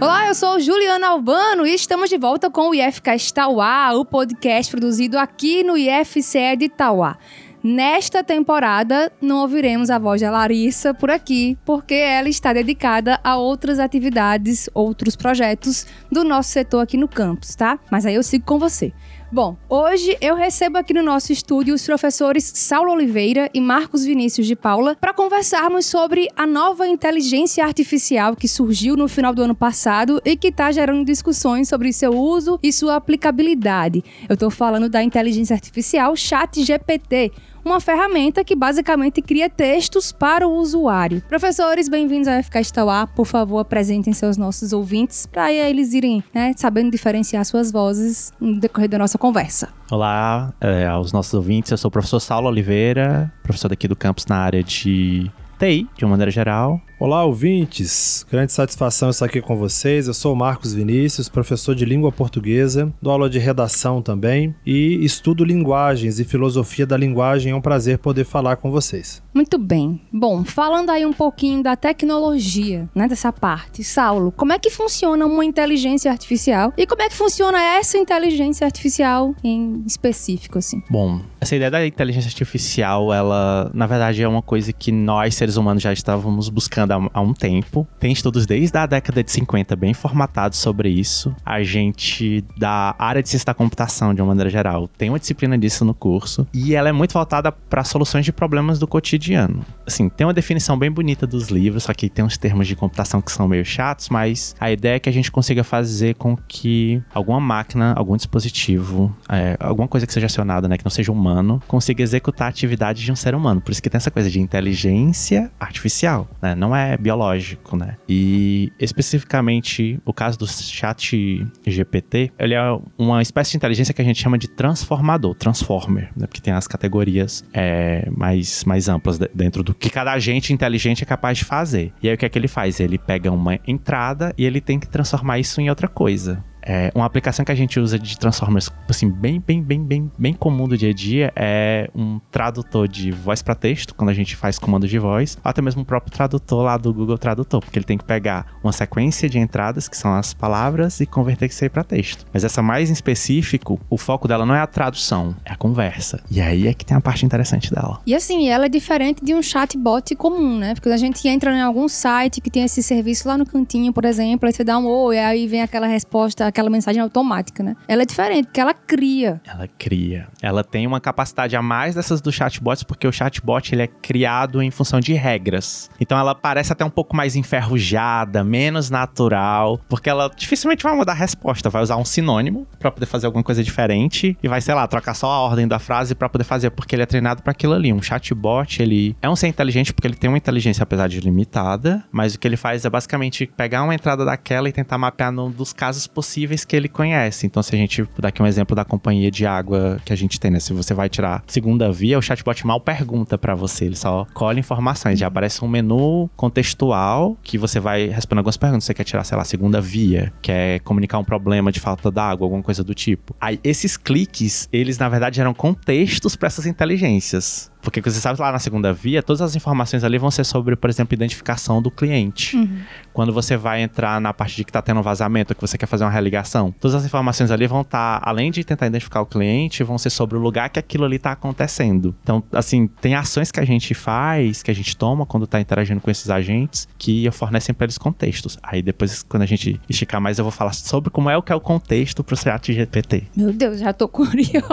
Olá, 0.00 0.28
eu 0.28 0.34
sou 0.36 0.60
Juliana 0.60 1.08
Albano 1.08 1.66
e 1.66 1.74
estamos 1.74 2.08
de 2.08 2.16
volta 2.16 2.48
com 2.48 2.68
o 2.68 2.74
IFCast 2.74 3.34
Tauá, 3.34 3.92
o 3.94 4.04
podcast 4.04 4.70
produzido 4.70 5.18
aqui 5.18 5.64
no 5.64 5.76
IFCE 5.76 6.56
de 6.56 6.68
Tauá. 6.68 7.18
Nesta 7.60 8.22
temporada, 8.22 9.10
não 9.20 9.38
ouviremos 9.38 9.90
a 9.90 9.98
voz 9.98 10.20
da 10.20 10.30
Larissa 10.30 10.94
por 10.94 11.10
aqui, 11.10 11.58
porque 11.64 11.94
ela 11.94 12.28
está 12.28 12.52
dedicada 12.52 13.18
a 13.24 13.36
outras 13.36 13.80
atividades, 13.80 14.70
outros 14.74 15.16
projetos 15.16 15.86
do 16.12 16.22
nosso 16.22 16.50
setor 16.50 16.80
aqui 16.80 16.96
no 16.96 17.08
campus, 17.08 17.56
tá? 17.56 17.80
Mas 17.90 18.06
aí 18.06 18.14
eu 18.14 18.22
sigo 18.22 18.44
com 18.44 18.60
você. 18.60 18.92
Bom, 19.34 19.56
hoje 19.68 20.16
eu 20.20 20.36
recebo 20.36 20.78
aqui 20.78 20.94
no 20.94 21.02
nosso 21.02 21.32
estúdio 21.32 21.74
os 21.74 21.84
professores 21.84 22.52
Saulo 22.54 22.92
Oliveira 22.92 23.50
e 23.52 23.60
Marcos 23.60 24.04
Vinícius 24.04 24.46
de 24.46 24.54
Paula 24.54 24.94
para 24.94 25.12
conversarmos 25.12 25.86
sobre 25.86 26.28
a 26.36 26.46
nova 26.46 26.86
inteligência 26.86 27.64
artificial 27.64 28.36
que 28.36 28.46
surgiu 28.46 28.96
no 28.96 29.08
final 29.08 29.34
do 29.34 29.42
ano 29.42 29.54
passado 29.56 30.22
e 30.24 30.36
que 30.36 30.50
está 30.50 30.70
gerando 30.70 31.04
discussões 31.04 31.68
sobre 31.68 31.92
seu 31.92 32.12
uso 32.12 32.60
e 32.62 32.72
sua 32.72 32.94
aplicabilidade. 32.94 34.04
Eu 34.28 34.34
estou 34.34 34.52
falando 34.52 34.88
da 34.88 35.02
inteligência 35.02 35.52
artificial 35.52 36.14
ChatGPT 36.14 37.32
uma 37.64 37.80
ferramenta 37.80 38.44
que 38.44 38.54
basicamente 38.54 39.22
cria 39.22 39.48
textos 39.48 40.12
para 40.12 40.46
o 40.46 40.56
usuário. 40.56 41.22
Professores, 41.28 41.88
bem-vindos 41.88 42.28
ao 42.28 42.42
FK 42.42 42.60
Estauá. 42.60 43.06
Por 43.06 43.24
favor, 43.24 43.58
apresentem 43.58 44.12
seus 44.12 44.36
nossos 44.36 44.72
ouvintes 44.72 45.26
para 45.26 45.52
eles 45.52 45.94
irem 45.94 46.22
né, 46.34 46.52
sabendo 46.56 46.90
diferenciar 46.90 47.44
suas 47.44 47.72
vozes 47.72 48.32
no 48.38 48.60
decorrer 48.60 48.88
da 48.88 48.98
nossa 48.98 49.16
conversa. 49.16 49.68
Olá 49.90 50.52
é, 50.60 50.86
aos 50.86 51.12
nossos 51.12 51.32
ouvintes, 51.32 51.70
eu 51.70 51.78
sou 51.78 51.88
o 51.88 51.92
professor 51.92 52.20
Saulo 52.20 52.48
Oliveira, 52.48 53.32
professor 53.42 53.68
daqui 53.68 53.88
do 53.88 53.96
campus 53.96 54.26
na 54.26 54.36
área 54.36 54.62
de 54.62 55.30
TI, 55.64 55.88
de 55.96 56.04
uma 56.04 56.10
maneira 56.10 56.30
geral. 56.30 56.78
Olá, 57.04 57.24
ouvintes! 57.24 58.24
Grande 58.30 58.52
satisfação 58.52 59.10
estar 59.10 59.26
aqui 59.26 59.40
com 59.42 59.56
vocês. 59.56 60.06
Eu 60.06 60.14
sou 60.14 60.32
o 60.32 60.36
Marcos 60.36 60.72
Vinícius, 60.72 61.28
professor 61.28 61.74
de 61.74 61.84
língua 61.84 62.12
portuguesa, 62.12 62.92
dou 63.02 63.12
aula 63.12 63.28
de 63.28 63.38
redação 63.38 64.00
também 64.00 64.54
e 64.64 65.04
estudo 65.04 65.44
linguagens 65.44 66.20
e 66.20 66.24
filosofia 66.24 66.86
da 66.86 66.96
linguagem. 66.96 67.52
É 67.52 67.54
um 67.54 67.60
prazer 67.60 67.98
poder 67.98 68.24
falar 68.24 68.56
com 68.56 68.70
vocês. 68.70 69.22
Muito 69.34 69.58
bem. 69.58 70.00
Bom, 70.12 70.44
falando 70.44 70.90
aí 70.90 71.04
um 71.04 71.12
pouquinho 71.12 71.62
da 71.62 71.74
tecnologia, 71.74 72.88
né, 72.94 73.08
dessa 73.08 73.32
parte. 73.32 73.82
Saulo, 73.82 74.30
como 74.30 74.52
é 74.52 74.58
que 74.58 74.70
funciona 74.70 75.26
uma 75.26 75.44
inteligência 75.44 76.10
artificial 76.10 76.72
e 76.76 76.86
como 76.86 77.02
é 77.02 77.08
que 77.08 77.16
funciona 77.16 77.60
essa 77.60 77.98
inteligência 77.98 78.64
artificial 78.64 79.34
em 79.42 79.82
específico, 79.84 80.58
assim? 80.58 80.80
Bom, 80.88 81.20
essa 81.40 81.56
ideia 81.56 81.70
da 81.70 81.84
inteligência 81.84 82.28
artificial, 82.28 83.12
ela, 83.12 83.70
na 83.74 83.86
verdade, 83.86 84.22
é 84.22 84.28
uma 84.28 84.42
coisa 84.42 84.72
que 84.72 84.92
nós, 84.92 85.34
seres 85.34 85.53
humanos, 85.56 85.82
já 85.82 85.92
estávamos 85.92 86.48
buscando 86.48 86.92
há, 87.12 87.20
um 87.20 87.32
tempo. 87.32 87.86
Tem 87.98 88.12
estudos 88.12 88.46
desde 88.46 88.76
a 88.76 88.86
década 88.86 89.22
de 89.22 89.30
50 89.30 89.74
bem 89.76 89.94
formatados 89.94 90.58
sobre 90.58 90.88
isso. 90.88 91.34
A 91.44 91.62
gente, 91.62 92.44
da 92.56 92.94
área 92.98 93.22
de 93.22 93.28
ciência 93.28 93.46
da 93.46 93.54
computação, 93.54 94.14
de 94.14 94.20
uma 94.20 94.28
maneira 94.28 94.50
geral, 94.50 94.88
tem 94.88 95.08
uma 95.08 95.18
disciplina 95.18 95.56
disso 95.58 95.84
no 95.84 95.94
curso. 95.94 96.46
E 96.52 96.74
ela 96.74 96.88
é 96.88 96.92
muito 96.92 97.12
voltada 97.12 97.50
para 97.52 97.84
soluções 97.84 98.24
de 98.24 98.32
problemas 98.32 98.78
do 98.78 98.86
cotidiano. 98.86 99.64
Assim, 99.86 100.08
tem 100.08 100.26
uma 100.26 100.32
definição 100.32 100.78
bem 100.78 100.90
bonita 100.90 101.26
dos 101.26 101.48
livros, 101.48 101.84
só 101.84 101.94
que 101.94 102.08
tem 102.08 102.24
uns 102.24 102.36
termos 102.36 102.66
de 102.66 102.76
computação 102.76 103.20
que 103.20 103.32
são 103.32 103.48
meio 103.48 103.64
chatos, 103.64 104.08
mas 104.08 104.54
a 104.60 104.70
ideia 104.70 104.96
é 104.96 104.98
que 104.98 105.08
a 105.08 105.12
gente 105.12 105.30
consiga 105.30 105.64
fazer 105.64 106.14
com 106.14 106.36
que 106.36 107.02
alguma 107.12 107.40
máquina, 107.40 107.94
algum 107.96 108.16
dispositivo, 108.16 109.14
é, 109.28 109.56
alguma 109.58 109.88
coisa 109.88 110.06
que 110.06 110.12
seja 110.12 110.26
acionada, 110.26 110.68
né, 110.68 110.76
que 110.78 110.84
não 110.84 110.90
seja 110.90 111.10
humano, 111.10 111.62
consiga 111.66 112.02
executar 112.02 112.46
a 112.46 112.50
atividade 112.50 113.02
de 113.02 113.12
um 113.12 113.16
ser 113.16 113.34
humano. 113.34 113.60
Por 113.60 113.72
isso 113.72 113.82
que 113.82 113.90
tem 113.90 113.96
essa 113.96 114.10
coisa 114.10 114.30
de 114.30 114.40
inteligência 114.40 115.33
artificial, 115.58 116.28
né? 116.40 116.54
Não 116.54 116.74
é 116.74 116.96
biológico, 116.96 117.76
né? 117.76 117.96
E 118.08 118.72
especificamente 118.78 119.98
o 120.04 120.12
caso 120.12 120.38
do 120.38 120.46
chat 120.46 121.46
GPT, 121.66 122.32
ele 122.38 122.54
é 122.54 122.78
uma 122.98 123.22
espécie 123.22 123.52
de 123.52 123.56
inteligência 123.56 123.94
que 123.94 124.02
a 124.02 124.04
gente 124.04 124.20
chama 124.20 124.38
de 124.38 124.48
transformador, 124.48 125.34
transformer, 125.34 126.10
né? 126.16 126.26
Porque 126.26 126.40
tem 126.40 126.52
as 126.52 126.66
categorias 126.66 127.44
é, 127.52 128.08
mais, 128.10 128.64
mais 128.64 128.88
amplas 128.88 129.18
dentro 129.34 129.62
do 129.62 129.74
que 129.74 129.90
cada 129.90 130.12
agente 130.12 130.52
inteligente 130.52 131.02
é 131.02 131.06
capaz 131.06 131.38
de 131.38 131.44
fazer. 131.44 131.92
E 132.02 132.08
aí 132.08 132.14
o 132.14 132.18
que 132.18 132.26
é 132.26 132.28
que 132.28 132.38
ele 132.38 132.48
faz? 132.48 132.80
Ele 132.80 132.98
pega 132.98 133.30
uma 133.30 133.58
entrada 133.66 134.32
e 134.36 134.44
ele 134.44 134.60
tem 134.60 134.78
que 134.78 134.88
transformar 134.88 135.38
isso 135.38 135.60
em 135.60 135.68
outra 135.68 135.88
coisa. 135.88 136.42
É, 136.66 136.90
uma 136.94 137.04
aplicação 137.04 137.44
que 137.44 137.52
a 137.52 137.54
gente 137.54 137.78
usa 137.78 137.98
de 137.98 138.18
Transformers, 138.18 138.70
assim, 138.88 139.10
bem, 139.10 139.42
bem, 139.44 139.62
bem, 139.62 139.84
bem, 139.84 140.10
bem 140.18 140.32
comum 140.32 140.66
do 140.66 140.76
dia 140.76 140.90
a 140.90 140.94
dia 140.94 141.32
é 141.36 141.90
um 141.94 142.18
tradutor 142.30 142.88
de 142.88 143.10
voz 143.10 143.42
para 143.42 143.54
texto, 143.54 143.94
quando 143.94 144.08
a 144.08 144.14
gente 144.14 144.34
faz 144.34 144.58
comando 144.58 144.88
de 144.88 144.98
voz, 144.98 145.36
até 145.44 145.60
mesmo 145.60 145.82
o 145.82 145.84
próprio 145.84 146.12
tradutor 146.12 146.62
lá 146.62 146.76
do 146.76 146.92
Google 146.92 147.18
Tradutor, 147.18 147.60
porque 147.60 147.78
ele 147.78 147.84
tem 147.84 147.98
que 147.98 148.04
pegar 148.04 148.46
uma 148.62 148.72
sequência 148.72 149.28
de 149.28 149.38
entradas, 149.38 149.88
que 149.88 149.96
são 149.96 150.14
as 150.14 150.32
palavras, 150.32 151.00
e 151.00 151.06
converter 151.06 151.46
isso 151.46 151.62
aí 151.62 151.70
para 151.70 151.84
texto. 151.84 152.24
Mas 152.32 152.44
essa 152.44 152.62
mais 152.62 152.88
em 152.88 152.92
específico, 152.92 153.78
o 153.90 153.98
foco 153.98 154.26
dela 154.26 154.46
não 154.46 154.54
é 154.54 154.60
a 154.60 154.66
tradução, 154.66 155.36
é 155.44 155.52
a 155.52 155.56
conversa. 155.56 156.22
E 156.30 156.40
aí 156.40 156.66
é 156.66 156.72
que 156.72 156.84
tem 156.84 156.96
a 156.96 157.00
parte 157.00 157.26
interessante 157.26 157.72
dela. 157.72 158.00
E 158.06 158.14
assim, 158.14 158.48
ela 158.48 158.66
é 158.66 158.68
diferente 158.68 159.22
de 159.24 159.34
um 159.34 159.42
chatbot 159.42 160.14
comum, 160.16 160.58
né? 160.58 160.74
Porque 160.74 160.88
a 160.88 160.96
gente 160.96 161.26
entra 161.28 161.54
em 161.54 161.60
algum 161.60 161.88
site 161.88 162.40
que 162.40 162.50
tem 162.50 162.64
esse 162.64 162.82
serviço 162.82 163.28
lá 163.28 163.36
no 163.36 163.44
cantinho, 163.44 163.92
por 163.92 164.04
exemplo, 164.04 164.46
aí 164.46 164.52
você 164.52 164.64
dá 164.64 164.78
um 164.78 164.86
oi, 164.86 165.18
aí 165.18 165.46
vem 165.46 165.62
aquela 165.62 165.86
resposta 165.86 166.53
aquela 166.54 166.70
mensagem 166.70 167.02
automática, 167.02 167.64
né? 167.64 167.76
Ela 167.88 168.02
é 168.02 168.06
diferente, 168.06 168.46
porque 168.46 168.60
ela 168.60 168.72
cria. 168.72 169.40
Ela 169.44 169.66
cria. 169.66 170.28
Ela 170.40 170.62
tem 170.62 170.86
uma 170.86 171.00
capacidade 171.00 171.56
a 171.56 171.60
mais 171.60 171.96
dessas 171.96 172.20
do 172.20 172.30
chatbots, 172.30 172.84
porque 172.84 173.08
o 173.08 173.12
chatbot 173.12 173.74
ele 173.74 173.82
é 173.82 173.86
criado 173.88 174.62
em 174.62 174.70
função 174.70 175.00
de 175.00 175.12
regras. 175.14 175.90
Então 176.00 176.16
ela 176.16 176.34
parece 176.34 176.72
até 176.72 176.84
um 176.84 176.90
pouco 176.90 177.16
mais 177.16 177.34
enferrujada, 177.34 178.44
menos 178.44 178.88
natural, 178.88 179.80
porque 179.88 180.08
ela 180.08 180.30
dificilmente 180.34 180.84
vai 180.84 180.94
mudar 180.94 181.12
a 181.12 181.16
resposta, 181.16 181.68
vai 181.68 181.82
usar 181.82 181.96
um 181.96 182.04
sinônimo 182.04 182.66
para 182.78 182.90
poder 182.90 183.06
fazer 183.06 183.26
alguma 183.26 183.42
coisa 183.42 183.62
diferente 183.64 184.38
e 184.40 184.48
vai, 184.48 184.60
sei 184.60 184.74
lá, 184.74 184.86
trocar 184.86 185.14
só 185.14 185.30
a 185.30 185.40
ordem 185.40 185.66
da 185.66 185.80
frase 185.80 186.14
para 186.14 186.28
poder 186.28 186.44
fazer, 186.44 186.70
porque 186.70 186.94
ele 186.94 187.02
é 187.02 187.06
treinado 187.06 187.42
para 187.42 187.50
aquilo 187.50 187.72
ali. 187.74 187.92
Um 187.92 188.00
chatbot, 188.00 188.80
ele 188.80 189.16
é 189.20 189.28
um 189.28 189.34
ser 189.34 189.48
inteligente 189.48 189.92
porque 189.92 190.06
ele 190.06 190.16
tem 190.16 190.28
uma 190.28 190.38
inteligência 190.38 190.84
apesar 190.84 191.08
de 191.08 191.18
limitada, 191.18 192.04
mas 192.12 192.34
o 192.34 192.38
que 192.38 192.46
ele 192.46 192.56
faz 192.56 192.84
é 192.84 192.90
basicamente 192.90 193.46
pegar 193.56 193.82
uma 193.82 193.94
entrada 193.94 194.24
daquela 194.24 194.68
e 194.68 194.72
tentar 194.72 194.98
mapear 194.98 195.32
num 195.32 195.50
dos 195.50 195.72
casos 195.72 196.06
possíveis 196.06 196.43
que 196.64 196.76
ele 196.76 196.88
conhece. 196.88 197.46
Então, 197.46 197.62
se 197.62 197.74
a 197.74 197.78
gente 197.78 198.06
dar 198.18 198.28
aqui 198.28 198.42
um 198.42 198.46
exemplo 198.46 198.74
da 198.76 198.84
companhia 198.84 199.30
de 199.30 199.46
água 199.46 199.98
que 200.04 200.12
a 200.12 200.16
gente 200.16 200.38
tem, 200.38 200.50
né? 200.50 200.60
Se 200.60 200.72
você 200.72 200.94
vai 200.94 201.08
tirar 201.08 201.42
segunda 201.46 201.90
via, 201.90 202.18
o 202.18 202.22
chatbot 202.22 202.66
mal 202.66 202.80
pergunta 202.80 203.38
para 203.38 203.54
você, 203.54 203.86
ele 203.86 203.96
só 203.96 204.26
colhe 204.34 204.60
informações. 204.60 205.18
Já 205.18 205.26
aparece 205.26 205.64
um 205.64 205.68
menu 205.68 206.28
contextual 206.36 207.36
que 207.42 207.56
você 207.56 207.80
vai 207.80 208.08
responder 208.08 208.40
algumas 208.40 208.56
perguntas. 208.56 208.84
Você 208.84 208.94
quer 208.94 209.04
tirar, 209.04 209.24
sei 209.24 209.36
lá, 209.36 209.44
segunda 209.44 209.80
via, 209.80 210.32
quer 210.42 210.80
comunicar 210.80 211.18
um 211.18 211.24
problema 211.24 211.72
de 211.72 211.80
falta 211.80 212.10
d'água, 212.10 212.44
alguma 212.46 212.62
coisa 212.62 212.84
do 212.84 212.94
tipo. 212.94 213.34
Aí, 213.40 213.58
esses 213.64 213.96
cliques, 213.96 214.68
eles 214.72 214.98
na 214.98 215.08
verdade 215.08 215.36
geram 215.36 215.54
contextos 215.54 216.36
para 216.36 216.48
essas 216.48 216.66
inteligências. 216.66 217.70
Porque 217.84 218.00
você 218.00 218.18
sabe 218.18 218.40
lá 218.40 218.50
na 218.50 218.58
segunda 218.58 218.92
via, 218.92 219.22
todas 219.22 219.42
as 219.42 219.54
informações 219.54 220.02
ali 220.02 220.18
vão 220.18 220.30
ser 220.30 220.44
sobre, 220.44 220.74
por 220.74 220.88
exemplo, 220.88 221.14
identificação 221.14 221.80
do 221.82 221.90
cliente. 221.90 222.56
Uhum. 222.56 222.78
Quando 223.12 223.32
você 223.32 223.56
vai 223.56 223.82
entrar 223.82 224.20
na 224.20 224.32
parte 224.32 224.56
de 224.56 224.64
que 224.64 224.70
está 224.70 224.82
tendo 224.82 225.00
um 225.00 225.02
vazamento, 225.02 225.54
que 225.54 225.60
você 225.60 225.78
quer 225.78 225.86
fazer 225.86 226.04
uma 226.04 226.10
religação, 226.10 226.74
todas 226.80 226.94
as 226.94 227.04
informações 227.04 227.50
ali 227.50 227.66
vão 227.66 227.82
estar, 227.82 228.20
tá, 228.20 228.28
além 228.28 228.50
de 228.50 228.64
tentar 228.64 228.86
identificar 228.86 229.20
o 229.20 229.26
cliente, 229.26 229.84
vão 229.84 229.98
ser 229.98 230.10
sobre 230.10 230.36
o 230.36 230.40
lugar 230.40 230.70
que 230.70 230.78
aquilo 230.78 231.04
ali 231.04 231.16
está 231.16 231.32
acontecendo. 231.32 232.14
Então, 232.22 232.42
assim, 232.52 232.86
tem 232.86 233.14
ações 233.14 233.52
que 233.52 233.60
a 233.60 233.64
gente 233.64 233.94
faz, 233.94 234.62
que 234.62 234.70
a 234.70 234.74
gente 234.74 234.96
toma 234.96 235.26
quando 235.26 235.44
está 235.44 235.60
interagindo 235.60 236.00
com 236.00 236.10
esses 236.10 236.30
agentes, 236.30 236.88
que 236.98 237.30
fornecem 237.30 237.74
para 237.74 237.84
eles 237.84 237.98
contextos. 237.98 238.58
Aí 238.62 238.82
depois, 238.82 239.22
quando 239.22 239.42
a 239.42 239.46
gente 239.46 239.80
esticar 239.88 240.20
mais, 240.20 240.38
eu 240.38 240.44
vou 240.44 240.52
falar 240.52 240.72
sobre 240.72 241.10
como 241.10 241.28
é 241.28 241.36
o 241.36 241.42
que 241.42 241.52
é 241.52 241.54
o 241.54 241.60
contexto 241.60 242.24
para 242.24 242.34
o 242.34 242.36
chat 242.36 242.72
GPT. 242.72 243.24
Meu 243.36 243.52
Deus, 243.52 243.78
já 243.78 243.92
tô 243.92 244.06
curioso. 244.08 244.64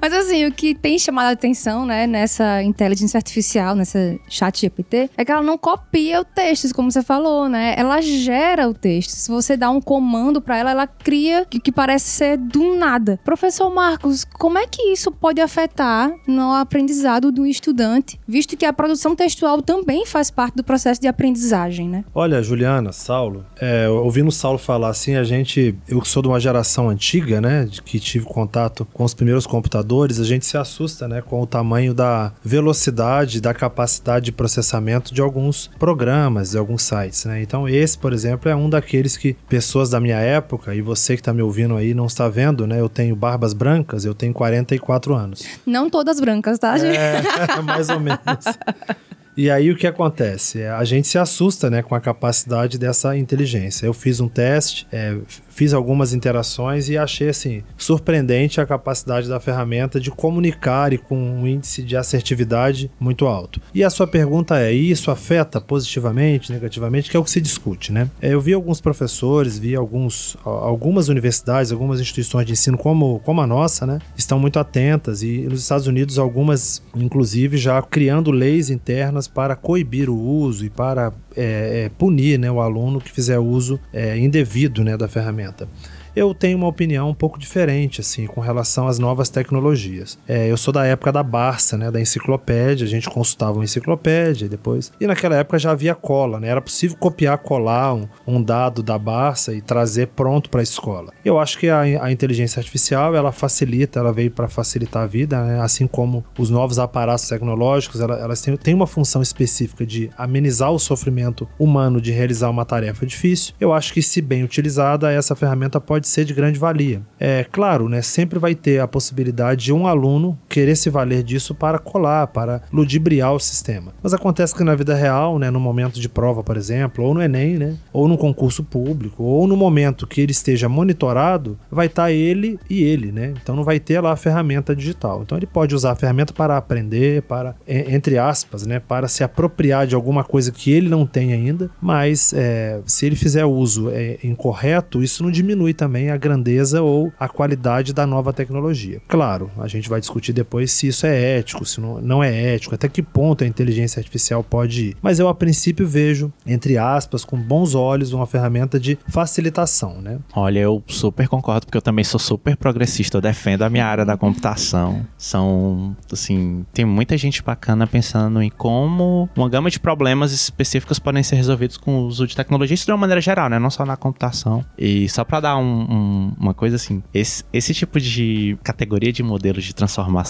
Mas 0.00 0.12
assim, 0.12 0.46
o 0.46 0.52
que 0.52 0.74
tem 0.74 0.98
chamado 0.98 1.28
a 1.28 1.32
atenção 1.32 1.75
né, 1.84 2.06
nessa 2.06 2.62
inteligência 2.62 3.18
artificial, 3.18 3.74
nessa 3.74 4.16
chat 4.28 4.60
GPT, 4.60 5.10
é 5.16 5.24
que 5.24 5.32
ela 5.32 5.42
não 5.42 5.58
copia 5.58 6.20
o 6.20 6.24
texto, 6.24 6.74
como 6.74 6.90
você 6.90 7.02
falou, 7.02 7.48
né? 7.48 7.74
Ela 7.76 8.00
gera 8.00 8.68
o 8.68 8.74
texto. 8.74 9.10
Se 9.10 9.30
você 9.30 9.56
dá 9.56 9.70
um 9.70 9.80
comando 9.80 10.40
para 10.40 10.56
ela, 10.56 10.70
ela 10.70 10.86
cria 10.86 11.42
o 11.42 11.46
que 11.46 11.72
parece 11.72 12.08
ser 12.10 12.38
do 12.38 12.76
nada. 12.76 13.18
Professor 13.24 13.72
Marcos, 13.72 14.24
como 14.24 14.58
é 14.58 14.66
que 14.66 14.82
isso 14.92 15.10
pode 15.10 15.40
afetar 15.40 16.12
no 16.26 16.52
aprendizado 16.52 17.30
do 17.32 17.46
estudante, 17.46 18.18
visto 18.26 18.56
que 18.56 18.64
a 18.64 18.72
produção 18.72 19.14
textual 19.14 19.60
também 19.62 20.06
faz 20.06 20.30
parte 20.30 20.56
do 20.56 20.64
processo 20.64 21.00
de 21.00 21.08
aprendizagem, 21.08 21.88
né? 21.88 22.04
Olha, 22.14 22.42
Juliana, 22.42 22.92
Saulo, 22.92 23.44
é, 23.60 23.88
ouvindo 23.88 24.28
o 24.28 24.32
Saulo 24.32 24.58
falar 24.58 24.88
assim, 24.88 25.16
a 25.16 25.24
gente, 25.24 25.74
eu 25.88 26.04
sou 26.04 26.22
de 26.22 26.28
uma 26.28 26.40
geração 26.40 26.88
antiga, 26.88 27.40
né, 27.40 27.68
que 27.84 27.98
tive 27.98 28.24
contato 28.24 28.86
com 28.92 29.04
os 29.04 29.14
primeiros 29.14 29.46
computadores, 29.46 30.20
a 30.20 30.24
gente 30.24 30.46
se 30.46 30.56
assusta, 30.56 31.08
né, 31.08 31.20
com 31.20 31.40
o 31.40 31.46
tamanho 31.46 31.65
tamanho 31.66 31.92
da 31.92 32.32
velocidade, 32.44 33.40
da 33.40 33.52
capacidade 33.52 34.26
de 34.26 34.32
processamento 34.32 35.12
de 35.12 35.20
alguns 35.20 35.68
programas, 35.78 36.52
de 36.52 36.58
alguns 36.58 36.82
sites, 36.82 37.24
né? 37.24 37.42
Então 37.42 37.68
esse, 37.68 37.98
por 37.98 38.12
exemplo, 38.12 38.48
é 38.48 38.54
um 38.54 38.70
daqueles 38.70 39.16
que 39.16 39.34
pessoas 39.48 39.90
da 39.90 39.98
minha 39.98 40.18
época, 40.18 40.74
e 40.76 40.80
você 40.80 41.14
que 41.14 41.20
está 41.20 41.32
me 41.32 41.42
ouvindo 41.42 41.76
aí 41.76 41.92
não 41.92 42.06
está 42.06 42.28
vendo, 42.28 42.68
né? 42.68 42.80
Eu 42.80 42.88
tenho 42.88 43.16
barbas 43.16 43.52
brancas, 43.52 44.04
eu 44.04 44.14
tenho 44.14 44.32
44 44.32 45.12
anos. 45.12 45.44
Não 45.66 45.90
todas 45.90 46.20
brancas, 46.20 46.56
tá, 46.58 46.78
gente? 46.78 46.96
É, 46.96 47.22
mais 47.62 47.88
ou 47.88 47.98
menos. 47.98 48.20
E 49.36 49.50
aí 49.50 49.70
o 49.70 49.76
que 49.76 49.86
acontece? 49.86 50.64
A 50.64 50.82
gente 50.84 51.06
se 51.06 51.18
assusta 51.18 51.68
né, 51.68 51.82
com 51.82 51.94
a 51.94 52.00
capacidade 52.00 52.78
dessa 52.78 53.16
inteligência. 53.16 53.84
Eu 53.84 53.92
fiz 53.92 54.18
um 54.18 54.28
teste, 54.28 54.86
é, 54.90 55.14
fiz 55.50 55.74
algumas 55.74 56.14
interações 56.14 56.88
e 56.88 56.96
achei 56.96 57.28
assim 57.28 57.62
surpreendente 57.76 58.60
a 58.60 58.66
capacidade 58.66 59.28
da 59.28 59.38
ferramenta 59.38 60.00
de 60.00 60.10
comunicar 60.10 60.92
e 60.94 60.98
com 60.98 61.16
um 61.16 61.46
índice 61.46 61.82
de 61.82 61.96
assertividade 61.96 62.90
muito 62.98 63.26
alto. 63.26 63.60
E 63.74 63.84
a 63.84 63.90
sua 63.90 64.06
pergunta 64.06 64.58
é: 64.58 64.72
isso 64.72 65.10
afeta 65.10 65.60
positivamente, 65.60 66.50
negativamente? 66.50 67.10
Que 67.10 67.16
é 67.16 67.20
o 67.20 67.24
que 67.24 67.30
se 67.30 67.40
discute, 67.40 67.92
né? 67.92 68.08
É, 68.22 68.32
eu 68.32 68.40
vi 68.40 68.54
alguns 68.54 68.80
professores, 68.80 69.58
vi 69.58 69.76
alguns, 69.76 70.36
algumas 70.44 71.08
universidades, 71.08 71.72
algumas 71.72 72.00
instituições 72.00 72.46
de 72.46 72.52
ensino 72.52 72.78
como, 72.78 73.20
como 73.20 73.42
a 73.42 73.46
nossa, 73.46 73.86
né? 73.86 73.98
Estão 74.16 74.38
muito 74.38 74.58
atentas 74.58 75.22
e 75.22 75.42
nos 75.42 75.60
Estados 75.60 75.86
Unidos 75.86 76.18
algumas, 76.18 76.82
inclusive, 76.94 77.58
já 77.58 77.82
criando 77.82 78.30
leis 78.30 78.70
internas 78.70 79.25
para 79.28 79.56
coibir 79.56 80.08
o 80.08 80.16
uso 80.18 80.64
e 80.64 80.70
para 80.70 81.12
é, 81.36 81.84
é, 81.84 81.90
punir 81.98 82.38
né, 82.38 82.50
o 82.50 82.60
aluno 82.60 83.00
que 83.00 83.10
fizer 83.10 83.38
uso 83.38 83.78
é, 83.92 84.18
indevido 84.18 84.82
né, 84.84 84.96
da 84.96 85.08
ferramenta 85.08 85.68
eu 86.16 86.34
tenho 86.34 86.56
uma 86.56 86.66
opinião 86.66 87.10
um 87.10 87.14
pouco 87.14 87.38
diferente, 87.38 88.00
assim, 88.00 88.26
com 88.26 88.40
relação 88.40 88.88
às 88.88 88.98
novas 88.98 89.28
tecnologias. 89.28 90.18
É, 90.26 90.50
eu 90.50 90.56
sou 90.56 90.72
da 90.72 90.86
época 90.86 91.12
da 91.12 91.22
Barça, 91.22 91.76
né, 91.76 91.90
da 91.90 92.00
enciclopédia, 92.00 92.86
a 92.86 92.88
gente 92.88 93.08
consultava 93.10 93.58
uma 93.58 93.64
enciclopédia 93.64 94.48
depois. 94.48 94.90
E 94.98 95.06
naquela 95.06 95.36
época 95.36 95.58
já 95.58 95.72
havia 95.72 95.94
cola, 95.94 96.40
né? 96.40 96.48
Era 96.48 96.62
possível 96.62 96.96
copiar, 96.96 97.36
colar 97.38 97.94
um, 97.94 98.08
um 98.26 98.42
dado 98.42 98.82
da 98.82 98.98
Barça 98.98 99.52
e 99.52 99.60
trazer 99.60 100.08
pronto 100.08 100.48
para 100.48 100.60
a 100.60 100.62
escola. 100.62 101.12
Eu 101.22 101.38
acho 101.38 101.58
que 101.58 101.68
a, 101.68 101.80
a, 101.80 102.10
inteligência 102.10 102.60
artificial, 102.60 103.14
ela 103.14 103.30
facilita, 103.30 103.98
ela 103.98 104.12
veio 104.12 104.30
para 104.30 104.48
facilitar 104.48 105.02
a 105.02 105.06
vida, 105.06 105.42
né? 105.44 105.60
assim 105.60 105.86
como 105.86 106.24
os 106.38 106.48
novos 106.48 106.78
aparatos 106.78 107.28
tecnológicos, 107.28 108.00
ela, 108.00 108.18
elas 108.18 108.40
têm, 108.40 108.56
têm 108.56 108.74
uma 108.74 108.86
função 108.86 109.20
específica 109.20 109.84
de 109.84 110.10
amenizar 110.16 110.70
o 110.70 110.78
sofrimento 110.78 111.46
humano 111.58 112.00
de 112.00 112.10
realizar 112.10 112.48
uma 112.48 112.64
tarefa 112.64 113.04
difícil. 113.04 113.54
Eu 113.60 113.72
acho 113.72 113.92
que, 113.92 114.00
se 114.00 114.22
bem 114.22 114.42
utilizada, 114.42 115.12
essa 115.12 115.34
ferramenta 115.34 115.80
pode 115.80 116.05
pode 116.06 116.08
ser 116.08 116.24
de 116.24 116.32
grande 116.32 116.58
valia. 116.58 117.02
É 117.18 117.44
claro, 117.44 117.88
né, 117.88 118.00
sempre 118.00 118.38
vai 118.38 118.54
ter 118.54 118.80
a 118.80 118.86
possibilidade 118.86 119.64
de 119.64 119.72
um 119.72 119.86
aluno 119.86 120.38
querer 120.56 120.74
se 120.74 120.88
valer 120.88 121.22
disso 121.22 121.54
para 121.54 121.78
colar, 121.78 122.28
para 122.28 122.62
ludibriar 122.72 123.34
o 123.34 123.38
sistema. 123.38 123.92
Mas 124.02 124.14
acontece 124.14 124.54
que 124.54 124.64
na 124.64 124.74
vida 124.74 124.94
real, 124.94 125.38
né, 125.38 125.50
no 125.50 125.60
momento 125.60 126.00
de 126.00 126.08
prova, 126.08 126.42
por 126.42 126.56
exemplo, 126.56 127.04
ou 127.04 127.12
no 127.12 127.20
Enem, 127.20 127.58
né, 127.58 127.76
ou 127.92 128.08
no 128.08 128.16
concurso 128.16 128.64
público, 128.64 129.22
ou 129.22 129.46
no 129.46 129.54
momento 129.54 130.06
que 130.06 130.18
ele 130.18 130.32
esteja 130.32 130.66
monitorado, 130.66 131.58
vai 131.70 131.88
estar 131.88 132.04
tá 132.04 132.10
ele 132.10 132.58
e 132.70 132.82
ele, 132.82 133.12
né? 133.12 133.34
Então 133.42 133.54
não 133.54 133.64
vai 133.64 133.78
ter 133.78 134.00
lá 134.00 134.12
a 134.12 134.16
ferramenta 134.16 134.74
digital. 134.74 135.20
Então 135.20 135.36
ele 135.36 135.46
pode 135.46 135.74
usar 135.74 135.92
a 135.92 135.94
ferramenta 135.94 136.32
para 136.32 136.56
aprender, 136.56 137.20
para 137.22 137.54
entre 137.66 138.16
aspas, 138.16 138.66
né, 138.66 138.80
para 138.80 139.08
se 139.08 139.22
apropriar 139.22 139.86
de 139.86 139.94
alguma 139.94 140.24
coisa 140.24 140.50
que 140.50 140.72
ele 140.72 140.88
não 140.88 141.04
tem 141.04 141.34
ainda. 141.34 141.68
Mas 141.82 142.32
é, 142.34 142.80
se 142.86 143.04
ele 143.04 143.14
fizer 143.14 143.44
uso 143.44 143.90
é, 143.90 144.16
incorreto, 144.24 145.02
isso 145.02 145.22
não 145.22 145.30
diminui 145.30 145.74
também 145.74 146.08
a 146.10 146.16
grandeza 146.16 146.80
ou 146.80 147.12
a 147.20 147.28
qualidade 147.28 147.92
da 147.92 148.06
nova 148.06 148.32
tecnologia. 148.32 149.02
Claro, 149.06 149.50
a 149.58 149.68
gente 149.68 149.86
vai 149.90 150.00
discutir 150.00 150.32
depois 150.32 150.45
se 150.66 150.88
isso 150.88 151.06
é 151.06 151.38
ético, 151.38 151.64
se 151.64 151.80
não, 151.80 152.00
não 152.00 152.22
é 152.22 152.54
ético, 152.54 152.74
até 152.74 152.88
que 152.88 153.02
ponto 153.02 153.44
a 153.44 153.46
inteligência 153.46 154.00
artificial 154.00 154.42
pode 154.42 154.88
ir. 154.88 154.96
Mas 155.02 155.18
eu, 155.18 155.28
a 155.28 155.34
princípio, 155.34 155.86
vejo, 155.86 156.32
entre 156.46 156.78
aspas, 156.78 157.24
com 157.24 157.36
bons 157.36 157.74
olhos, 157.74 158.12
uma 158.12 158.26
ferramenta 158.26 158.78
de 158.78 158.98
facilitação, 159.08 160.00
né? 160.00 160.18
Olha, 160.34 160.60
eu 160.60 160.82
super 160.86 161.28
concordo, 161.28 161.66
porque 161.66 161.76
eu 161.76 161.82
também 161.82 162.04
sou 162.04 162.18
super 162.18 162.56
progressista, 162.56 163.16
eu 163.16 163.20
defendo 163.20 163.62
a 163.62 163.70
minha 163.70 163.86
área 163.86 164.04
da 164.04 164.16
computação. 164.16 165.06
São, 165.16 165.96
assim, 166.12 166.64
tem 166.72 166.84
muita 166.84 167.16
gente 167.16 167.42
bacana 167.42 167.86
pensando 167.86 168.42
em 168.42 168.50
como 168.50 169.28
uma 169.36 169.48
gama 169.48 169.70
de 169.70 169.78
problemas 169.78 170.32
específicos 170.32 170.98
podem 170.98 171.22
ser 171.22 171.36
resolvidos 171.36 171.76
com 171.76 171.98
o 171.98 172.06
uso 172.06 172.26
de 172.26 172.34
tecnologia, 172.36 172.74
isso 172.74 172.86
de 172.86 172.92
uma 172.92 172.98
maneira 172.98 173.20
geral, 173.20 173.48
né? 173.48 173.58
Não 173.58 173.70
só 173.70 173.84
na 173.84 173.96
computação. 173.96 174.64
E 174.78 175.08
só 175.08 175.24
para 175.24 175.40
dar 175.40 175.56
um, 175.56 175.62
um, 175.62 176.32
uma 176.38 176.54
coisa 176.54 176.76
assim. 176.76 177.02
Esse, 177.12 177.44
esse 177.52 177.74
tipo 177.74 178.00
de 178.00 178.58
categoria 178.62 179.12
de 179.12 179.22
modelos 179.22 179.64
de 179.64 179.74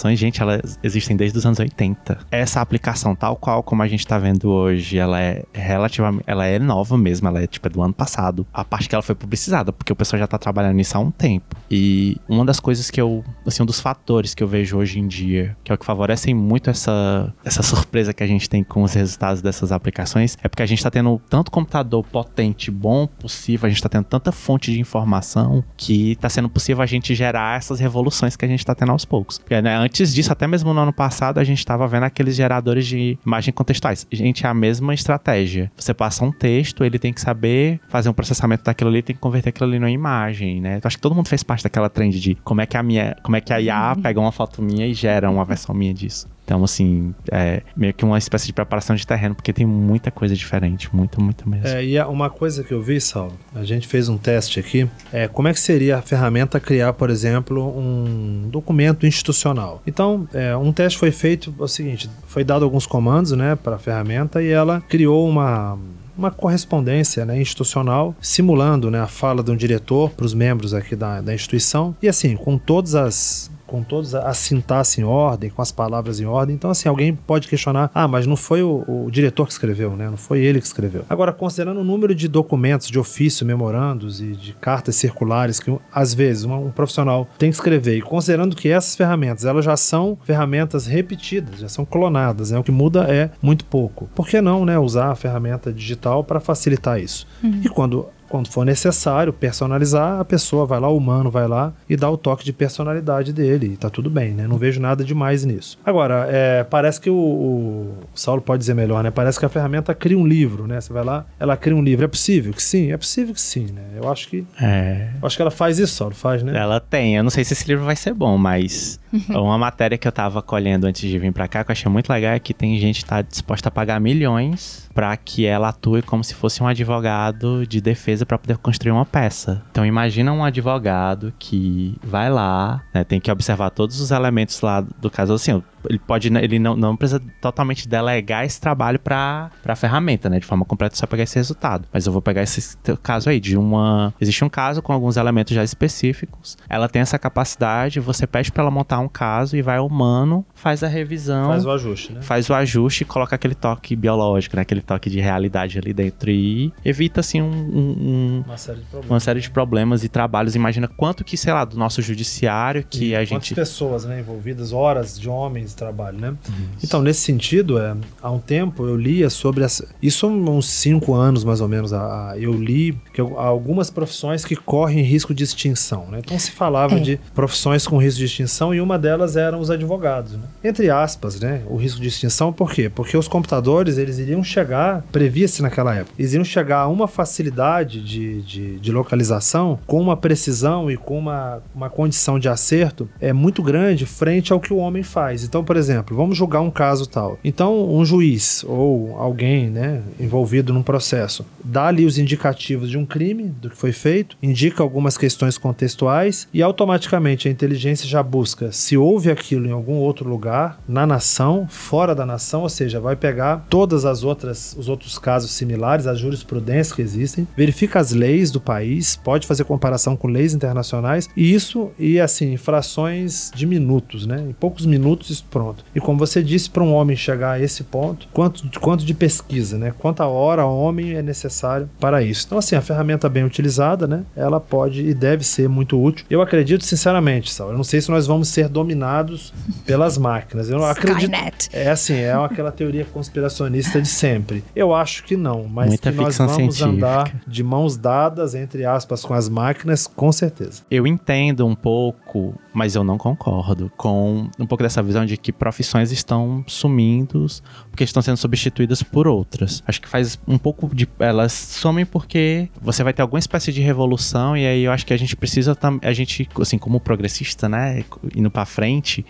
transformações, 0.06 0.19
gente, 0.19 0.41
elas 0.41 0.79
existem 0.82 1.17
desde 1.17 1.38
os 1.38 1.44
anos 1.44 1.58
80. 1.58 2.19
Essa 2.31 2.61
aplicação, 2.61 3.14
tal 3.14 3.37
qual 3.37 3.62
como 3.62 3.82
a 3.82 3.88
gente 3.88 4.06
tá 4.06 4.19
vendo 4.19 4.49
hoje, 4.49 4.99
ela 4.99 5.20
é 5.20 5.44
relativamente. 5.53 6.25
Ela 6.26 6.47
é 6.47 6.58
nova 6.58 6.97
mesmo, 6.97 7.29
ela 7.29 7.43
é 7.43 7.47
tipo 7.47 7.67
é 7.67 7.70
do 7.70 7.82
ano 7.82 7.93
passado. 7.93 8.47
A 8.53 8.64
parte 8.64 8.88
que 8.88 8.94
ela 8.94 9.03
foi 9.03 9.14
publicizada, 9.14 9.73
porque 9.73 9.93
o 9.93 9.97
pessoal 9.97 10.20
já 10.20 10.26
tá 10.26 10.38
trabalhando 10.38 10.76
nisso 10.76 10.97
há 10.97 11.00
um 11.00 11.11
tempo. 11.11 11.56
E 11.70 12.17
uma 12.29 12.44
das 12.44 12.61
coisas 12.61 12.91
que 12.91 13.00
eu. 13.00 13.25
Assim, 13.47 13.62
um 13.62 13.67
dos 13.67 13.81
fatores 13.81 14.35
que 14.35 14.43
eu 14.43 14.49
vejo 14.49 14.76
hoje 14.76 14.99
em 15.00 15.06
dia, 15.06 15.56
que 15.64 15.73
é 15.73 15.75
o 15.75 15.79
que 15.79 15.85
favorecem 15.85 16.35
muito 16.35 16.70
essa, 16.70 17.32
essa 17.44 17.62
surpresa 17.62 18.12
que 18.12 18.23
a 18.23 18.26
gente 18.26 18.49
tem 18.49 18.62
com 18.62 18.82
os 18.82 18.93
resultados 18.93 19.43
dessas 19.43 19.73
aplicações, 19.73 20.37
é 20.43 20.49
porque 20.49 20.62
a 20.62 20.67
gente 20.67 20.82
tá 20.82 20.91
tendo 20.91 21.20
tanto 21.29 21.50
computador 21.50 22.05
potente, 22.05 22.70
bom 22.70 23.06
possível, 23.06 23.67
a 23.67 23.70
gente 23.70 23.82
tá 23.82 23.88
tendo 23.88 24.05
tanta 24.05 24.31
fonte 24.31 24.73
de 24.73 24.81
informação 24.81 25.64
que 25.76 26.12
está 26.12 26.29
sendo 26.29 26.49
possível 26.49 26.82
a 26.82 26.87
gente 26.87 27.14
gerar 27.14 27.56
essas 27.56 27.81
revoluções 27.81 28.37
que 28.37 28.44
a 28.44 28.49
gente 28.49 28.61
está 28.61 28.75
tendo 28.75 28.93
aos 28.93 29.05
poucos. 29.05 29.38
Porque, 29.38 29.61
né, 29.61 29.76
antes 29.86 30.12
disso, 30.12 30.32
até 30.32 30.46
mesmo 30.46 30.74
no 30.74 30.80
ano 30.80 30.92
passado, 30.92 31.38
a 31.38 31.44
gente 31.44 31.58
estava 31.58 31.86
vendo 31.86 32.02
aqueles 32.02 32.34
geradores 32.34 32.86
de 32.86 33.18
imagem 33.24 33.54
contextuais. 33.54 34.06
Gente, 34.12 34.44
é 34.44 34.48
a 34.48 34.54
mesma 34.54 34.92
estratégia. 34.92 35.70
Você 35.76 35.94
passa 35.94 36.24
um 36.24 36.32
texto, 36.32 36.84
ele 36.84 36.98
tem 36.98 37.12
que 37.12 37.20
saber 37.20 37.80
fazer 37.88 38.08
um 38.08 38.12
processamento 38.12 38.64
daquilo 38.64 38.90
ali, 38.90 39.02
tem 39.02 39.14
que 39.14 39.22
converter 39.22 39.50
aquilo 39.50 39.68
ali 39.68 39.78
numa 39.78 39.90
imagem, 39.90 40.60
né? 40.60 40.76
Eu 40.76 40.80
acho 40.84 40.96
que 40.96 41.02
todo 41.02 41.14
mundo 41.14 41.28
fez 41.28 41.42
parte 41.42 41.62
daquela 41.62 41.88
trend 41.88 42.20
de 42.20 42.34
como 42.44 42.60
é 42.60 42.66
que 42.66 42.76
a 42.76 42.82
minha, 42.82 43.16
como 43.22 43.36
é 43.36 43.40
que 43.40 43.52
a 43.52 43.60
IA 43.60 43.94
uhum. 43.94 44.02
pega 44.02 44.20
uma 44.20 44.32
foto 44.32 44.60
minha 44.60 44.86
e 44.86 44.92
gera 44.92 45.30
uma 45.30 45.44
versão 45.44 45.74
minha 45.74 45.94
disso. 45.94 46.28
Então, 46.46 46.62
assim, 46.62 47.12
é 47.32 47.60
meio 47.76 47.93
que 47.93 48.04
uma 48.04 48.16
espécie 48.16 48.46
de 48.46 48.52
preparação 48.52 48.94
de 48.94 49.04
terreno, 49.04 49.34
porque 49.34 49.52
tem 49.52 49.66
muita 49.66 50.12
coisa 50.12 50.32
diferente, 50.32 50.88
muita, 50.94 51.20
muita 51.20 51.44
mesmo. 51.44 51.66
É, 51.66 51.84
e 51.84 52.00
uma 52.02 52.31
coisa 52.31 52.62
que 52.62 52.72
eu 52.72 52.81
vi, 52.81 53.00
Saulo, 53.00 53.32
a 53.52 53.64
gente 53.64 53.88
fez 53.88 54.08
um 54.08 54.16
teste 54.16 54.60
aqui, 54.60 54.88
é 55.12 55.26
como 55.26 55.48
é 55.48 55.52
que 55.52 55.58
seria 55.58 55.98
a 55.98 56.02
ferramenta 56.02 56.60
criar, 56.60 56.93
por 56.93 57.10
exemplo, 57.10 57.76
um 57.76 58.48
documento 58.48 59.04
institucional. 59.04 59.82
Então, 59.84 60.28
é, 60.32 60.56
um 60.56 60.72
teste 60.72 61.00
foi 61.00 61.10
feito, 61.10 61.52
é 61.58 61.62
o 61.62 61.66
seguinte, 61.66 62.08
foi 62.28 62.44
dado 62.44 62.64
alguns 62.64 62.87
comandos, 62.87 63.32
né, 63.32 63.56
para 63.56 63.75
a 63.75 63.78
ferramenta 63.78 64.40
e 64.40 64.48
ela 64.48 64.81
criou 64.88 65.28
uma 65.28 65.76
uma 66.16 66.31
correspondência 66.31 67.26
né, 67.26 67.38
institucional, 67.38 68.16
simulando 68.22 68.90
né, 68.90 68.98
a 69.00 69.06
fala 69.06 69.43
de 69.43 69.50
um 69.50 69.56
diretor 69.56 70.08
para 70.10 70.25
os 70.25 70.32
membros 70.32 70.72
aqui 70.72 70.96
da, 70.96 71.20
da 71.20 71.34
instituição. 71.34 71.94
E 72.00 72.08
assim, 72.08 72.37
com 72.37 72.56
todas 72.56 72.94
as 72.94 73.50
com 73.66 73.82
todos 73.82 74.14
a 74.14 74.32
sintaxe 74.32 75.00
em 75.00 75.04
ordem, 75.04 75.50
com 75.50 75.60
as 75.60 75.72
palavras 75.72 76.20
em 76.20 76.24
ordem. 76.24 76.54
Então, 76.54 76.70
assim, 76.70 76.88
alguém 76.88 77.14
pode 77.14 77.48
questionar: 77.48 77.90
ah, 77.94 78.06
mas 78.06 78.26
não 78.26 78.36
foi 78.36 78.62
o, 78.62 78.84
o, 78.86 79.10
diretor 79.10 79.46
que 79.46 79.52
escreveu, 79.52 79.96
né? 79.96 80.08
Não 80.08 80.17
foi 80.17 80.41
ele 80.41 80.60
que 80.60 80.67
escreveu. 80.67 81.05
Agora, 81.08 81.32
considerando 81.32 81.81
o 81.81 81.84
número 81.84 82.14
de 82.14 82.29
documentos, 82.29 82.88
de 82.88 82.98
ofício, 82.98 83.44
memorandos 83.46 84.20
e 84.20 84.32
de 84.32 84.52
cartas 84.55 84.96
circulares 84.96 85.58
que, 85.58 85.76
às 85.93 86.14
vezes, 86.14 86.44
um, 86.44 86.55
um 86.67 86.70
profissional 86.70 87.29
tem 87.38 87.50
que 87.50 87.56
escrever, 87.56 87.96
e 87.96 88.02
considerando 88.02 88.56
que 88.56 88.69
essas 88.69 88.94
ferramentas 88.94 89.44
elas 89.44 89.64
já 89.64 89.76
são 89.76 90.17
ferramentas 90.24 90.86
repetidas, 90.86 91.60
já 91.60 91.69
são 91.69 91.84
clonadas, 91.84 92.50
né? 92.50 92.58
O 92.58 92.62
que 92.62 92.72
muda 92.72 93.05
é 93.05 93.31
muito 93.43 93.64
pouco. 93.64 94.08
Por 94.14 94.26
que 94.26 94.41
não, 94.41 94.64
né? 94.64 94.79
Usar 94.79 95.10
a 95.10 95.14
ferramenta 95.14 95.72
digital 95.72 96.22
para 96.22 96.41
facilitar 96.41 97.00
isso? 97.00 97.26
Uhum. 97.43 97.60
E 97.64 97.69
quando 97.69 98.08
quando 98.36 98.48
for 98.48 98.66
necessário 98.66 99.32
personalizar, 99.32 100.20
a 100.20 100.24
pessoa 100.24 100.66
vai 100.66 100.78
lá, 100.78 100.88
o 100.88 100.96
humano 100.96 101.31
vai 101.31 101.48
lá 101.48 101.72
e 101.88 101.96
dá 101.96 102.10
o 102.10 102.19
toque 102.19 102.44
de 102.44 102.52
personalidade 102.52 103.32
dele. 103.32 103.72
E 103.72 103.76
tá 103.76 103.88
tudo 103.88 104.10
bem, 104.10 104.32
né? 104.32 104.46
Não 104.46 104.58
vejo 104.58 104.78
nada 104.78 105.02
demais 105.02 105.44
nisso. 105.44 105.78
Agora, 105.84 106.28
é, 106.31 106.62
parece 106.64 107.00
que 107.00 107.08
o, 107.08 107.16
o, 107.16 107.94
Saulo 108.14 108.43
pode 108.43 108.60
dizer 108.60 108.74
melhor, 108.74 109.02
né? 109.02 109.10
Parece 109.10 109.38
que 109.38 109.46
a 109.46 109.48
ferramenta 109.48 109.94
cria 109.94 110.19
um 110.19 110.26
livro, 110.26 110.66
né? 110.66 110.81
Você 110.81 110.93
vai 110.93 111.02
lá, 111.02 111.24
ela 111.40 111.56
cria 111.56 111.74
um 111.74 111.82
livro. 111.82 112.05
É 112.05 112.08
possível 112.08 112.52
que 112.52 112.62
sim? 112.62 112.93
É 112.93 112.96
possível 112.96 113.32
que 113.32 113.40
sim, 113.40 113.69
né? 113.74 113.82
Eu 113.96 114.10
acho 114.10 114.28
que. 114.28 114.46
É. 114.60 115.08
Eu 115.20 115.26
acho 115.26 115.36
que 115.36 115.43
ela 115.43 115.50
faz 115.50 115.78
isso, 115.78 115.94
Saulo, 115.94 116.14
faz, 116.14 116.43
né? 116.43 116.56
Ela 116.56 116.78
tem. 116.78 117.16
Eu 117.16 117.22
não 117.22 117.31
sei 117.31 117.43
se 117.43 117.55
esse 117.55 117.66
livro 117.66 117.84
vai 117.84 117.96
ser 117.96 118.12
bom, 118.12 118.36
mas 118.36 119.00
uma 119.31 119.58
matéria 119.58 119.96
que 119.96 120.06
eu 120.06 120.13
tava 120.13 120.43
colhendo 120.43 120.86
antes 120.86 121.08
de 121.08 121.19
vir 121.19 121.32
para 121.32 121.48
cá, 121.48 121.65
que 121.65 121.70
eu 121.70 121.72
achei 121.72 121.91
muito 121.91 122.10
legal, 122.10 122.32
é 122.32 122.39
que 122.39 122.55
tem 122.55 122.79
gente 122.79 123.01
que 123.01 123.05
tá 123.05 123.22
disposta 123.22 123.69
a 123.69 123.72
pagar 123.72 124.01
milhões 124.01 124.89
para 124.94 125.15
que 125.17 125.44
ela 125.44 125.69
atue 125.69 126.03
como 126.03 126.25
se 126.25 126.34
fosse 126.34 126.63
um 126.63 126.67
advogado 126.67 127.67
de 127.67 127.81
defesa 127.81 128.25
para 128.25 128.39
poder 128.39 128.56
construir 128.58 128.93
uma 128.93 129.05
peça. 129.05 129.63
Então 129.70 129.84
imagina 129.84 130.32
um 130.32 130.43
advogado 130.43 131.32
que 131.39 131.96
vai 132.03 132.31
lá, 132.31 132.82
né, 132.94 133.05
tem 133.05 133.20
que 133.20 133.31
observar 133.31 133.70
todos 133.70 134.01
os 134.01 134.10
elementos 134.10 134.60
lá 134.60 134.81
do 134.81 135.10
caso 135.10 135.34
assim, 135.34 135.63
ele 135.89 135.98
pode 135.98 136.29
ele 136.29 136.58
não, 136.58 136.75
não 136.77 136.96
precisa 136.96 137.20
totalmente 137.41 137.89
delegar 137.89 138.44
esse 138.44 138.60
trabalho 138.60 138.98
para 138.98 139.51
a 139.65 139.77
ferramenta, 139.77 140.29
né, 140.29 140.41
de 140.41 140.46
forma 140.46 140.65
completa 140.65 140.96
só 140.96 141.06
pegar 141.06 141.25
esse 141.25 141.36
resultado. 141.36 141.86
Mas 141.93 142.06
eu 142.06 142.13
vou 142.13 142.22
pegar 142.22 142.43
esse 142.43 142.77
caso 143.03 143.29
aí 143.29 143.39
de 143.39 143.56
uma 143.56 144.15
existe 144.20 144.44
um 144.44 144.48
caso 144.48 144.82
com 144.82 144.93
alguns 144.93 145.17
elementos 145.17 145.55
já 145.55 145.63
específicos. 145.63 146.56
Ela 146.69 146.89
tem 146.89 147.03
essa 147.03 147.19
capacidade, 147.19 148.01
você 148.01 148.27
pede 148.27 148.51
para 148.51 148.63
ela 148.63 148.70
montar 148.70 148.98
caso 149.08 149.56
e 149.56 149.63
vai 149.63 149.79
ao 149.79 149.86
humano, 149.86 150.44
faz 150.55 150.82
a 150.82 150.89
revisão. 150.89 151.48
Faz 151.48 151.65
o 151.65 151.70
ajuste, 151.70 152.13
né? 152.13 152.22
Faz 152.22 152.51
o 152.51 152.55
ajuste 152.55 153.03
e 153.03 153.06
coloca 153.06 153.34
aquele 153.36 153.55
toque 153.55 153.94
biológico, 153.96 154.56
né? 154.56 154.63
Aquele 154.63 154.81
toque 154.81 155.08
de 155.08 155.20
realidade 155.20 155.79
ali 155.79 155.93
dentro 155.93 156.31
e 156.31 156.72
evita, 156.84 157.20
assim, 157.20 157.41
um, 157.43 157.51
um, 157.51 158.44
uma, 158.46 158.56
série 158.56 158.81
de 158.81 159.06
uma 159.08 159.20
série 159.20 159.41
de 159.41 159.51
problemas 159.51 160.05
e 160.05 160.08
trabalhos. 160.08 160.55
Imagina 160.55 160.89
quanto 160.89 161.25
que, 161.25 161.36
sei 161.36 161.53
lá, 161.53 161.65
do 161.65 161.77
nosso 161.77 162.03
judiciário 162.03 162.84
que 162.89 163.06
e 163.06 163.17
a 163.17 163.25
gente... 163.25 163.55
pessoas, 163.55 164.05
né, 164.05 164.20
envolvidas, 164.20 164.72
horas 164.72 165.19
de 165.19 165.29
homens 165.29 165.70
de 165.70 165.77
trabalho, 165.77 166.19
né? 166.19 166.36
Isso. 166.44 166.86
Então, 166.86 167.03
nesse 167.03 167.20
sentido, 167.20 167.79
é, 167.79 167.96
há 168.22 168.31
um 168.31 168.39
tempo 168.39 168.86
eu 168.86 168.96
lia 168.96 169.31
sobre... 169.31 169.65
Essa, 169.65 169.89
isso 170.03 170.27
uns 170.27 170.67
cinco 170.67 171.15
anos, 171.15 171.44
mais 171.44 171.60
ou 171.60 171.69
menos, 171.69 171.93
a, 171.93 172.34
eu 172.39 172.53
li 172.53 172.98
que 173.13 173.20
algumas 173.20 173.91
profissões 173.91 174.44
que 174.44 174.56
correm 174.56 175.03
risco 175.03 175.34
de 175.34 175.44
extinção, 175.44 176.06
né? 176.08 176.20
Então, 176.25 176.39
se 176.39 176.51
falava 176.51 176.96
é. 176.96 177.01
de 177.01 177.20
profissões 177.34 177.86
com 177.86 177.98
risco 177.98 178.19
de 178.19 178.27
extinção 178.27 178.75
e 178.75 178.81
uma 178.86 178.98
delas 178.98 179.36
eram 179.36 179.60
os 179.60 179.70
advogados, 179.70 180.32
né? 180.32 180.44
Entre 180.64 180.88
aspas, 180.88 181.40
né? 181.40 181.62
O 181.66 181.76
risco 181.76 182.00
de 182.00 182.08
extinção, 182.08 182.52
por 182.52 182.72
quê? 182.72 182.88
Porque 182.88 183.16
os 183.16 183.28
computadores, 183.28 183.98
eles 183.98 184.19
iriam 184.19 184.43
chegar, 184.43 185.05
previa-se 185.12 185.60
naquela 185.60 185.94
época, 185.94 186.14
eles 186.19 186.32
iriam 186.32 186.44
chegar 186.44 186.81
a 186.81 186.88
uma 186.88 187.08
facilidade 187.08 188.00
de, 188.00 188.43
de, 188.43 188.78
de 188.78 188.93
localização 188.93 189.78
com 189.86 190.00
uma 190.00 190.16
precisão 190.16 190.90
e 190.90 190.96
com 190.96 191.19
uma, 191.19 191.60
uma 191.74 191.90
condição 191.90 192.38
de 192.38 192.48
acerto 192.48 193.08
é 193.20 193.32
muito 193.32 193.62
grande 193.62 194.06
frente 194.06 194.52
ao 194.52 194.60
que 194.60 194.72
o 194.72 194.76
homem 194.76 195.02
faz. 195.02 195.43
Então, 195.43 195.64
por 195.64 195.76
exemplo, 195.76 196.16
vamos 196.16 196.36
julgar 196.36 196.60
um 196.60 196.70
caso 196.70 197.08
tal. 197.08 197.38
Então, 197.44 197.93
um 197.93 198.05
juiz 198.05 198.64
ou 198.66 199.16
alguém, 199.19 199.69
né, 199.69 200.02
envolvido 200.19 200.72
num 200.72 200.82
processo, 200.82 201.44
dá 201.64 201.86
ali 201.86 202.06
os 202.06 202.19
indicativos 202.19 202.88
de 202.88 202.96
um 202.96 203.05
crime, 203.05 203.44
do 203.44 203.69
que 203.69 203.76
foi 203.76 203.93
feito, 203.93 204.36
indica 204.43 204.82
algumas 204.82 205.19
questões 205.19 205.58
contextuais 205.58 206.48
e 206.55 206.62
automaticamente 206.62 207.48
a 207.48 207.50
inteligência 207.50 208.06
já 208.06 208.22
busca 208.22 208.70
se 208.76 208.96
houve 208.96 209.30
aquilo 209.30 209.66
em 209.66 209.72
algum 209.72 209.94
outro 209.94 210.28
lugar, 210.28 210.78
na 210.86 211.06
nação, 211.06 211.66
fora 211.68 212.14
da 212.14 212.26
nação, 212.26 212.62
ou 212.62 212.68
seja, 212.68 213.00
vai 213.00 213.16
pegar 213.16 213.66
todas 213.68 214.04
as 214.04 214.22
outras 214.22 214.76
os 214.76 214.88
outros 214.88 215.18
casos 215.18 215.50
similares, 215.52 216.06
as 216.06 216.18
jurisprudências 216.18 216.92
que 216.92 217.02
existem, 217.02 217.46
verifica 217.56 217.98
as 217.98 218.12
leis 218.12 218.50
do 218.50 218.60
país, 218.60 219.16
pode 219.16 219.46
fazer 219.46 219.64
comparação 219.64 220.16
com 220.16 220.28
leis 220.28 220.54
internacionais 220.54 221.28
e 221.36 221.54
isso 221.54 221.90
e 221.98 222.20
assim, 222.20 222.52
infrações 222.52 223.50
de 223.54 223.66
minutos, 223.66 224.26
né? 224.26 224.44
Em 224.48 224.52
poucos 224.52 224.86
minutos 224.86 225.30
isso 225.30 225.44
pronto. 225.50 225.84
E 225.94 226.00
como 226.00 226.18
você 226.18 226.42
disse, 226.42 226.68
para 226.68 226.82
um 226.82 226.92
homem 226.92 227.16
chegar 227.16 227.52
a 227.52 227.60
esse 227.60 227.82
ponto, 227.84 228.28
quanto 228.32 228.68
quanto 228.80 229.04
de 229.04 229.14
pesquisa, 229.14 229.78
né? 229.78 229.92
Quanta 229.98 230.26
hora 230.26 230.66
homem 230.66 231.14
é 231.14 231.22
necessário 231.22 231.88
para 231.98 232.22
isso. 232.22 232.44
Então 232.46 232.58
assim, 232.58 232.76
a 232.76 232.82
ferramenta 232.82 233.28
bem 233.28 233.44
utilizada, 233.44 234.06
né? 234.06 234.24
Ela 234.36 234.60
pode 234.60 235.02
e 235.02 235.14
deve 235.14 235.44
ser 235.44 235.68
muito 235.68 236.00
útil. 236.00 236.26
Eu 236.28 236.42
acredito 236.42 236.84
sinceramente, 236.84 237.52
Sal, 237.52 237.70
eu 237.70 237.76
não 237.76 237.84
sei 237.84 238.00
se 238.00 238.10
nós 238.10 238.26
vamos 238.26 238.48
ser 238.48 238.66
dominados 238.69 239.53
pelas 239.85 240.17
máquinas. 240.19 240.69
Eu 240.69 240.79
não 240.79 240.85
acredito. 240.87 241.31
É 241.73 241.91
assim, 241.91 242.15
é 242.15 242.32
aquela 242.32 242.73
teoria 242.73 243.05
conspiracionista 243.05 244.01
de 244.01 244.08
sempre. 244.08 244.65
Eu 244.75 244.94
acho 244.94 245.25
que 245.25 245.37
não, 245.37 245.65
mas 245.65 245.89
Muita 245.89 246.13
que 246.13 246.19
nós 246.19 246.37
vamos 246.39 246.55
científica. 246.55 246.87
andar 246.87 247.35
de 247.46 247.63
mãos 247.63 247.96
dadas, 247.96 248.55
entre 248.55 248.85
aspas, 248.85 249.25
com 249.25 249.35
as 249.35 249.49
máquinas, 249.49 250.06
com 250.06 250.31
certeza. 250.32 250.82
Eu 250.91 251.06
entendo 251.06 251.67
um 251.67 251.75
pouco, 251.75 252.25
mas 252.72 252.94
eu 252.94 253.02
não 253.02 253.19
concordo 253.19 253.90
com 253.96 254.48
um 254.58 254.66
pouco 254.66 254.82
dessa 254.82 255.02
visão 255.02 255.24
de 255.24 255.36
que 255.36 255.52
profissões 255.52 256.12
estão 256.12 256.64
sumindo 256.66 257.46
porque 257.90 258.05
estão 258.05 258.22
sendo 258.22 258.36
substituídas 258.36 259.02
por 259.02 259.26
outras. 259.26 259.82
Acho 259.86 260.00
que 260.00 260.08
faz 260.08 260.38
um 260.46 260.58
pouco 260.58 260.94
de. 260.94 261.08
Elas 261.19 261.52
somem 261.52 262.05
porque 262.05 262.69
você 262.81 263.02
vai 263.02 263.12
ter 263.12 263.22
alguma 263.22 263.38
espécie 263.38 263.72
de 263.72 263.81
revolução, 263.81 264.56
e 264.56 264.66
aí 264.66 264.82
eu 264.84 264.93
acho 264.93 265.06
que 265.06 265.12
a 265.12 265.16
gente 265.16 265.36
precisa. 265.36 265.76
A 266.02 266.12
gente, 266.12 266.48
assim, 266.60 266.78
como 266.78 267.00
progressista, 267.00 267.69
né, 267.69 268.05
indo 268.34 268.50
para 268.50 268.64
frente 268.64 269.24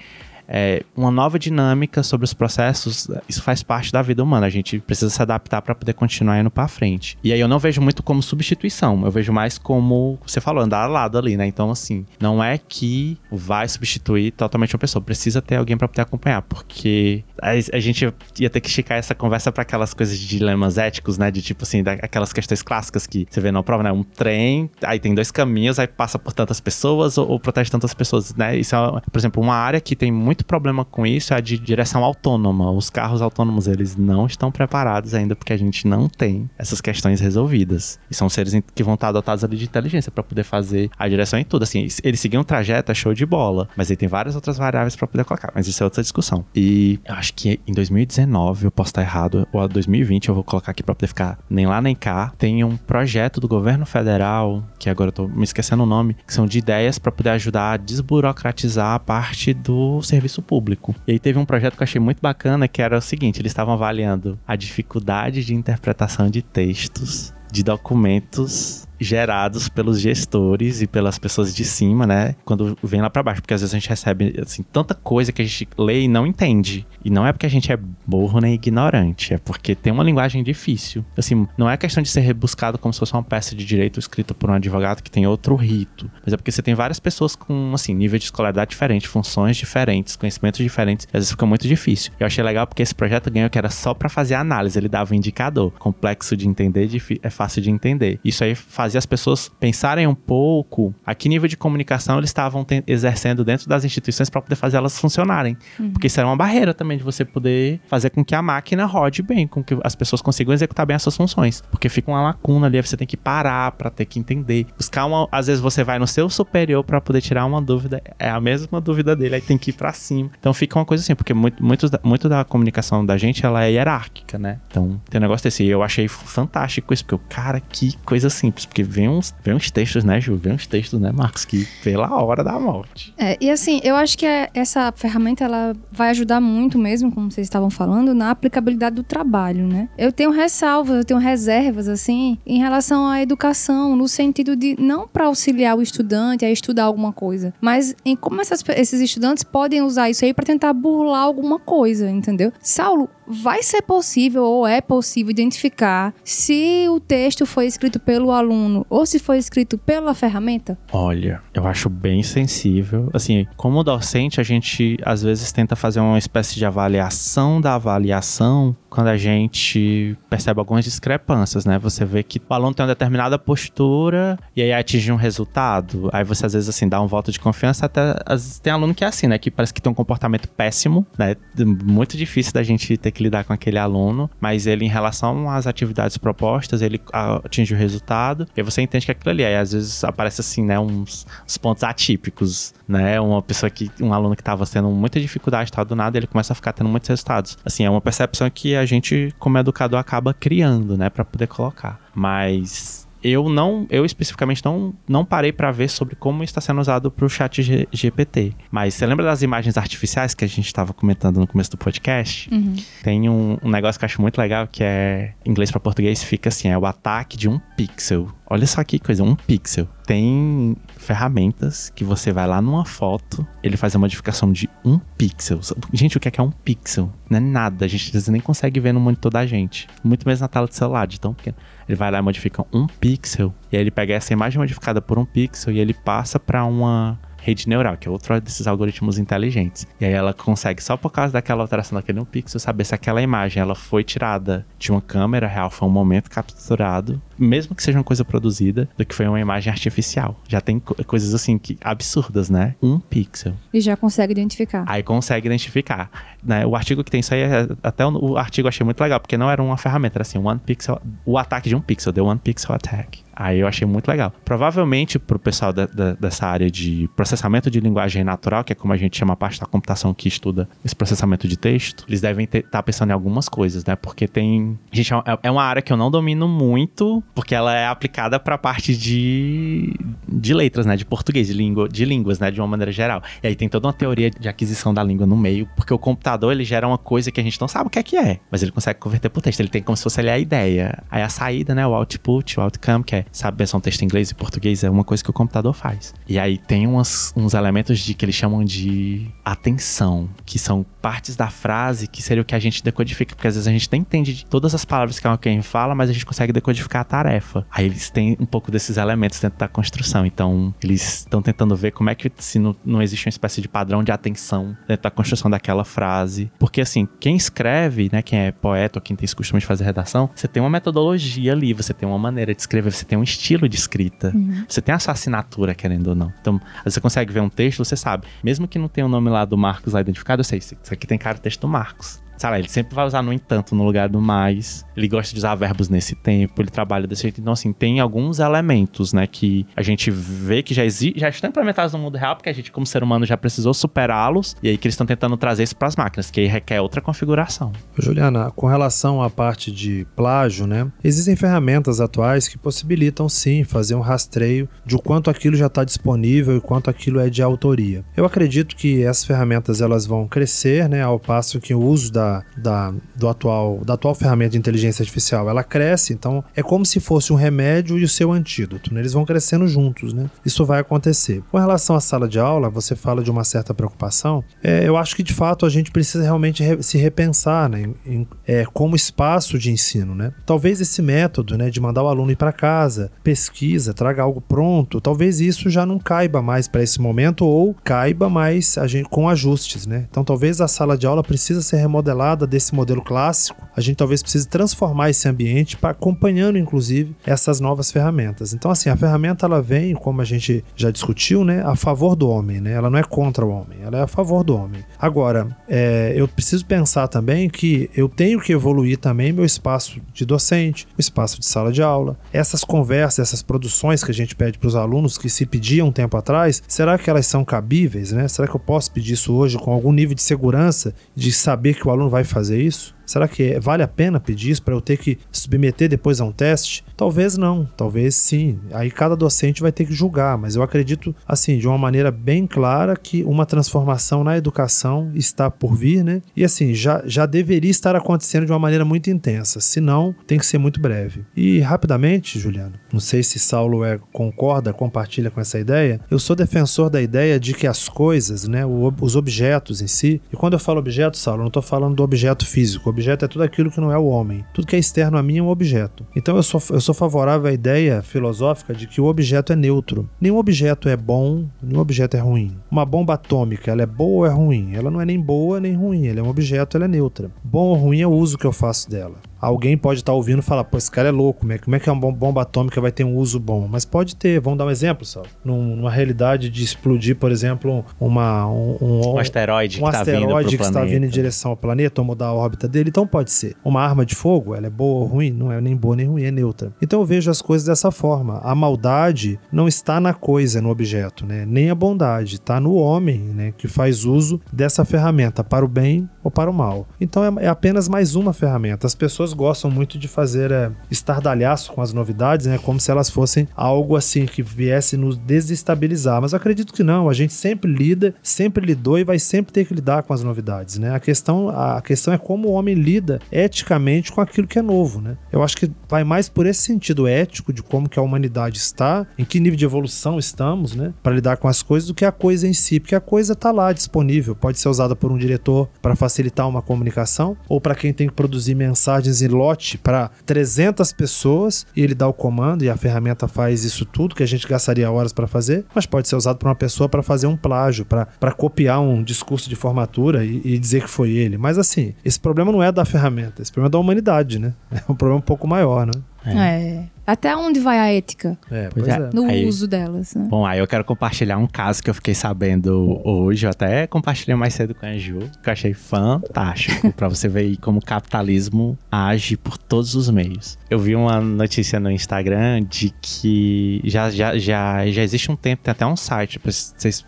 é, 0.48 0.82
uma 0.96 1.10
nova 1.10 1.38
dinâmica 1.38 2.02
sobre 2.02 2.24
os 2.24 2.34
processos, 2.34 3.08
isso 3.28 3.42
faz 3.42 3.62
parte 3.62 3.92
da 3.92 4.02
vida 4.02 4.22
humana. 4.22 4.46
A 4.46 4.50
gente 4.50 4.78
precisa 4.78 5.10
se 5.10 5.20
adaptar 5.20 5.62
para 5.62 5.74
poder 5.74 5.94
continuar 5.94 6.38
indo 6.40 6.50
para 6.50 6.68
frente. 6.68 7.18
E 7.22 7.32
aí 7.32 7.40
eu 7.40 7.48
não 7.48 7.58
vejo 7.58 7.80
muito 7.80 8.02
como 8.02 8.22
substituição, 8.22 9.04
eu 9.04 9.10
vejo 9.10 9.32
mais 9.32 9.58
como 9.58 10.18
você 10.26 10.40
falou, 10.40 10.62
andar 10.62 10.84
ao 10.84 10.90
lado 10.90 11.18
ali, 11.18 11.36
né? 11.36 11.46
Então, 11.46 11.70
assim, 11.70 12.04
não 12.20 12.42
é 12.42 12.58
que 12.58 13.18
vai 13.30 13.68
substituir 13.68 14.32
totalmente 14.32 14.74
uma 14.74 14.78
pessoa, 14.78 15.02
precisa 15.02 15.42
ter 15.42 15.56
alguém 15.56 15.76
para 15.76 15.88
poder 15.88 16.02
acompanhar, 16.02 16.42
porque 16.42 17.24
a, 17.40 17.50
a, 17.50 17.80
gente 17.80 18.12
ia 18.38 18.50
ter 18.50 18.60
que 18.60 18.68
esticar 18.68 18.98
essa 18.98 19.14
conversa 19.14 19.52
para 19.52 19.62
aquelas 19.62 19.92
coisas 19.92 20.18
de 20.18 20.26
dilemas 20.26 20.78
éticos, 20.78 21.18
né? 21.18 21.30
De 21.30 21.42
tipo 21.42 21.64
assim, 21.64 21.82
aquelas 22.02 22.32
questões 22.32 22.62
clássicas 22.62 23.06
que 23.06 23.26
você 23.28 23.40
vê 23.40 23.50
na 23.50 23.62
prova, 23.62 23.82
né? 23.82 23.92
Um 23.92 24.02
trem, 24.02 24.70
aí 24.82 24.98
tem 24.98 25.14
dois 25.14 25.30
caminhos, 25.30 25.78
aí 25.78 25.86
passa 25.86 26.18
por 26.18 26.32
tantas 26.32 26.60
pessoas 26.60 27.18
ou, 27.18 27.28
ou 27.28 27.40
protege 27.40 27.70
tantas 27.70 27.94
pessoas, 27.94 28.34
né? 28.34 28.56
Isso 28.56 28.74
é, 28.74 29.00
por 29.10 29.18
exemplo, 29.18 29.42
uma 29.42 29.54
área 29.54 29.80
que 29.80 29.94
tem 29.94 30.10
muito 30.10 30.35
muito 30.36 30.44
problema 30.44 30.84
com 30.84 31.06
isso 31.06 31.32
é 31.32 31.40
de 31.40 31.58
direção 31.58 32.04
autônoma. 32.04 32.70
Os 32.70 32.90
carros 32.90 33.22
autônomos, 33.22 33.66
eles 33.66 33.96
não 33.96 34.26
estão 34.26 34.52
preparados 34.52 35.14
ainda 35.14 35.34
porque 35.34 35.52
a 35.52 35.56
gente 35.56 35.88
não 35.88 36.10
tem 36.10 36.50
essas 36.58 36.80
questões 36.82 37.20
resolvidas. 37.20 37.98
E 38.10 38.14
são 38.14 38.28
seres 38.28 38.52
que 38.74 38.82
vão 38.82 38.94
estar 38.94 39.12
dotados 39.12 39.42
ali 39.42 39.56
de 39.56 39.64
inteligência 39.64 40.12
para 40.12 40.22
poder 40.22 40.44
fazer 40.44 40.90
a 40.98 41.08
direção 41.08 41.38
em 41.38 41.44
tudo. 41.44 41.62
Assim, 41.62 41.88
ele 42.04 42.18
seguir 42.18 42.36
um 42.36 42.44
trajeto 42.44 42.92
é 42.92 42.94
show 42.94 43.14
de 43.14 43.24
bola, 43.24 43.66
mas 43.74 43.88
ele 43.88 43.96
tem 43.96 44.08
várias 44.08 44.34
outras 44.34 44.58
variáveis 44.58 44.94
para 44.94 45.06
poder 45.06 45.24
colocar. 45.24 45.50
Mas 45.54 45.66
isso 45.66 45.82
é 45.82 45.84
outra 45.84 46.02
discussão. 46.02 46.44
E 46.54 47.00
eu 47.06 47.14
acho 47.14 47.32
que 47.32 47.58
em 47.66 47.72
2019, 47.72 48.66
eu 48.66 48.70
posso 48.70 48.90
estar 48.90 49.00
errado, 49.00 49.48
ou 49.50 49.66
2020, 49.66 50.28
eu 50.28 50.34
vou 50.34 50.44
colocar 50.44 50.72
aqui 50.72 50.82
para 50.82 50.94
poder 50.94 51.08
ficar 51.08 51.38
nem 51.48 51.66
lá 51.66 51.80
nem 51.80 51.94
cá. 51.94 52.32
Tem 52.36 52.62
um 52.62 52.76
projeto 52.76 53.40
do 53.40 53.48
governo 53.48 53.86
federal, 53.86 54.62
que 54.78 54.90
agora 54.90 55.08
eu 55.08 55.12
tô 55.12 55.28
me 55.28 55.44
esquecendo 55.44 55.82
o 55.82 55.86
nome, 55.86 56.14
que 56.26 56.34
são 56.34 56.46
de 56.46 56.58
ideias 56.58 56.98
para 56.98 57.10
poder 57.10 57.30
ajudar 57.30 57.72
a 57.72 57.76
desburocratizar 57.78 58.94
a 58.94 58.98
parte 58.98 59.54
do 59.54 60.02
serviço 60.02 60.25
serviço 60.26 60.42
público. 60.42 60.94
E 61.06 61.12
aí 61.12 61.18
teve 61.18 61.38
um 61.38 61.44
projeto 61.44 61.76
que 61.76 61.82
eu 61.82 61.84
achei 61.84 62.00
muito 62.00 62.20
bacana, 62.20 62.68
que 62.68 62.82
era 62.82 62.98
o 62.98 63.00
seguinte, 63.00 63.40
eles 63.40 63.50
estavam 63.50 63.72
avaliando 63.72 64.38
a 64.46 64.56
dificuldade 64.56 65.44
de 65.44 65.54
interpretação 65.54 66.28
de 66.28 66.42
textos 66.42 67.32
de 67.50 67.62
documentos 67.62 68.86
gerados 69.00 69.68
pelos 69.68 70.00
gestores 70.00 70.80
e 70.82 70.86
pelas 70.86 71.18
pessoas 71.18 71.54
de 71.54 71.64
cima, 71.64 72.06
né? 72.06 72.34
Quando 72.44 72.76
vem 72.82 73.00
lá 73.00 73.10
para 73.10 73.22
baixo, 73.22 73.40
porque 73.42 73.54
às 73.54 73.60
vezes 73.60 73.74
a 73.74 73.78
gente 73.78 73.88
recebe 73.88 74.34
assim 74.40 74.62
tanta 74.62 74.94
coisa 74.94 75.32
que 75.32 75.42
a 75.42 75.44
gente 75.44 75.68
lê 75.78 76.02
e 76.02 76.08
não 76.08 76.26
entende. 76.26 76.86
E 77.04 77.10
não 77.10 77.26
é 77.26 77.32
porque 77.32 77.46
a 77.46 77.50
gente 77.50 77.70
é 77.72 77.78
burro 78.06 78.40
nem 78.40 78.54
ignorante, 78.54 79.34
é 79.34 79.38
porque 79.38 79.74
tem 79.74 79.92
uma 79.92 80.02
linguagem 80.02 80.42
difícil. 80.42 81.04
Assim, 81.16 81.46
não 81.56 81.68
é 81.68 81.76
questão 81.76 82.02
de 82.02 82.08
ser 82.08 82.20
rebuscado 82.20 82.78
como 82.78 82.92
se 82.92 82.98
fosse 82.98 83.12
uma 83.12 83.22
peça 83.22 83.54
de 83.54 83.64
direito 83.64 83.98
escrita 83.98 84.34
por 84.34 84.50
um 84.50 84.54
advogado 84.54 85.02
que 85.02 85.10
tem 85.10 85.26
outro 85.26 85.54
rito, 85.54 86.10
mas 86.24 86.32
é 86.32 86.36
porque 86.36 86.50
você 86.50 86.62
tem 86.62 86.74
várias 86.74 86.98
pessoas 86.98 87.36
com 87.36 87.72
assim 87.74 87.94
nível 87.94 88.18
de 88.18 88.24
escolaridade 88.24 88.70
diferente, 88.70 89.08
funções 89.08 89.56
diferentes, 89.56 90.16
conhecimentos 90.16 90.58
diferentes. 90.58 91.06
Às 91.08 91.12
vezes 91.12 91.30
fica 91.30 91.46
muito 91.46 91.66
difícil. 91.66 92.12
Eu 92.18 92.26
achei 92.26 92.42
legal 92.42 92.66
porque 92.66 92.82
esse 92.82 92.94
projeto 92.94 93.30
ganhou 93.30 93.48
que 93.50 93.58
era 93.58 93.70
só 93.70 93.94
para 93.94 94.08
fazer 94.08 94.34
análise, 94.34 94.78
ele 94.78 94.88
dava 94.88 95.12
um 95.12 95.16
indicador 95.16 95.72
complexo 95.78 96.36
de 96.36 96.48
entender, 96.48 96.88
é 97.22 97.30
fácil 97.30 97.62
de 97.62 97.70
entender. 97.70 98.20
Isso 98.24 98.44
aí 98.44 98.54
faz 98.54 98.85
fazia 98.86 98.98
as 98.98 99.06
pessoas 99.06 99.50
pensarem 99.58 100.06
um 100.06 100.14
pouco 100.14 100.94
a 101.04 101.12
que 101.12 101.28
nível 101.28 101.48
de 101.48 101.56
comunicação 101.56 102.18
eles 102.18 102.30
estavam 102.30 102.64
exercendo 102.86 103.44
dentro 103.44 103.68
das 103.68 103.84
instituições 103.84 104.30
para 104.30 104.40
poder 104.40 104.54
fazer 104.54 104.76
elas 104.76 104.98
funcionarem. 105.00 105.56
Uhum. 105.78 105.90
Porque 105.90 106.06
isso 106.06 106.20
era 106.20 106.28
uma 106.28 106.36
barreira 106.36 106.72
também 106.72 106.96
de 106.96 107.02
você 107.02 107.24
poder 107.24 107.80
fazer 107.88 108.10
com 108.10 108.24
que 108.24 108.32
a 108.32 108.40
máquina 108.40 108.84
rode 108.84 109.22
bem, 109.22 109.46
com 109.48 109.62
que 109.62 109.76
as 109.82 109.96
pessoas 109.96 110.22
consigam 110.22 110.54
executar 110.54 110.86
bem 110.86 110.94
as 110.94 111.02
suas 111.02 111.16
funções. 111.16 111.62
Porque 111.68 111.88
fica 111.88 112.12
uma 112.12 112.22
lacuna 112.22 112.68
ali, 112.68 112.80
você 112.80 112.96
tem 112.96 113.08
que 113.08 113.16
parar 113.16 113.72
para 113.72 113.90
ter 113.90 114.04
que 114.04 114.20
entender. 114.20 114.66
Buscar 114.76 115.04
uma. 115.04 115.26
Às 115.32 115.48
vezes 115.48 115.60
você 115.60 115.82
vai 115.82 115.98
no 115.98 116.06
seu 116.06 116.30
superior 116.30 116.84
para 116.84 117.00
poder 117.00 117.20
tirar 117.20 117.44
uma 117.44 117.60
dúvida, 117.60 118.00
é 118.20 118.30
a 118.30 118.40
mesma 118.40 118.80
dúvida 118.80 119.16
dele, 119.16 119.34
aí 119.34 119.40
tem 119.40 119.58
que 119.58 119.70
ir 119.70 119.72
para 119.72 119.92
cima. 119.92 120.30
Então 120.38 120.54
fica 120.54 120.78
uma 120.78 120.84
coisa 120.84 121.02
assim, 121.02 121.16
porque 121.16 121.34
muito, 121.34 121.60
muito, 121.64 121.90
muito 122.04 122.28
da 122.28 122.44
comunicação 122.44 123.04
da 123.04 123.16
gente 123.16 123.44
ela 123.44 123.64
é 123.64 123.72
hierárquica, 123.72 124.38
né? 124.38 124.60
Então 124.68 125.00
tem 125.10 125.18
um 125.18 125.22
negócio 125.22 125.42
desse. 125.42 125.64
E 125.64 125.68
eu 125.68 125.82
achei 125.82 126.06
fantástico 126.06 126.94
isso, 126.94 127.04
porque 127.04 127.16
o 127.16 127.28
cara, 127.28 127.58
que 127.58 127.96
coisa 128.04 128.30
simples 128.30 128.64
porque 128.76 128.82
vem 128.82 129.08
uns, 129.08 129.34
vem 129.42 129.54
uns 129.54 129.70
textos, 129.70 130.04
né, 130.04 130.20
Ju? 130.20 130.36
Vem 130.36 130.52
uns 130.52 130.66
textos, 130.66 131.00
né, 131.00 131.10
Marcos? 131.10 131.46
Que 131.46 131.66
pela 131.82 132.22
hora 132.22 132.44
da 132.44 132.60
morte. 132.60 133.14
É, 133.16 133.34
e 133.40 133.50
assim, 133.50 133.80
eu 133.82 133.96
acho 133.96 134.18
que 134.18 134.26
é, 134.26 134.50
essa 134.52 134.92
ferramenta 134.94 135.44
ela 135.44 135.74
vai 135.90 136.10
ajudar 136.10 136.42
muito 136.42 136.78
mesmo, 136.78 137.10
como 137.10 137.30
vocês 137.30 137.46
estavam 137.46 137.70
falando, 137.70 138.14
na 138.14 138.30
aplicabilidade 138.30 138.96
do 138.96 139.02
trabalho, 139.02 139.66
né? 139.66 139.88
Eu 139.96 140.12
tenho 140.12 140.30
ressalvas, 140.30 140.98
eu 140.98 141.04
tenho 141.04 141.18
reservas, 141.18 141.88
assim, 141.88 142.36
em 142.44 142.58
relação 142.58 143.06
à 143.06 143.22
educação, 143.22 143.96
no 143.96 144.06
sentido 144.06 144.54
de 144.54 144.76
não 144.78 145.08
para 145.08 145.24
auxiliar 145.24 145.74
o 145.78 145.80
estudante 145.80 146.44
a 146.44 146.50
estudar 146.50 146.84
alguma 146.84 147.14
coisa, 147.14 147.54
mas 147.62 147.96
em 148.04 148.14
como 148.14 148.42
essas, 148.42 148.62
esses 148.76 149.00
estudantes 149.00 149.42
podem 149.42 149.80
usar 149.80 150.10
isso 150.10 150.22
aí 150.22 150.34
para 150.34 150.44
tentar 150.44 150.74
burlar 150.74 151.22
alguma 151.22 151.58
coisa, 151.58 152.10
entendeu? 152.10 152.52
Saulo, 152.60 153.08
vai 153.28 153.62
ser 153.62 153.82
possível 153.82 154.44
ou 154.44 154.66
é 154.66 154.80
possível 154.80 155.30
identificar 155.30 156.14
se 156.24 156.86
o 156.88 157.00
texto 157.00 157.46
foi 157.46 157.66
escrito 157.66 157.98
pelo 157.98 158.30
aluno 158.30 158.86
ou 158.88 159.04
se 159.04 159.18
foi 159.18 159.38
escrito 159.38 159.78
pela 159.78 160.14
ferramenta? 160.14 160.78
Olha, 160.92 161.42
eu 161.54 161.66
acho 161.66 161.88
bem 161.88 162.22
sensível. 162.22 163.10
Assim, 163.12 163.46
como 163.56 163.82
docente, 163.82 164.40
a 164.40 164.44
gente 164.44 164.96
às 165.02 165.22
vezes 165.22 165.52
tenta 165.52 165.76
fazer 165.76 166.00
uma 166.00 166.18
espécie 166.18 166.56
de 166.56 166.64
avaliação 166.64 167.60
da 167.60 167.74
avaliação 167.74 168.76
quando 168.96 169.08
a 169.08 169.16
gente 169.18 170.16
percebe 170.30 170.58
algumas 170.58 170.82
discrepâncias, 170.82 171.66
né? 171.66 171.78
Você 171.78 172.02
vê 172.02 172.22
que 172.22 172.40
o 172.48 172.54
aluno 172.54 172.72
tem 172.72 172.82
uma 172.82 172.88
determinada 172.88 173.38
postura 173.38 174.38
e 174.56 174.62
aí 174.62 174.72
atinge 174.72 175.12
um 175.12 175.16
resultado. 175.16 176.08
Aí 176.14 176.24
você 176.24 176.46
às 176.46 176.54
vezes 176.54 176.66
assim 176.66 176.88
dá 176.88 176.98
um 177.02 177.06
voto 177.06 177.30
de 177.30 177.38
confiança 177.38 177.84
até 177.84 178.16
às 178.24 178.42
vezes 178.42 178.58
tem 178.58 178.72
aluno 178.72 178.94
que 178.94 179.04
é 179.04 179.06
assim, 179.06 179.26
né, 179.26 179.36
que 179.36 179.50
parece 179.50 179.74
que 179.74 179.82
tem 179.82 179.92
um 179.92 179.94
comportamento 179.94 180.48
péssimo, 180.48 181.06
né? 181.18 181.36
Muito 181.84 182.16
difícil 182.16 182.54
da 182.54 182.62
gente 182.62 182.96
ter 182.96 183.10
que 183.10 183.22
lidar 183.22 183.44
com 183.44 183.52
aquele 183.52 183.76
aluno, 183.76 184.30
mas 184.40 184.66
ele 184.66 184.86
em 184.86 184.88
relação 184.88 185.50
às 185.50 185.66
atividades 185.66 186.16
propostas, 186.16 186.80
ele 186.80 186.98
atinge 187.12 187.74
o 187.74 187.76
resultado. 187.76 188.48
E 188.56 188.62
você 188.62 188.80
entende 188.80 189.04
que 189.04 189.12
aquilo 189.12 189.28
ali, 189.28 189.44
aí 189.44 189.56
às 189.56 189.72
vezes 189.72 190.02
aparece 190.04 190.40
assim, 190.40 190.64
né, 190.64 190.80
uns, 190.80 191.26
uns 191.46 191.58
pontos 191.58 191.84
atípicos, 191.84 192.72
né? 192.88 193.20
Uma 193.20 193.42
pessoa 193.42 193.68
que 193.68 193.90
um 194.00 194.14
aluno 194.14 194.34
que 194.34 194.40
estava 194.40 194.64
tendo 194.64 194.88
muita 194.88 195.20
dificuldade, 195.20 195.70
tal, 195.70 195.84
do 195.84 195.94
nada 195.94 196.16
ele 196.16 196.26
começa 196.26 196.54
a 196.54 196.56
ficar 196.56 196.72
tendo 196.72 196.88
muitos 196.88 197.10
resultados. 197.10 197.58
Assim, 197.62 197.84
é 197.84 197.90
uma 197.90 198.00
percepção 198.00 198.48
que 198.48 198.74
a 198.74 198.85
gente, 198.86 199.34
como 199.38 199.58
educador, 199.58 199.98
acaba 199.98 200.32
criando, 200.32 200.96
né, 200.96 201.10
para 201.10 201.24
poder 201.24 201.46
colocar. 201.46 202.00
Mas 202.14 203.06
eu 203.28 203.48
não, 203.48 203.86
eu 203.90 204.04
especificamente 204.04 204.64
não, 204.64 204.94
não 205.08 205.24
parei 205.24 205.52
para 205.52 205.72
ver 205.72 205.88
sobre 205.88 206.14
como 206.14 206.44
está 206.44 206.60
sendo 206.60 206.80
usado 206.80 207.10
para 207.10 207.26
o 207.26 207.28
chat 207.28 207.60
G 207.60 207.88
GPT. 207.92 208.52
Mas 208.70 208.94
você 208.94 209.04
lembra 209.04 209.24
das 209.24 209.42
imagens 209.42 209.76
artificiais 209.76 210.32
que 210.32 210.44
a 210.44 210.48
gente 210.48 210.66
estava 210.66 210.92
comentando 210.92 211.40
no 211.40 211.46
começo 211.46 211.70
do 211.70 211.76
podcast? 211.76 212.48
Uhum. 212.54 212.76
Tem 213.02 213.28
um, 213.28 213.58
um, 213.62 213.68
negócio 213.68 213.98
que 213.98 214.04
eu 214.04 214.06
acho 214.06 214.22
muito 214.22 214.38
legal 214.38 214.68
que 214.68 214.84
é 214.84 215.32
inglês 215.44 215.72
para 215.72 215.80
português 215.80 216.22
fica 216.22 216.50
assim, 216.50 216.68
é 216.68 216.78
o 216.78 216.86
ataque 216.86 217.36
de 217.36 217.48
um 217.48 217.58
pixel. 217.76 218.28
Olha 218.48 218.66
só 218.66 218.82
que 218.84 218.98
coisa, 218.98 219.24
um 219.24 219.34
pixel. 219.34 219.88
Tem 220.06 220.76
ferramentas 220.96 221.90
que 221.94 222.04
você 222.04 222.32
vai 222.32 222.46
lá 222.46 222.62
numa 222.62 222.84
foto, 222.84 223.46
ele 223.62 223.76
faz 223.76 223.94
a 223.96 223.98
modificação 223.98 224.52
de 224.52 224.68
um 224.84 224.98
pixel. 225.18 225.60
Gente, 225.92 226.16
o 226.16 226.20
que 226.20 226.28
é, 226.28 226.30
que 226.30 226.40
é 226.40 226.42
um 226.42 226.50
pixel? 226.50 227.12
Não 227.28 227.38
é 227.38 227.40
nada, 227.40 227.84
a 227.84 227.88
gente 227.88 228.30
nem 228.30 228.40
consegue 228.40 228.78
ver 228.78 228.92
no 228.92 229.00
monitor 229.00 229.32
da 229.32 229.44
gente. 229.44 229.88
Muito 230.04 230.24
menos 230.26 230.40
na 230.40 230.48
tela 230.48 230.66
do 230.66 230.74
celular, 230.74 231.06
de 231.06 231.20
tão 231.20 231.34
pequeno. 231.34 231.56
Ele 231.88 231.96
vai 231.96 232.10
lá 232.10 232.18
e 232.18 232.22
modifica 232.22 232.64
um 232.72 232.86
pixel, 232.86 233.52
e 233.70 233.76
aí 233.76 233.82
ele 233.82 233.90
pega 233.90 234.14
essa 234.14 234.32
imagem 234.32 234.58
modificada 234.58 235.00
por 235.02 235.18
um 235.18 235.24
pixel 235.24 235.72
e 235.72 235.80
ele 235.80 235.92
passa 235.94 236.38
para 236.38 236.64
uma 236.64 237.18
rede 237.46 237.68
neural, 237.68 237.96
que 237.96 238.08
é 238.08 238.10
outro 238.10 238.40
desses 238.40 238.66
algoritmos 238.66 239.18
inteligentes. 239.18 239.86
E 240.00 240.04
aí 240.04 240.12
ela 240.12 240.34
consegue, 240.34 240.82
só 240.82 240.96
por 240.96 241.10
causa 241.10 241.32
daquela 241.32 241.62
alteração 241.62 241.96
daquele 241.96 242.18
um 242.18 242.24
pixel, 242.24 242.58
saber 242.58 242.84
se 242.84 242.94
aquela 242.94 243.22
imagem 243.22 243.62
ela 243.62 243.76
foi 243.76 244.02
tirada 244.02 244.66
de 244.76 244.90
uma 244.90 245.00
câmera 245.00 245.46
real, 245.46 245.70
foi 245.70 245.88
um 245.88 245.92
momento 245.92 246.28
capturado, 246.28 247.22
mesmo 247.38 247.76
que 247.76 247.82
seja 247.82 247.98
uma 247.98 248.04
coisa 248.04 248.24
produzida, 248.24 248.88
do 248.96 249.06
que 249.06 249.14
foi 249.14 249.28
uma 249.28 249.38
imagem 249.38 249.72
artificial. 249.72 250.40
Já 250.48 250.60
tem 250.60 250.80
co 250.80 250.96
coisas 251.04 251.34
assim 251.34 251.56
que 251.56 251.78
absurdas, 251.80 252.50
né? 252.50 252.74
Um 252.82 252.98
pixel. 252.98 253.54
E 253.72 253.80
já 253.80 253.96
consegue 253.96 254.32
identificar. 254.32 254.84
Aí 254.88 255.02
consegue 255.02 255.46
identificar. 255.46 256.10
Né? 256.42 256.66
O 256.66 256.74
artigo 256.74 257.04
que 257.04 257.10
tem 257.10 257.20
isso 257.20 257.32
aí, 257.32 257.42
é, 257.42 257.68
até 257.82 258.04
o, 258.04 258.32
o 258.32 258.36
artigo 258.36 258.66
eu 258.66 258.70
achei 258.70 258.84
muito 258.84 259.00
legal, 259.00 259.20
porque 259.20 259.36
não 259.36 259.48
era 259.48 259.62
uma 259.62 259.76
ferramenta, 259.76 260.16
era 260.16 260.22
assim, 260.22 260.38
one 260.38 260.58
pixel, 260.58 261.00
o 261.24 261.38
ataque 261.38 261.68
de 261.68 261.76
um 261.76 261.80
pixel, 261.80 262.12
deu 262.12 262.24
one 262.24 262.40
pixel 262.40 262.74
attack. 262.74 263.25
Aí 263.36 263.60
eu 263.60 263.68
achei 263.68 263.86
muito 263.86 264.08
legal. 264.08 264.32
Provavelmente 264.44 265.18
pro 265.18 265.38
pessoal 265.38 265.70
da, 265.70 265.84
da, 265.84 266.14
dessa 266.14 266.46
área 266.46 266.70
de 266.70 267.08
processamento 267.14 267.70
de 267.70 267.78
linguagem 267.80 268.24
natural, 268.24 268.64
que 268.64 268.72
é 268.72 268.76
como 268.76 268.94
a 268.94 268.96
gente 268.96 269.18
chama 269.18 269.34
a 269.34 269.36
parte 269.36 269.60
da 269.60 269.66
computação 269.66 270.14
que 270.14 270.26
estuda 270.26 270.66
esse 270.82 270.96
processamento 270.96 271.46
de 271.46 271.56
texto, 271.58 272.06
eles 272.08 272.22
devem 272.22 272.44
estar 272.44 272.62
tá 272.62 272.82
pensando 272.82 273.10
em 273.10 273.12
algumas 273.12 273.46
coisas, 273.46 273.84
né? 273.84 273.94
Porque 273.94 274.26
tem. 274.26 274.78
Gente, 274.90 275.12
é, 275.12 275.38
é 275.42 275.50
uma 275.50 275.62
área 275.62 275.82
que 275.82 275.92
eu 275.92 275.98
não 275.98 276.10
domino 276.10 276.48
muito, 276.48 277.22
porque 277.34 277.54
ela 277.54 277.76
é 277.76 277.86
aplicada 277.86 278.40
para 278.40 278.54
a 278.54 278.58
parte 278.58 278.96
de, 278.96 279.94
de 280.26 280.54
letras, 280.54 280.86
né? 280.86 280.96
De 280.96 281.04
português, 281.04 281.48
de, 281.48 281.52
língua, 281.52 281.88
de 281.90 282.06
línguas, 282.06 282.38
né? 282.38 282.50
De 282.50 282.58
uma 282.58 282.66
maneira 282.66 282.90
geral. 282.90 283.22
E 283.42 283.48
aí 283.48 283.54
tem 283.54 283.68
toda 283.68 283.86
uma 283.86 283.92
teoria 283.92 284.30
de 284.30 284.48
aquisição 284.48 284.94
da 284.94 285.04
língua 285.04 285.26
no 285.26 285.36
meio, 285.36 285.68
porque 285.76 285.92
o 285.92 285.98
computador 285.98 286.52
ele 286.52 286.64
gera 286.64 286.88
uma 286.88 286.98
coisa 286.98 287.30
que 287.30 287.38
a 287.38 287.44
gente 287.44 287.60
não 287.60 287.68
sabe 287.68 287.88
o 287.88 287.90
que 287.90 287.98
é 287.98 288.02
que 288.02 288.16
é, 288.16 288.40
mas 288.50 288.62
ele 288.62 288.72
consegue 288.72 288.98
converter 288.98 289.28
por 289.28 289.42
texto. 289.42 289.60
Ele 289.60 289.68
tem 289.68 289.82
como 289.82 289.96
se 289.96 290.02
fosse 290.02 290.20
ali 290.20 290.30
a 290.30 290.38
ideia. 290.38 291.04
Aí 291.10 291.20
a 291.20 291.28
saída, 291.28 291.74
né? 291.74 291.86
O 291.86 291.92
output, 291.92 292.58
o 292.58 292.62
outcome, 292.62 293.04
que 293.04 293.16
é 293.16 293.25
sabe 293.32 293.58
pensar 293.58 293.76
um 293.76 293.80
texto 293.80 294.02
em 294.02 294.04
inglês 294.04 294.30
e 294.30 294.34
português 294.34 294.84
é 294.84 294.90
uma 294.90 295.04
coisa 295.04 295.22
que 295.22 295.30
o 295.30 295.32
computador 295.32 295.72
faz. 295.72 296.14
E 296.28 296.38
aí 296.38 296.58
tem 296.58 296.86
umas, 296.86 297.32
uns 297.36 297.54
elementos 297.54 297.98
de 297.98 298.14
que 298.14 298.24
eles 298.24 298.34
chamam 298.34 298.64
de 298.64 299.26
atenção, 299.44 300.28
que 300.44 300.58
são 300.58 300.84
partes 301.00 301.36
da 301.36 301.48
frase 301.48 302.08
que 302.08 302.22
seria 302.22 302.42
o 302.42 302.44
que 302.44 302.54
a 302.54 302.58
gente 302.58 302.82
decodifica, 302.82 303.34
porque 303.34 303.46
às 303.46 303.54
vezes 303.54 303.68
a 303.68 303.70
gente 303.70 303.88
nem 303.92 304.00
entende 304.00 304.34
de 304.34 304.44
todas 304.44 304.74
as 304.74 304.84
palavras 304.84 305.18
que 305.18 305.26
alguém 305.26 305.62
fala, 305.62 305.94
mas 305.94 306.10
a 306.10 306.12
gente 306.12 306.26
consegue 306.26 306.52
decodificar 306.52 307.02
a 307.02 307.04
tarefa. 307.04 307.66
Aí 307.70 307.86
eles 307.86 308.10
têm 308.10 308.36
um 308.40 308.46
pouco 308.46 308.70
desses 308.70 308.96
elementos 308.96 309.38
dentro 309.40 309.58
da 309.58 309.68
construção, 309.68 310.26
então 310.26 310.74
eles 310.82 311.20
estão 311.20 311.40
tentando 311.40 311.76
ver 311.76 311.92
como 311.92 312.10
é 312.10 312.14
que 312.14 312.30
se 312.38 312.58
não, 312.58 312.74
não 312.84 313.02
existe 313.02 313.26
uma 313.26 313.30
espécie 313.30 313.60
de 313.60 313.68
padrão 313.68 314.02
de 314.02 314.10
atenção 314.10 314.76
dentro 314.88 315.04
da 315.04 315.10
construção 315.10 315.50
daquela 315.50 315.84
frase, 315.84 316.50
porque 316.58 316.80
assim, 316.80 317.08
quem 317.20 317.36
escreve, 317.36 318.08
né, 318.12 318.22
quem 318.22 318.40
é 318.40 318.52
poeta 318.52 318.98
ou 318.98 319.02
quem 319.02 319.16
tem 319.16 319.24
esse 319.24 319.36
costume 319.36 319.60
de 319.60 319.66
fazer 319.66 319.84
redação, 319.84 320.28
você 320.34 320.48
tem 320.48 320.60
uma 320.60 320.70
metodologia 320.70 321.52
ali, 321.52 321.72
você 321.72 321.92
tem 321.92 322.08
uma 322.08 322.18
maneira 322.18 322.54
de 322.54 322.60
escrever, 322.60 322.90
você 322.92 323.04
tem 323.04 323.15
um 323.16 323.22
estilo 323.22 323.68
de 323.68 323.76
escrita. 323.76 324.32
Uhum. 324.34 324.64
Você 324.68 324.80
tem 324.80 324.94
essa 324.94 325.12
assinatura, 325.12 325.74
querendo 325.74 326.08
ou 326.08 326.14
não. 326.14 326.32
Então, 326.40 326.60
você 326.84 327.00
consegue 327.00 327.32
ver 327.32 327.40
um 327.40 327.48
texto, 327.48 327.84
você 327.84 327.96
sabe. 327.96 328.26
Mesmo 328.42 328.66
que 328.68 328.78
não 328.78 328.88
tenha 328.88 329.06
o 329.06 329.08
nome 329.08 329.30
lá 329.30 329.44
do 329.44 329.56
Marcos 329.56 329.92
lá 329.92 330.00
identificado, 330.00 330.40
eu 330.40 330.44
sei, 330.44 330.58
isso 330.58 330.76
aqui 330.90 331.06
tem 331.06 331.18
cara 331.18 331.36
de 331.36 331.42
texto 331.42 331.60
do 331.60 331.68
Marcos. 331.68 332.22
Sabe, 332.36 332.58
ele 332.58 332.68
sempre 332.68 332.94
vai 332.94 333.06
usar 333.06 333.22
no 333.22 333.32
entanto 333.32 333.74
no 333.74 333.84
lugar 333.84 334.08
do 334.08 334.20
mais. 334.20 334.84
Ele 334.96 335.08
gosta 335.08 335.32
de 335.32 335.38
usar 335.38 335.54
verbos 335.54 335.88
nesse 335.88 336.14
tempo, 336.14 336.60
ele 336.60 336.70
trabalha 336.70 337.06
desse 337.06 337.22
jeito. 337.22 337.40
Então, 337.40 337.52
assim, 337.52 337.72
tem 337.72 338.00
alguns 338.00 338.38
elementos, 338.38 339.12
né, 339.12 339.26
que 339.26 339.66
a 339.76 339.82
gente 339.82 340.10
vê 340.10 340.62
que 340.62 340.74
já, 340.74 340.82
já 341.16 341.28
estão 341.28 341.50
implementados 341.50 341.92
no 341.92 341.98
mundo 341.98 342.16
real, 342.16 342.36
porque 342.36 342.48
a 342.48 342.52
gente, 342.52 342.72
como 342.72 342.86
ser 342.86 343.02
humano, 343.02 343.24
já 343.24 343.36
precisou 343.36 343.74
superá-los. 343.74 344.56
E 344.62 344.68
aí 344.68 344.78
que 344.78 344.86
eles 344.86 344.94
estão 344.94 345.06
tentando 345.06 345.36
trazer 345.36 345.62
isso 345.62 345.76
para 345.76 345.88
as 345.88 345.96
máquinas, 345.96 346.30
que 346.30 346.40
aí 346.40 346.46
requer 346.46 346.80
outra 346.80 347.00
configuração. 347.00 347.72
Juliana, 347.98 348.50
com 348.50 348.66
relação 348.66 349.22
à 349.22 349.30
parte 349.30 349.70
de 349.70 350.06
plágio, 350.14 350.66
né, 350.66 350.90
existem 351.02 351.36
ferramentas 351.36 352.00
atuais 352.00 352.48
que 352.48 352.58
possibilitam 352.58 353.28
sim 353.28 353.64
fazer 353.64 353.94
um 353.94 354.00
rastreio 354.00 354.68
de 354.84 354.96
o 354.96 354.98
quanto 354.98 355.30
aquilo 355.30 355.56
já 355.56 355.66
está 355.66 355.84
disponível 355.84 356.56
e 356.56 356.60
quanto 356.60 356.90
aquilo 356.90 357.20
é 357.20 357.28
de 357.28 357.42
autoria. 357.42 358.04
Eu 358.16 358.24
acredito 358.24 358.74
que 358.76 359.02
essas 359.02 359.24
ferramentas 359.24 359.80
elas 359.80 360.06
vão 360.06 360.26
crescer, 360.26 360.88
né, 360.88 361.02
ao 361.02 361.18
passo 361.18 361.60
que 361.60 361.74
o 361.74 361.80
uso 361.80 362.12
da 362.12 362.25
da, 362.56 362.92
do 363.14 363.28
atual, 363.28 363.80
da 363.84 363.94
atual 363.94 364.14
ferramenta 364.14 364.52
de 364.52 364.58
inteligência 364.58 365.02
artificial, 365.02 365.48
ela 365.48 365.64
cresce, 365.64 366.12
então 366.12 366.42
é 366.54 366.62
como 366.62 366.84
se 366.84 367.00
fosse 367.00 367.32
um 367.32 367.36
remédio 367.36 367.98
e 367.98 368.04
o 368.04 368.08
seu 368.08 368.32
antídoto, 368.32 368.92
né? 368.92 369.00
Eles 369.00 369.12
vão 369.12 369.24
crescendo 369.24 369.66
juntos, 369.66 370.12
né? 370.12 370.30
Isso 370.44 370.64
vai 370.64 370.80
acontecer. 370.80 371.42
Com 371.50 371.58
relação 371.58 371.96
à 371.96 372.00
sala 372.00 372.28
de 372.28 372.38
aula, 372.38 372.68
você 372.68 372.94
fala 372.94 373.22
de 373.22 373.30
uma 373.30 373.44
certa 373.44 373.74
preocupação. 373.74 374.42
É, 374.62 374.86
eu 374.86 374.96
acho 374.96 375.14
que 375.14 375.22
de 375.22 375.32
fato 375.32 375.66
a 375.66 375.68
gente 375.68 375.90
precisa 375.90 376.22
realmente 376.22 376.62
re 376.62 376.82
se 376.82 376.98
repensar, 376.98 377.68
né? 377.68 377.82
Em, 377.82 378.14
em, 378.14 378.28
é, 378.46 378.64
como 378.64 378.96
espaço 378.96 379.58
de 379.58 379.70
ensino, 379.70 380.14
né? 380.14 380.32
Talvez 380.44 380.80
esse 380.80 381.00
método, 381.02 381.56
né, 381.56 381.70
de 381.70 381.80
mandar 381.80 382.02
o 382.02 382.08
aluno 382.08 382.30
ir 382.30 382.36
para 382.36 382.52
casa, 382.52 383.10
pesquisa, 383.22 383.94
traga 383.94 384.22
algo 384.22 384.40
pronto, 384.40 385.00
talvez 385.00 385.40
isso 385.40 385.68
já 385.70 385.84
não 385.86 385.98
caiba 385.98 386.42
mais 386.42 386.68
para 386.68 386.82
esse 386.82 387.00
momento 387.00 387.44
ou 387.46 387.74
caiba 387.84 388.28
mais 388.28 388.76
a 388.78 388.86
gente, 388.86 389.08
com 389.08 389.28
ajustes, 389.28 389.86
né? 389.86 390.06
Então 390.10 390.24
talvez 390.24 390.60
a 390.60 390.68
sala 390.68 390.96
de 390.96 391.06
aula 391.06 391.22
precisa 391.22 391.62
ser 391.62 391.76
remodelada 391.76 392.15
desse 392.46 392.74
modelo 392.74 393.02
clássico, 393.02 393.66
a 393.76 393.80
gente 393.80 393.96
talvez 393.96 394.22
precise 394.22 394.48
transformar 394.48 395.10
esse 395.10 395.28
ambiente 395.28 395.76
para 395.76 395.90
acompanhando 395.90 396.58
inclusive 396.58 397.14
essas 397.24 397.60
novas 397.60 397.90
ferramentas. 397.90 398.52
Então 398.52 398.70
assim, 398.70 398.88
a 398.88 398.96
ferramenta 398.96 399.46
ela 399.46 399.60
vem, 399.60 399.94
como 399.94 400.20
a 400.20 400.24
gente 400.24 400.64
já 400.74 400.90
discutiu, 400.90 401.44
né, 401.44 401.62
a 401.64 401.76
favor 401.76 402.16
do 402.16 402.28
homem, 402.28 402.60
né? 402.60 402.72
Ela 402.72 402.90
não 402.90 402.98
é 402.98 403.02
contra 403.02 403.44
o 403.44 403.50
homem, 403.50 403.78
ela 403.82 403.98
é 403.98 404.02
a 404.02 404.06
favor 404.06 404.42
do 404.42 404.56
homem. 404.56 404.82
Agora, 404.98 405.48
é, 405.68 406.12
eu 406.16 406.26
preciso 406.26 406.64
pensar 406.64 407.08
também 407.08 407.48
que 407.48 407.90
eu 407.94 408.08
tenho 408.08 408.40
que 408.40 408.52
evoluir 408.52 408.98
também 408.98 409.32
meu 409.32 409.44
espaço 409.44 410.00
de 410.12 410.24
docente, 410.24 410.86
o 410.96 411.00
espaço 411.00 411.38
de 411.40 411.46
sala 411.46 411.72
de 411.72 411.82
aula. 411.82 412.18
Essas 412.32 412.64
conversas, 412.64 413.28
essas 413.28 413.42
produções 413.42 414.02
que 414.02 414.10
a 414.10 414.14
gente 414.14 414.34
pede 414.34 414.58
para 414.58 414.68
os 414.68 414.76
alunos 414.76 415.18
que 415.18 415.28
se 415.28 415.46
pediam 415.46 415.88
um 415.88 415.92
tempo 415.92 416.16
atrás, 416.16 416.62
será 416.66 416.98
que 416.98 417.08
elas 417.08 417.26
são 417.26 417.44
cabíveis, 417.44 418.12
né? 418.12 418.28
Será 418.28 418.48
que 418.48 418.54
eu 418.54 418.60
posso 418.60 418.90
pedir 418.90 419.14
isso 419.14 419.34
hoje 419.34 419.58
com 419.58 419.72
algum 419.72 419.92
nível 419.92 420.14
de 420.14 420.22
segurança 420.22 420.94
de 421.14 421.32
saber 421.32 421.74
que 421.74 421.86
o 421.86 421.90
aluno 421.90 422.05
vai 422.08 422.24
fazer 422.24 422.60
isso? 422.60 422.95
Será 423.06 423.28
que 423.28 423.58
vale 423.60 423.82
a 423.82 423.88
pena 423.88 424.20
pedir 424.20 424.50
isso 424.50 424.62
para 424.62 424.74
eu 424.74 424.80
ter 424.80 424.96
que 424.96 425.18
submeter 425.30 425.88
depois 425.88 426.20
a 426.20 426.24
um 426.24 426.32
teste? 426.32 426.84
Talvez 426.96 427.38
não, 427.38 427.68
talvez 427.76 428.16
sim. 428.16 428.58
Aí 428.72 428.90
cada 428.90 429.16
docente 429.16 429.62
vai 429.62 429.72
ter 429.72 429.86
que 429.86 429.94
julgar, 429.94 430.36
mas 430.36 430.56
eu 430.56 430.62
acredito, 430.62 431.14
assim, 431.26 431.58
de 431.58 431.68
uma 431.68 431.78
maneira 431.78 432.10
bem 432.10 432.46
clara 432.46 432.96
que 432.96 433.22
uma 433.22 433.46
transformação 433.46 434.24
na 434.24 434.36
educação 434.36 435.10
está 435.14 435.50
por 435.50 435.74
vir, 435.76 436.02
né? 436.02 436.22
E 436.36 436.44
assim, 436.44 436.74
já, 436.74 437.02
já 437.06 437.26
deveria 437.26 437.70
estar 437.70 437.94
acontecendo 437.94 438.46
de 438.46 438.52
uma 438.52 438.58
maneira 438.58 438.84
muito 438.84 439.10
intensa, 439.10 439.60
se 439.60 439.80
não, 439.80 440.14
tem 440.26 440.38
que 440.38 440.46
ser 440.46 440.58
muito 440.58 440.80
breve. 440.80 441.24
E 441.36 441.60
rapidamente, 441.60 442.38
Juliano, 442.38 442.74
não 442.92 443.00
sei 443.00 443.22
se 443.22 443.38
Saulo 443.38 443.84
é, 443.84 443.98
concorda, 444.12 444.72
compartilha 444.72 445.30
com 445.30 445.40
essa 445.40 445.58
ideia, 445.58 446.00
eu 446.10 446.18
sou 446.18 446.34
defensor 446.34 446.90
da 446.90 447.00
ideia 447.00 447.38
de 447.38 447.54
que 447.54 447.66
as 447.66 447.88
coisas, 447.88 448.48
né, 448.48 448.64
os 448.66 449.16
objetos 449.16 449.80
em 449.80 449.86
si, 449.86 450.20
e 450.32 450.36
quando 450.36 450.54
eu 450.54 450.58
falo 450.58 450.78
objeto, 450.78 451.16
Saulo, 451.16 451.40
não 451.40 451.48
estou 451.48 451.62
falando 451.62 451.96
do 451.96 452.02
objeto 452.02 452.46
físico, 452.46 452.88
Objeto 452.96 453.26
é 453.26 453.28
tudo 453.28 453.42
aquilo 453.42 453.70
que 453.70 453.78
não 453.78 453.92
é 453.92 453.98
o 453.98 454.06
homem. 454.06 454.42
Tudo 454.54 454.66
que 454.66 454.74
é 454.74 454.78
externo 454.78 455.18
a 455.18 455.22
mim 455.22 455.36
é 455.36 455.42
um 455.42 455.50
objeto. 455.50 456.06
Então 456.16 456.34
eu 456.34 456.42
sou, 456.42 456.62
eu 456.70 456.80
sou 456.80 456.94
favorável 456.94 457.46
à 457.46 457.52
ideia 457.52 458.00
filosófica 458.00 458.72
de 458.72 458.86
que 458.86 459.02
o 459.02 459.04
objeto 459.04 459.52
é 459.52 459.56
neutro. 459.56 460.08
Nenhum 460.18 460.38
objeto 460.38 460.88
é 460.88 460.96
bom, 460.96 461.44
nenhum 461.62 461.78
objeto 461.78 462.16
é 462.16 462.20
ruim. 462.20 462.56
Uma 462.70 462.86
bomba 462.86 463.12
atômica, 463.12 463.70
ela 463.70 463.82
é 463.82 463.86
boa 463.86 464.20
ou 464.20 464.26
é 464.26 464.30
ruim? 464.30 464.74
Ela 464.74 464.90
não 464.90 464.98
é 464.98 465.04
nem 465.04 465.20
boa 465.20 465.60
nem 465.60 465.74
ruim, 465.74 466.06
ela 466.06 466.20
é 466.20 466.22
um 466.22 466.28
objeto, 466.30 466.78
ela 466.78 466.86
é 466.86 466.88
neutra. 466.88 467.30
Bom 467.44 467.66
ou 467.66 467.74
ruim 467.74 468.00
é 468.00 468.06
o 468.06 468.12
uso 468.12 468.38
que 468.38 468.46
eu 468.46 468.52
faço 468.52 468.88
dela. 468.88 469.16
Alguém 469.40 469.76
pode 469.76 470.00
estar 470.00 470.12
tá 470.12 470.16
ouvindo 470.16 470.38
e 470.40 470.42
falar, 470.42 470.64
pô, 470.64 470.78
esse 470.78 470.90
cara 470.90 471.08
é 471.08 471.12
louco, 471.12 471.40
como 471.40 471.52
é, 471.52 471.58
como 471.58 471.76
é 471.76 471.80
que 471.80 471.90
uma 471.90 472.12
bomba 472.12 472.42
atômica 472.42 472.80
vai 472.80 472.90
ter 472.90 473.04
um 473.04 473.16
uso 473.16 473.38
bom? 473.38 473.68
Mas 473.70 473.84
pode 473.84 474.16
ter, 474.16 474.40
vamos 474.40 474.58
dar 474.58 474.66
um 474.66 474.70
exemplo, 474.70 475.04
só. 475.04 475.22
Num, 475.44 475.76
numa 475.76 475.90
realidade 475.90 476.48
de 476.48 476.64
explodir, 476.64 477.16
por 477.16 477.30
exemplo, 477.30 477.84
uma, 478.00 478.46
um, 478.46 478.78
um, 478.80 479.14
um 479.14 479.18
asteroide, 479.18 479.82
um 479.82 479.90
que, 479.90 479.96
asteroide 479.96 480.50
tá 480.50 480.56
que 480.56 480.62
está 480.62 480.84
vindo 480.84 481.04
em 481.04 481.08
direção 481.08 481.50
ao 481.52 481.56
planeta 481.56 482.00
ou 482.00 482.06
mudar 482.06 482.26
a 482.26 482.34
órbita 482.34 482.66
dele, 482.66 482.88
então 482.88 483.06
pode 483.06 483.30
ser. 483.30 483.54
Uma 483.64 483.82
arma 483.82 484.04
de 484.04 484.14
fogo, 484.14 484.54
ela 484.54 484.66
é 484.66 484.70
boa 484.70 485.00
ou 485.00 485.06
ruim? 485.06 485.30
Não 485.30 485.52
é 485.52 485.60
nem 485.60 485.76
boa 485.76 485.96
nem 485.96 486.06
ruim, 486.06 486.24
é 486.24 486.30
neutra. 486.30 486.72
Então 486.80 487.00
eu 487.00 487.06
vejo 487.06 487.30
as 487.30 487.42
coisas 487.42 487.66
dessa 487.66 487.90
forma. 487.90 488.40
A 488.42 488.54
maldade 488.54 489.38
não 489.52 489.68
está 489.68 490.00
na 490.00 490.14
coisa, 490.14 490.60
no 490.60 490.70
objeto, 490.70 491.26
né? 491.26 491.44
Nem 491.46 491.70
a 491.70 491.74
bondade, 491.74 492.36
está 492.36 492.60
no 492.60 492.74
homem, 492.74 493.18
né? 493.18 493.52
Que 493.56 493.68
faz 493.68 494.04
uso 494.04 494.40
dessa 494.52 494.84
ferramenta 494.84 495.44
para 495.44 495.64
o 495.64 495.68
bem 495.68 496.08
ou 496.26 496.30
para 496.30 496.50
o 496.50 496.54
mal. 496.54 496.88
Então 497.00 497.24
é, 497.38 497.44
é 497.44 497.48
apenas 497.48 497.88
mais 497.88 498.16
uma 498.16 498.32
ferramenta. 498.32 498.84
As 498.84 498.96
pessoas 498.96 499.32
gostam 499.32 499.70
muito 499.70 499.96
de 499.96 500.08
fazer 500.08 500.50
é, 500.50 500.72
estardalhaço 500.90 501.72
com 501.72 501.80
as 501.80 501.92
novidades, 501.92 502.46
né? 502.46 502.58
Como 502.58 502.80
se 502.80 502.90
elas 502.90 503.08
fossem 503.08 503.46
algo 503.54 503.94
assim 503.94 504.26
que 504.26 504.42
viesse 504.42 504.96
nos 504.96 505.16
desestabilizar. 505.16 506.20
Mas 506.20 506.32
eu 506.32 506.36
acredito 506.38 506.72
que 506.72 506.82
não. 506.82 507.08
A 507.08 507.14
gente 507.14 507.32
sempre 507.32 507.72
lida, 507.72 508.12
sempre 508.20 508.66
lidou 508.66 508.98
e 508.98 509.04
vai 509.04 509.20
sempre 509.20 509.52
ter 509.52 509.64
que 509.64 509.72
lidar 509.72 510.02
com 510.02 510.12
as 510.12 510.24
novidades, 510.24 510.78
né? 510.78 510.92
A 510.96 510.98
questão, 510.98 511.48
a 511.48 511.80
questão 511.80 512.12
é 512.12 512.18
como 512.18 512.48
o 512.48 512.52
homem 512.52 512.74
lida 512.74 513.20
eticamente 513.30 514.10
com 514.10 514.20
aquilo 514.20 514.48
que 514.48 514.58
é 514.58 514.62
novo, 514.62 515.00
né? 515.00 515.16
Eu 515.30 515.44
acho 515.44 515.56
que 515.56 515.70
vai 515.88 516.02
mais 516.02 516.28
por 516.28 516.44
esse 516.44 516.62
sentido 516.62 517.06
ético 517.06 517.52
de 517.52 517.62
como 517.62 517.88
que 517.88 518.00
a 518.00 518.02
humanidade 518.02 518.58
está, 518.58 519.06
em 519.16 519.24
que 519.24 519.38
nível 519.38 519.56
de 519.56 519.64
evolução 519.64 520.18
estamos, 520.18 520.74
né? 520.74 520.92
Para 521.04 521.14
lidar 521.14 521.36
com 521.36 521.46
as 521.46 521.62
coisas, 521.62 521.86
do 521.86 521.94
que 521.94 522.04
a 522.04 522.10
coisa 522.10 522.48
em 522.48 522.52
si, 522.52 522.80
porque 522.80 522.96
a 522.96 523.00
coisa 523.00 523.32
está 523.32 523.52
lá 523.52 523.72
disponível, 523.72 524.34
pode 524.34 524.58
ser 524.58 524.68
usada 524.68 524.96
por 524.96 525.12
um 525.12 525.16
diretor 525.16 525.68
para 525.80 525.94
facilitar 525.94 526.15
uma 526.46 526.62
comunicação 526.62 527.36
ou 527.48 527.60
para 527.60 527.74
quem 527.74 527.92
tem 527.92 528.08
que 528.08 528.14
produzir 528.14 528.54
mensagens 528.54 529.22
em 529.22 529.28
lote 529.28 529.78
para 529.78 530.10
300 530.24 530.92
pessoas 530.92 531.66
e 531.74 531.82
ele 531.82 531.94
dá 531.94 532.06
o 532.06 532.12
comando 532.12 532.64
e 532.64 532.70
a 532.70 532.76
ferramenta 532.76 533.28
faz 533.28 533.64
isso 533.64 533.84
tudo 533.84 534.14
que 534.14 534.22
a 534.22 534.26
gente 534.26 534.46
gastaria 534.46 534.90
horas 534.90 535.12
para 535.12 535.26
fazer, 535.26 535.64
mas 535.74 535.86
pode 535.86 536.08
ser 536.08 536.16
usado 536.16 536.38
por 536.38 536.48
uma 536.48 536.54
pessoa 536.54 536.88
para 536.88 537.02
fazer 537.02 537.26
um 537.26 537.36
plágio, 537.36 537.84
para 537.84 538.32
copiar 538.36 538.80
um 538.80 539.02
discurso 539.02 539.48
de 539.48 539.56
formatura 539.56 540.24
e, 540.24 540.40
e, 540.44 540.58
dizer 540.58 540.82
que 540.82 540.90
foi 540.90 541.10
ele. 541.10 541.36
Mas 541.36 541.58
assim, 541.58 541.94
esse 542.04 542.18
problema 542.18 542.52
não 542.52 542.62
é 542.62 542.70
da 542.70 542.84
ferramenta, 542.84 543.42
esse 543.42 543.52
problema 543.52 543.68
é 543.68 543.72
da 543.72 543.78
humanidade, 543.78 544.38
né? 544.38 544.54
É 544.86 544.92
um 544.92 544.94
problema 544.94 545.18
um 545.18 545.22
pouco 545.22 545.48
maior, 545.48 545.86
né? 545.86 545.92
É. 546.24 546.36
é. 546.36 546.95
Até 547.06 547.36
onde 547.36 547.60
vai 547.60 547.78
a 547.78 547.92
ética? 547.92 548.36
É, 548.50 548.68
pois 548.68 548.88
é. 548.88 548.92
é. 548.92 549.10
No 549.12 549.26
aí, 549.26 549.46
uso 549.46 549.68
delas, 549.68 550.14
né? 550.14 550.26
Bom, 550.28 550.44
aí 550.44 550.58
eu 550.58 550.66
quero 550.66 550.84
compartilhar 550.84 551.38
um 551.38 551.46
caso 551.46 551.82
que 551.82 551.88
eu 551.88 551.94
fiquei 551.94 552.14
sabendo 552.14 553.00
hoje. 553.04 553.46
Eu 553.46 553.50
até 553.50 553.86
compartilhei 553.86 554.34
mais 554.34 554.54
cedo 554.54 554.74
com 554.74 554.86
a 554.86 554.96
Ju, 554.96 555.20
que 555.42 555.48
eu 555.48 555.52
achei 555.52 555.72
fantástico, 555.72 556.92
pra 556.92 557.08
você 557.08 557.28
ver 557.28 557.40
aí 557.40 557.56
como 557.56 557.78
o 557.78 557.84
capitalismo 557.84 558.76
age 558.90 559.36
por 559.36 559.56
todos 559.56 559.94
os 559.94 560.10
meios. 560.10 560.58
Eu 560.68 560.78
vi 560.78 560.96
uma 560.96 561.20
notícia 561.20 561.78
no 561.78 561.90
Instagram 561.90 562.62
de 562.62 562.92
que 563.00 563.80
já, 563.84 564.10
já, 564.10 564.36
já, 564.36 564.86
já 564.86 565.02
existe 565.02 565.30
um 565.30 565.36
tempo, 565.36 565.62
tem 565.62 565.72
até 565.72 565.86
um 565.86 565.96
site, 565.96 566.40
vocês, 566.42 567.04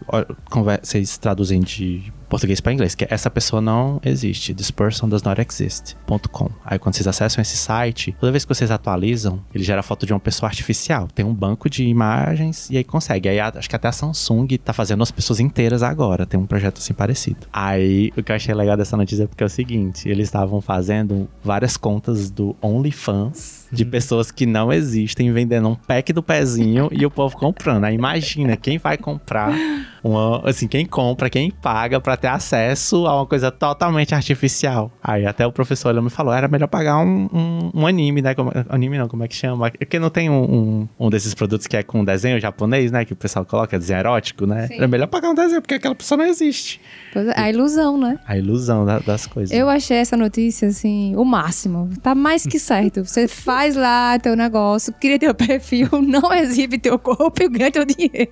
vocês 0.83 1.19
traduzem 1.19 1.61
de 1.61 2.13
português 2.29 2.61
para 2.61 2.73
inglês, 2.73 2.95
que 2.95 3.05
é 3.05 3.09
essa 3.11 3.31
pessoa 3.31 3.61
não 3.61 4.01
existe, 4.05 4.55
this 4.55 4.71
person 4.71 5.09
does 5.09 5.23
not 5.23 5.41
exist.com. 5.41 6.51
Aí 6.65 6.79
quando 6.79 6.95
vocês 6.95 7.07
acessam 7.07 7.43
esse 7.43 7.57
site, 7.57 8.15
toda 8.21 8.33
vez 8.33 8.45
que 8.45 8.55
vocês 8.55 8.71
atualizam, 8.71 9.43
ele 9.55 9.65
gera 9.65 9.83
foto 9.83 10.07
de 10.07 10.13
uma 10.13 10.21
pessoa 10.21 10.49
artificial. 10.49 11.09
Tem 11.15 11.25
um 11.25 11.35
banco 11.35 11.69
de 11.69 11.85
imagens 11.85 12.69
e 12.71 12.77
aí 12.77 12.85
consegue. 12.85 13.29
Aí 13.29 13.41
acho 13.41 13.69
que 13.69 13.77
até 13.77 13.89
a 13.89 13.93
Samsung 13.93 14.47
tá 14.63 14.73
fazendo 14.73 15.03
as 15.03 15.11
pessoas 15.11 15.41
inteiras 15.41 15.83
agora, 15.83 16.27
tem 16.27 16.39
um 16.39 16.47
projeto 16.47 16.79
assim 16.79 16.95
parecido. 16.95 17.47
Aí 17.53 18.13
o 18.17 18.23
que 18.23 18.33
eu 18.33 18.37
achei 18.37 18.55
legal 18.55 18.77
dessa 18.77 18.97
notícia 18.97 19.25
é 19.25 19.27
porque 19.27 19.43
é 19.43 19.47
o 19.47 19.51
seguinte, 19.51 20.09
eles 20.09 20.29
estavam 20.29 20.61
fazendo 20.61 21.29
várias 21.43 21.77
contas 21.77 22.31
do 22.31 22.57
OnlyFans 22.63 23.67
de 23.73 23.85
uhum. 23.85 23.91
pessoas 23.91 24.31
que 24.31 24.47
não 24.47 24.73
existem 24.73 25.33
vendendo 25.33 25.69
um 25.69 25.75
pack 25.75 26.13
do 26.13 26.23
pezinho 26.23 26.89
e 26.93 27.05
o 27.05 27.11
povo 27.11 27.37
comprando. 27.37 27.85
Aí 27.85 27.95
imagina 27.95 28.57
quem 28.57 28.79
vai 28.79 28.97
comprar 28.97 29.53
uma, 30.03 30.49
assim, 30.49 30.67
quem 30.67 30.87
compra, 30.87 31.29
quem 31.29 31.51
paga 31.51 32.01
para 32.01 32.17
ter 32.17 32.29
acesso 32.29 33.07
a 33.07 33.17
uma 33.17 33.27
coisa 33.27 33.51
totalmente 33.51 34.15
artificial. 34.15 34.91
Aí 35.03 35.27
até 35.27 35.47
o 35.47 35.53
professor 35.53 35.99
me 36.01 36.11
falou, 36.11 36.33
era 36.33 36.49
melhor 36.49 36.69
pagar 36.69 36.99
um, 36.99 37.29
um, 37.33 37.71
um 37.75 37.87
anime, 37.87 38.23
né? 38.23 38.35
Como, 38.35 38.53
anime 38.69 38.99
não, 38.99 39.09
como 39.09 39.25
é 39.25 39.29
que 39.29 39.35
chama? 39.35 39.71
Porque 39.71 39.99
não 39.99 40.11
tem 40.11 40.31
um, 40.31 40.43
um, 40.43 40.89
um, 40.99 41.11
desses 41.11 41.35
produtos 41.35 41.67
que 41.67 41.77
é 41.77 41.83
com 41.83 42.05
desenho 42.05 42.41
japonês, 42.41 42.91
né? 42.91 43.05
Que 43.05 43.13
o 43.13 43.17
pessoal 43.17 43.45
coloca 43.45 43.79
desenho 43.79 44.01
erótico, 44.01 44.47
né? 44.47 44.67
Sim. 44.69 44.77
Era 44.77 44.89
melhor 44.89 45.07
pagar 45.07 45.31
um 45.31 45.35
desenho, 45.35 45.61
porque 45.61 45.75
aquela 45.75 45.95
pessoa 45.95 46.19
não 46.19 46.27
existe. 46.27 46.81
É, 47.15 47.43
a 47.43 47.51
ilusão, 47.51 47.99
né? 47.99 48.19
A 48.27 48.37
ilusão 48.37 48.85
da, 48.85 48.99
das 48.99 49.27
coisas. 49.27 49.57
Eu 49.57 49.69
achei 49.69 49.97
essa 49.97 50.17
notícia, 50.17 50.69
assim, 50.69 51.15
o 51.17 51.25
máximo. 51.25 51.91
Tá 52.03 52.15
mais 52.15 52.47
que 52.47 52.59
certo. 52.59 53.05
Você 53.05 53.27
faz 53.27 53.75
lá 53.75 54.19
teu 54.19 54.37
negócio, 54.37 54.93
cria 54.93 55.19
teu 55.19 55.35
perfil, 55.35 55.89
não 56.03 56.33
exibe 56.33 56.79
teu 56.79 56.99
corpo 56.99 57.43
e 57.43 57.49
ganha 57.49 57.71
teu 57.71 57.85
dinheiro. 57.85 58.29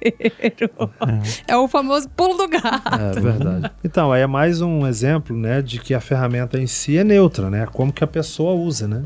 É, 1.46 1.52
é 1.52 1.55
o 1.56 1.68
famoso 1.68 2.08
pulo 2.10 2.36
do 2.36 2.48
gato. 2.48 3.16
É 3.16 3.20
verdade. 3.20 3.70
Então, 3.84 4.12
aí 4.12 4.22
é 4.22 4.26
mais 4.26 4.60
um 4.60 4.86
exemplo, 4.86 5.36
né, 5.36 5.62
de 5.62 5.78
que 5.78 5.94
a 5.94 6.00
ferramenta 6.00 6.58
em 6.58 6.66
si 6.66 6.96
é 6.96 7.04
neutra, 7.04 7.50
né? 7.50 7.66
Como 7.72 7.92
que 7.92 8.02
a 8.02 8.06
pessoa 8.06 8.52
usa, 8.54 8.88
né? 8.88 9.00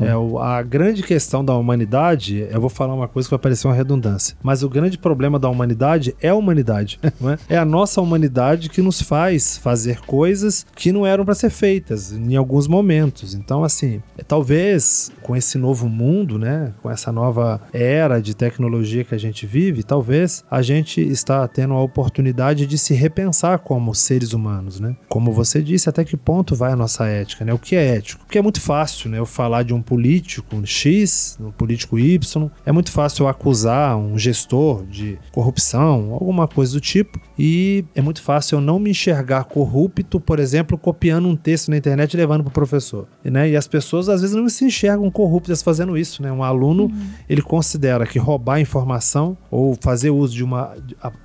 É, 0.00 0.16
o, 0.16 0.38
a 0.38 0.62
grande 0.62 1.02
questão 1.02 1.44
da 1.44 1.54
humanidade, 1.54 2.46
eu 2.50 2.60
vou 2.60 2.70
falar 2.70 2.94
uma 2.94 3.08
coisa 3.08 3.28
que 3.28 3.30
vai 3.30 3.38
parecer 3.38 3.66
uma 3.66 3.74
redundância, 3.74 4.36
mas 4.42 4.62
o 4.62 4.68
grande 4.68 4.98
problema 4.98 5.38
da 5.38 5.48
humanidade 5.48 6.14
é 6.20 6.28
a 6.28 6.34
humanidade, 6.34 6.98
não 7.20 7.30
é? 7.30 7.38
É 7.48 7.58
a 7.58 7.64
nossa 7.64 8.00
humanidade 8.00 8.68
que 8.68 8.82
nos 8.82 9.00
faz 9.00 9.58
fazer 9.58 10.00
coisas 10.00 10.66
que 10.74 10.92
não 10.92 11.06
eram 11.06 11.24
para 11.24 11.34
ser 11.34 11.50
feitas 11.50 12.12
em 12.12 12.36
alguns 12.36 12.66
momentos. 12.66 13.34
Então, 13.34 13.64
assim, 13.64 14.02
talvez 14.26 15.10
com 15.22 15.36
esse 15.36 15.58
novo 15.58 15.88
mundo, 15.88 16.38
né, 16.38 16.72
com 16.82 16.90
essa 16.90 17.12
nova 17.12 17.60
era 17.72 18.20
de 18.20 18.34
tecnologia 18.34 19.04
que 19.04 19.14
a 19.14 19.18
gente 19.18 19.46
vive, 19.46 19.82
talvez 19.82 20.44
a 20.50 20.62
gente 20.62 21.00
está 21.00 21.46
tendo 21.46 21.67
a 21.76 21.82
oportunidade 21.82 22.66
de 22.66 22.78
se 22.78 22.94
repensar 22.94 23.58
como 23.58 23.94
seres 23.94 24.32
humanos, 24.32 24.80
né? 24.80 24.96
Como 25.08 25.32
você 25.32 25.62
disse, 25.62 25.88
até 25.88 26.04
que 26.04 26.16
ponto 26.16 26.54
vai 26.54 26.72
a 26.72 26.76
nossa 26.76 27.06
ética, 27.06 27.44
né? 27.44 27.52
O 27.52 27.58
que 27.58 27.76
é 27.76 27.96
ético? 27.96 28.24
Porque 28.24 28.38
é 28.38 28.42
muito 28.42 28.60
fácil, 28.60 29.10
né, 29.10 29.18
eu 29.18 29.26
falar 29.26 29.62
de 29.62 29.72
um 29.72 29.80
político 29.80 30.60
X, 30.66 31.38
um 31.40 31.50
político 31.50 31.98
Y, 31.98 32.50
é 32.64 32.72
muito 32.72 32.92
fácil 32.92 33.24
eu 33.24 33.28
acusar 33.28 33.96
um 33.96 34.18
gestor 34.18 34.84
de 34.86 35.18
corrupção, 35.32 36.12
alguma 36.12 36.46
coisa 36.46 36.72
do 36.72 36.80
tipo, 36.80 37.20
e 37.38 37.84
é 37.94 38.00
muito 38.00 38.22
fácil 38.22 38.56
eu 38.56 38.60
não 38.60 38.78
me 38.78 38.90
enxergar 38.90 39.44
corrupto, 39.44 40.20
por 40.20 40.38
exemplo, 40.38 40.76
copiando 40.76 41.28
um 41.28 41.36
texto 41.36 41.70
na 41.70 41.76
internet 41.76 42.14
e 42.14 42.16
levando 42.16 42.42
para 42.42 42.50
o 42.50 42.52
professor, 42.52 43.06
né? 43.24 43.50
E 43.50 43.56
as 43.56 43.66
pessoas 43.66 44.08
às 44.08 44.20
vezes 44.20 44.36
não 44.36 44.48
se 44.48 44.64
enxergam 44.64 45.10
corruptas 45.10 45.62
fazendo 45.62 45.96
isso, 45.96 46.22
né? 46.22 46.30
Um 46.32 46.42
aluno, 46.42 46.84
uhum. 46.84 47.10
ele 47.28 47.42
considera 47.42 48.06
que 48.06 48.18
roubar 48.18 48.60
informação 48.60 49.36
ou 49.50 49.76
fazer 49.80 50.10
uso 50.10 50.34
de 50.34 50.44
uma 50.44 50.74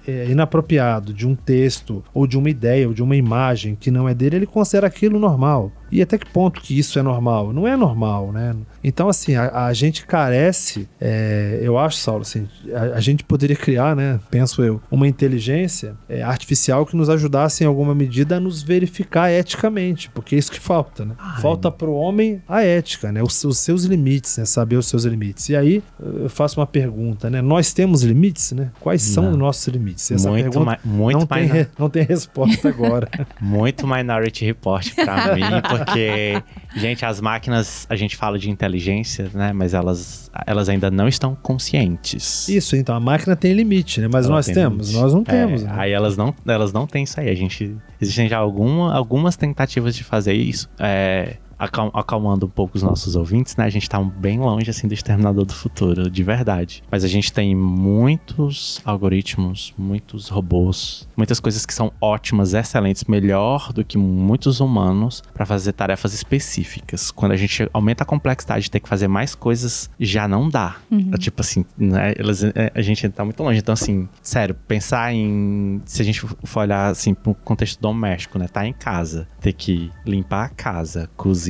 é, 0.08 0.26
inapropriado 0.34 1.14
de 1.14 1.28
um 1.28 1.36
texto 1.36 2.04
ou 2.14 2.28
de 2.28 2.38
uma 2.38 2.50
ideia 2.50 2.88
ou 2.88 2.94
de 2.94 3.02
uma 3.02 3.16
imagem 3.16 3.76
que 3.76 3.90
não 3.90 4.08
é 4.08 4.14
dele, 4.14 4.36
ele 4.36 4.46
considera 4.46 4.88
aquilo 4.88 5.20
normal. 5.20 5.72
E 5.94 6.02
até 6.02 6.18
que 6.18 6.26
ponto 6.26 6.60
que 6.60 6.78
isso 6.78 6.98
é 6.98 7.04
normal? 7.04 7.54
Não 7.54 7.68
é 7.68 7.78
normal, 7.78 8.32
né? 8.32 8.56
Então, 8.84 9.08
assim, 9.08 9.36
a, 9.36 9.68
a 9.68 9.74
gente 9.74 10.06
carece, 10.08 10.90
é, 11.00 11.60
eu 11.62 11.78
acho, 11.78 11.98
Saulo, 11.98 12.24
assim, 12.24 12.48
a, 12.74 12.98
a, 12.98 13.00
gente 13.00 13.24
poderia 13.24 13.56
criar, 13.56 13.96
né, 13.96 14.20
penso 14.32 14.64
eu, 14.64 14.82
uma 14.90 15.08
inteligência 15.08 15.96
é, 16.10 16.24
artificial 16.24 16.84
que 16.84 16.96
nos 16.96 17.10
ajudasse 17.10 17.64
em 17.64 17.68
alguma 17.68 17.94
medida 17.94 18.38
a 18.38 18.40
nos 18.40 18.64
verificar 18.64 19.32
eticamente, 19.32 20.10
porque 20.10 20.36
é 20.36 20.40
isso 20.40 20.52
que 20.52 20.60
falta, 20.60 21.06
né? 21.06 21.14
Ai, 21.20 21.42
falta 21.42 21.70
para 21.70 21.88
o 21.88 21.94
homem 21.94 22.42
a 22.50 22.64
ética, 22.64 23.12
né? 23.12 23.22
Os, 23.22 23.44
os, 23.44 23.60
seus 23.60 23.84
limites, 23.84 24.38
né? 24.38 24.46
Saber 24.46 24.78
os 24.78 24.88
seus 24.88 25.06
limites. 25.06 25.48
E 25.50 25.56
aí 25.56 25.84
eu 26.00 26.30
faço 26.30 26.60
uma 26.60 26.66
pergunta, 26.68 27.30
né? 27.30 27.40
Nós 27.40 27.72
temos 27.72 28.02
limites, 28.02 28.52
né? 28.54 28.72
Quais 28.80 29.04
são 29.04 29.30
os 29.30 29.38
nossos 29.38 29.68
limites? 29.68 30.10
Essa 30.10 30.30
muito 30.30 30.50
pergunta 30.50 30.80
muito 30.84 31.20
não, 31.20 31.28
mais 31.30 31.52
tem, 31.52 31.68
não 31.78 31.90
tem 31.90 32.04
resposta 32.04 32.68
agora. 32.68 33.08
muito 33.40 33.88
Minority 33.88 34.46
Report 34.46 34.94
para 34.96 35.36
mim, 35.36 35.42
porque 35.70 35.83
porque, 35.86 36.42
gente, 36.76 37.06
as 37.06 37.20
máquinas, 37.22 37.86
a 37.90 37.96
gente 37.96 38.16
fala 38.16 38.38
de 38.38 38.50
inteligência, 38.50 39.30
né? 39.34 39.54
Mas 39.54 39.74
elas, 39.74 40.30
elas 40.46 40.70
ainda 40.70 40.90
não 40.90 41.08
estão 41.08 41.36
conscientes. 41.36 42.48
Isso, 42.50 42.76
então, 42.76 42.96
a 42.96 43.00
máquina 43.00 43.36
tem 43.36 43.54
limite, 43.54 44.02
né? 44.02 44.08
Mas 44.12 44.26
Ela 44.26 44.36
nós 44.36 44.46
tem 44.46 44.56
temos, 44.56 44.88
limite. 44.88 45.02
nós 45.04 45.14
não 45.14 45.24
temos. 45.24 45.64
É, 45.64 45.66
né? 45.66 45.74
Aí 45.76 45.92
elas 45.92 46.18
não, 46.18 46.34
elas 46.46 46.74
não 46.74 46.88
têm 46.88 47.04
isso 47.04 47.20
aí. 47.20 47.30
A 47.30 47.36
gente, 47.36 47.76
existem 48.02 48.28
já 48.28 48.38
alguma, 48.38 48.94
algumas 48.94 49.36
tentativas 49.36 49.96
de 49.96 50.04
fazer 50.04 50.34
isso. 50.34 50.70
É, 50.80 51.38
acal- 51.58 51.92
acalmando 51.94 52.46
um 52.46 52.50
pouco 52.50 52.76
os 52.78 52.84
nossos 52.84 53.16
ouvintes, 53.16 53.56
né? 53.56 53.66
A 53.66 53.70
gente 53.70 53.90
tá 53.90 54.00
bem 54.02 54.40
longe, 54.40 54.70
assim, 54.70 54.88
do 54.88 54.94
Exterminador 54.94 55.46
do 55.46 55.54
Futuro, 55.54 56.10
de 56.10 56.24
verdade. 56.24 56.84
Mas 56.92 57.04
a 57.04 57.08
gente 57.08 57.32
tem 57.32 57.56
muitos 57.56 58.82
algoritmos, 58.84 59.74
muitos 59.78 60.28
robôs, 60.30 61.08
muitas 61.16 61.40
coisas 61.40 61.66
que 61.66 61.74
são 61.74 61.92
ótimas, 62.02 62.54
excelentes, 62.54 63.04
melhor 63.06 63.72
do 63.74 63.84
que 63.84 63.98
muitos 63.98 64.60
humanos 64.60 65.22
para 65.34 65.46
fazer 65.46 65.74
tarefas 65.74 66.14
específicas. 66.14 67.12
Quando 67.12 67.32
a 67.32 67.38
gente 67.38 67.68
aumenta 67.74 68.04
a 68.04 68.06
complexidade 68.06 68.64
de 68.66 68.72
ter 68.72 68.80
que 68.80 68.90
fazer 68.90 69.08
mais 69.08 69.36
coisas, 69.36 69.90
já 70.00 70.28
não 70.28 70.50
dá. 70.50 70.78
É 71.14 71.18
tipo 71.18 71.42
assim, 71.42 71.66
né? 71.78 72.14
Elas, 72.18 72.44
é, 72.44 72.72
a 72.74 72.82
gente 72.82 73.08
tá 73.10 73.24
muito 73.24 73.42
longe. 73.44 73.60
Então, 73.60 73.74
assim, 73.74 74.08
sério, 74.22 74.56
pensar 74.68 75.14
em. 75.14 75.82
Se 75.86 76.02
a 76.02 76.06
gente 76.06 76.20
for 76.22 76.60
olhar 76.62 76.88
assim 76.92 77.14
pro 77.14 77.34
contexto 77.34 77.80
doméstico, 77.82 78.38
né? 78.40 78.48
Tá 78.48 78.66
em 78.68 78.74
casa, 78.74 79.28
ter 79.40 79.54
que 79.54 79.92
limpar 80.06 80.46
a 80.46 80.50
casa, 80.50 81.10
cozinhar, 81.16 81.43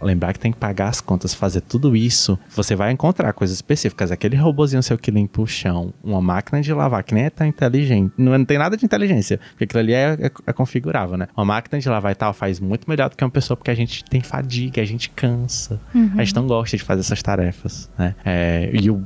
lembrar 0.00 0.32
que 0.32 0.38
tem 0.38 0.52
que 0.52 0.58
pagar 0.58 0.88
as 0.88 1.00
contas, 1.00 1.34
fazer 1.34 1.60
tudo 1.60 1.96
isso, 1.96 2.38
você 2.54 2.74
vai 2.74 2.92
encontrar 2.92 3.32
coisas 3.32 3.56
específicas. 3.56 4.10
Aquele 4.10 4.36
robozinho 4.36 4.82
seu 4.82 4.96
que 4.96 5.10
limpa 5.10 5.42
o 5.42 5.46
chão, 5.46 5.92
uma 6.02 6.20
máquina 6.20 6.60
de 6.60 6.72
lavar, 6.72 7.02
que 7.02 7.14
nem 7.14 7.24
é 7.24 7.30
tão 7.30 7.46
inteligente. 7.46 8.12
Não, 8.16 8.36
não 8.36 8.44
tem 8.44 8.58
nada 8.58 8.76
de 8.76 8.84
inteligência, 8.84 9.38
porque 9.50 9.64
aquilo 9.64 9.80
ali 9.80 9.92
é, 9.92 10.16
é, 10.20 10.30
é 10.46 10.52
configurável, 10.52 11.16
né? 11.16 11.28
Uma 11.36 11.44
máquina 11.44 11.80
de 11.80 11.88
lavar 11.88 12.12
e 12.12 12.14
tal 12.14 12.32
faz 12.32 12.60
muito 12.60 12.88
melhor 12.88 13.10
do 13.10 13.16
que 13.16 13.24
uma 13.24 13.30
pessoa, 13.30 13.56
porque 13.56 13.70
a 13.70 13.74
gente 13.74 14.04
tem 14.04 14.20
fadiga, 14.20 14.80
a 14.80 14.84
gente 14.84 15.10
cansa. 15.10 15.80
A 16.18 16.24
gente 16.24 16.34
não 16.34 16.46
gosta 16.46 16.76
de 16.76 16.82
fazer 16.82 17.00
essas 17.00 17.22
tarefas, 17.22 17.90
né? 17.98 18.14
É, 18.24 18.70
e 18.72 18.90
o 18.90 19.04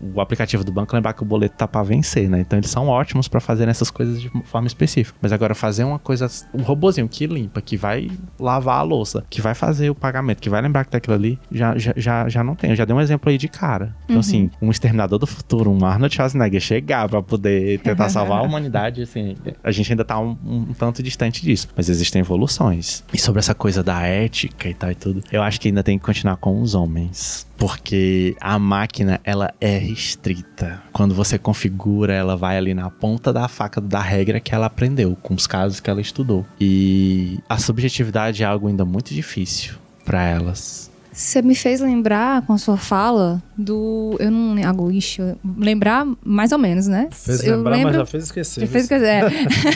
o 0.00 0.20
aplicativo 0.20 0.64
do 0.64 0.72
banco 0.72 0.94
lembrar 0.94 1.12
que 1.12 1.22
o 1.22 1.26
boleto 1.26 1.56
tá 1.56 1.66
pra 1.66 1.82
vencer, 1.82 2.28
né? 2.28 2.40
Então 2.40 2.58
eles 2.58 2.70
são 2.70 2.88
ótimos 2.88 3.28
pra 3.28 3.40
fazer 3.40 3.68
essas 3.68 3.90
coisas 3.90 4.20
de 4.20 4.30
forma 4.44 4.66
específica. 4.66 5.18
Mas 5.20 5.32
agora 5.32 5.54
fazer 5.54 5.84
uma 5.84 5.98
coisa, 5.98 6.28
um 6.54 6.62
robozinho 6.62 7.08
que 7.08 7.26
limpa, 7.26 7.60
que 7.60 7.76
vai 7.76 8.10
lavar 8.38 8.78
a 8.78 8.82
louça, 8.82 9.24
que 9.28 9.40
vai 9.40 9.54
fazer 9.54 9.90
o 9.90 9.94
pagamento, 9.94 10.40
que 10.40 10.50
vai 10.50 10.60
lembrar 10.60 10.84
que 10.84 10.90
tá 10.90 10.98
aquilo 10.98 11.14
ali, 11.14 11.38
já, 11.50 11.76
já, 11.76 11.92
já, 11.96 12.28
já 12.28 12.44
não 12.44 12.54
tem. 12.54 12.70
Eu 12.70 12.76
já 12.76 12.84
dei 12.84 12.94
um 12.94 13.00
exemplo 13.00 13.30
aí 13.30 13.38
de 13.38 13.48
cara. 13.48 13.94
Então, 14.04 14.20
assim, 14.20 14.50
um 14.60 14.70
exterminador 14.70 15.18
do 15.18 15.26
futuro, 15.26 15.70
um 15.70 15.84
Arnold 15.84 16.14
Schwarzenegger 16.14 16.60
chegar 16.60 17.08
pra 17.08 17.22
poder 17.22 17.80
tentar 17.80 18.08
salvar 18.08 18.38
a 18.38 18.42
humanidade, 18.46 19.02
assim, 19.02 19.36
a 19.62 19.70
gente 19.70 19.92
ainda 19.92 20.04
tá 20.04 20.18
um, 20.18 20.36
um 20.44 20.72
tanto 20.72 21.02
distante 21.02 21.42
disso. 21.42 21.68
Mas 21.76 21.88
existem 21.88 22.20
evoluções. 22.20 23.04
E 23.12 23.18
sobre 23.18 23.40
essa 23.40 23.54
coisa 23.54 23.82
da 23.82 24.02
ética 24.02 24.68
e 24.68 24.74
tal 24.74 24.90
e 24.90 24.94
tudo, 24.94 25.22
eu 25.30 25.42
acho 25.42 25.60
que 25.60 25.68
ainda 25.68 25.82
tem 25.82 25.98
que 25.98 26.04
continuar 26.04 26.36
com 26.36 26.60
os 26.60 26.74
homens. 26.74 27.46
Porque 27.56 28.36
a 28.40 28.58
máquina, 28.58 29.18
ela 29.24 29.52
é 29.60 29.65
restrita. 29.78 30.82
Quando 30.92 31.14
você 31.14 31.38
configura, 31.38 32.12
ela 32.12 32.36
vai 32.36 32.56
ali 32.56 32.74
na 32.74 32.90
ponta 32.90 33.32
da 33.32 33.48
faca 33.48 33.80
da 33.80 34.00
regra 34.00 34.40
que 34.40 34.54
ela 34.54 34.66
aprendeu, 34.66 35.16
com 35.22 35.34
os 35.34 35.46
casos 35.46 35.80
que 35.80 35.90
ela 35.90 36.00
estudou. 36.00 36.46
E 36.60 37.38
a 37.48 37.58
subjetividade 37.58 38.42
é 38.42 38.46
algo 38.46 38.68
ainda 38.68 38.84
muito 38.84 39.12
difícil 39.14 39.74
para 40.04 40.22
elas. 40.24 40.90
Você 41.12 41.40
me 41.40 41.54
fez 41.54 41.80
lembrar 41.80 42.42
com 42.42 42.52
a 42.52 42.58
sua 42.58 42.76
fala 42.76 43.42
do. 43.56 44.16
Eu 44.20 44.30
não 44.30 44.52
lembro. 44.52 44.92
Ixi, 44.92 45.22
eu- 45.22 45.38
lembrar 45.56 46.06
mais 46.22 46.52
ou 46.52 46.58
menos, 46.58 46.86
né? 46.86 47.08
Fez 47.10 47.42
eu 47.42 47.56
lembrar, 47.56 47.70
lembro, 47.70 47.86
mas 47.88 47.96
já 47.96 48.04
fez 48.04 48.24
esquecer. 48.24 48.60
Já 48.60 48.66
fez 48.66 48.86
que- 48.86 48.94
é. 48.94 49.22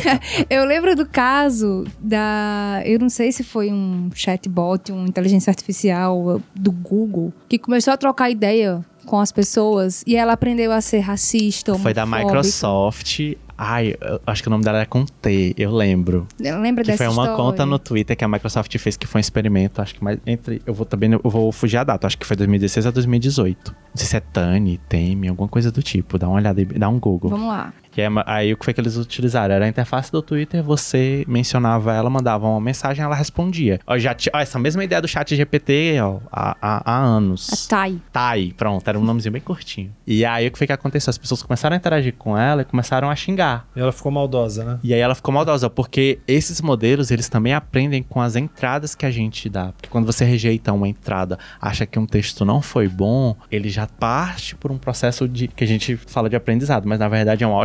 eu 0.50 0.66
lembro 0.66 0.94
do 0.94 1.06
caso 1.06 1.86
da. 1.98 2.82
Eu 2.84 2.98
não 2.98 3.08
sei 3.08 3.32
se 3.32 3.42
foi 3.42 3.72
um 3.72 4.10
chatbot, 4.14 4.92
uma 4.92 5.08
inteligência 5.08 5.50
artificial 5.50 6.42
do 6.54 6.70
Google, 6.70 7.32
que 7.48 7.58
começou 7.58 7.94
a 7.94 7.96
trocar 7.96 8.28
ideia 8.28 8.84
com 9.06 9.18
as 9.18 9.32
pessoas 9.32 10.02
e 10.06 10.16
ela 10.16 10.32
aprendeu 10.32 10.70
a 10.72 10.80
ser 10.80 11.00
racista. 11.00 11.74
Foi 11.76 11.94
da. 11.94 12.04
Microsoft. 12.06 13.20
Ai, 13.62 13.94
eu 14.00 14.18
acho 14.26 14.40
que 14.42 14.48
o 14.48 14.50
nome 14.50 14.64
dela 14.64 14.80
é 14.80 14.86
com 14.86 15.04
T, 15.04 15.54
eu 15.58 15.70
lembro. 15.70 16.26
Lembra 16.40 16.82
Que 16.82 16.92
dessa 16.92 17.04
foi 17.04 17.12
uma 17.12 17.24
história? 17.24 17.36
conta 17.36 17.66
no 17.66 17.78
Twitter 17.78 18.16
que 18.16 18.24
a 18.24 18.28
Microsoft 18.28 18.74
fez 18.78 18.96
que 18.96 19.06
foi 19.06 19.18
um 19.18 19.20
experimento, 19.20 19.82
acho 19.82 19.94
que 19.96 20.02
mais 20.02 20.18
entre. 20.26 20.62
Eu 20.64 20.72
vou 20.72 20.86
também. 20.86 21.12
Eu 21.12 21.20
vou 21.30 21.52
fugir 21.52 21.76
a 21.76 21.84
data, 21.84 22.06
acho 22.06 22.16
que 22.16 22.26
foi 22.26 22.36
2016 22.38 22.86
a 22.86 22.90
2018. 22.90 23.70
Não 23.70 23.76
sei 23.96 24.06
se 24.06 24.16
é 24.16 24.20
Tani, 24.20 24.80
Temi, 24.88 25.28
alguma 25.28 25.46
coisa 25.48 25.70
do 25.70 25.82
tipo. 25.82 26.16
Dá 26.18 26.26
uma 26.26 26.36
olhada 26.36 26.58
aí, 26.58 26.64
dá 26.64 26.88
um 26.88 26.98
Google. 26.98 27.28
Vamos 27.30 27.48
lá. 27.48 27.70
E 28.00 28.06
aí, 28.06 28.12
aí 28.26 28.52
o 28.52 28.56
que 28.56 28.64
foi 28.64 28.74
que 28.74 28.80
eles 28.80 28.96
utilizaram? 28.96 29.54
Era 29.54 29.64
a 29.64 29.68
interface 29.68 30.10
do 30.10 30.22
Twitter, 30.22 30.62
você 30.62 31.24
mencionava 31.28 31.92
ela, 31.92 32.08
mandava 32.08 32.46
uma 32.46 32.60
mensagem, 32.60 33.04
ela 33.04 33.14
respondia. 33.14 33.80
Ó, 33.86 33.98
já 33.98 34.16
ó, 34.32 34.38
essa 34.38 34.58
mesma 34.58 34.82
ideia 34.82 35.00
do 35.00 35.08
chat 35.08 35.34
GPT, 35.34 35.98
ó, 36.02 36.18
há, 36.32 36.56
há, 36.60 36.82
há 36.84 37.00
A 37.00 37.02
anos. 37.02 37.66
Thay. 37.68 38.00
Tá 38.12 38.30
aí, 38.30 38.52
pronto, 38.52 38.86
era 38.86 38.98
um 38.98 39.04
nomezinho 39.04 39.32
bem 39.32 39.42
curtinho. 39.42 39.92
E 40.06 40.24
aí 40.24 40.48
o 40.48 40.50
que 40.50 40.58
foi 40.58 40.66
que 40.66 40.72
aconteceu? 40.72 41.10
As 41.10 41.18
pessoas 41.18 41.42
começaram 41.42 41.74
a 41.74 41.76
interagir 41.76 42.14
com 42.14 42.36
ela 42.36 42.62
e 42.62 42.64
começaram 42.64 43.10
a 43.10 43.16
xingar. 43.16 43.66
E 43.74 43.80
ela 43.80 43.92
ficou 43.92 44.10
maldosa, 44.10 44.64
né? 44.64 44.78
E 44.82 44.94
aí 44.94 45.00
ela 45.00 45.14
ficou 45.14 45.32
maldosa, 45.32 45.68
porque 45.68 46.18
esses 46.26 46.60
modelos, 46.60 47.10
eles 47.10 47.28
também 47.28 47.52
aprendem 47.54 48.02
com 48.02 48.20
as 48.20 48.36
entradas 48.36 48.94
que 48.94 49.04
a 49.04 49.10
gente 49.10 49.48
dá. 49.48 49.72
Porque 49.72 49.88
quando 49.88 50.06
você 50.06 50.24
rejeita 50.24 50.72
uma 50.72 50.88
entrada, 50.88 51.38
acha 51.60 51.86
que 51.86 51.98
um 51.98 52.06
texto 52.06 52.44
não 52.44 52.62
foi 52.62 52.88
bom, 52.88 53.36
ele 53.50 53.68
já 53.68 53.86
parte 53.86 54.54
por 54.56 54.70
um 54.70 54.78
processo 54.78 55.28
de 55.28 55.48
que 55.48 55.64
a 55.64 55.66
gente 55.66 55.96
fala 55.96 56.28
de 56.28 56.36
aprendizado, 56.36 56.86
mas 56.86 56.98
na 56.98 57.08
verdade 57.08 57.44
é 57.44 57.46
uma 57.46 57.56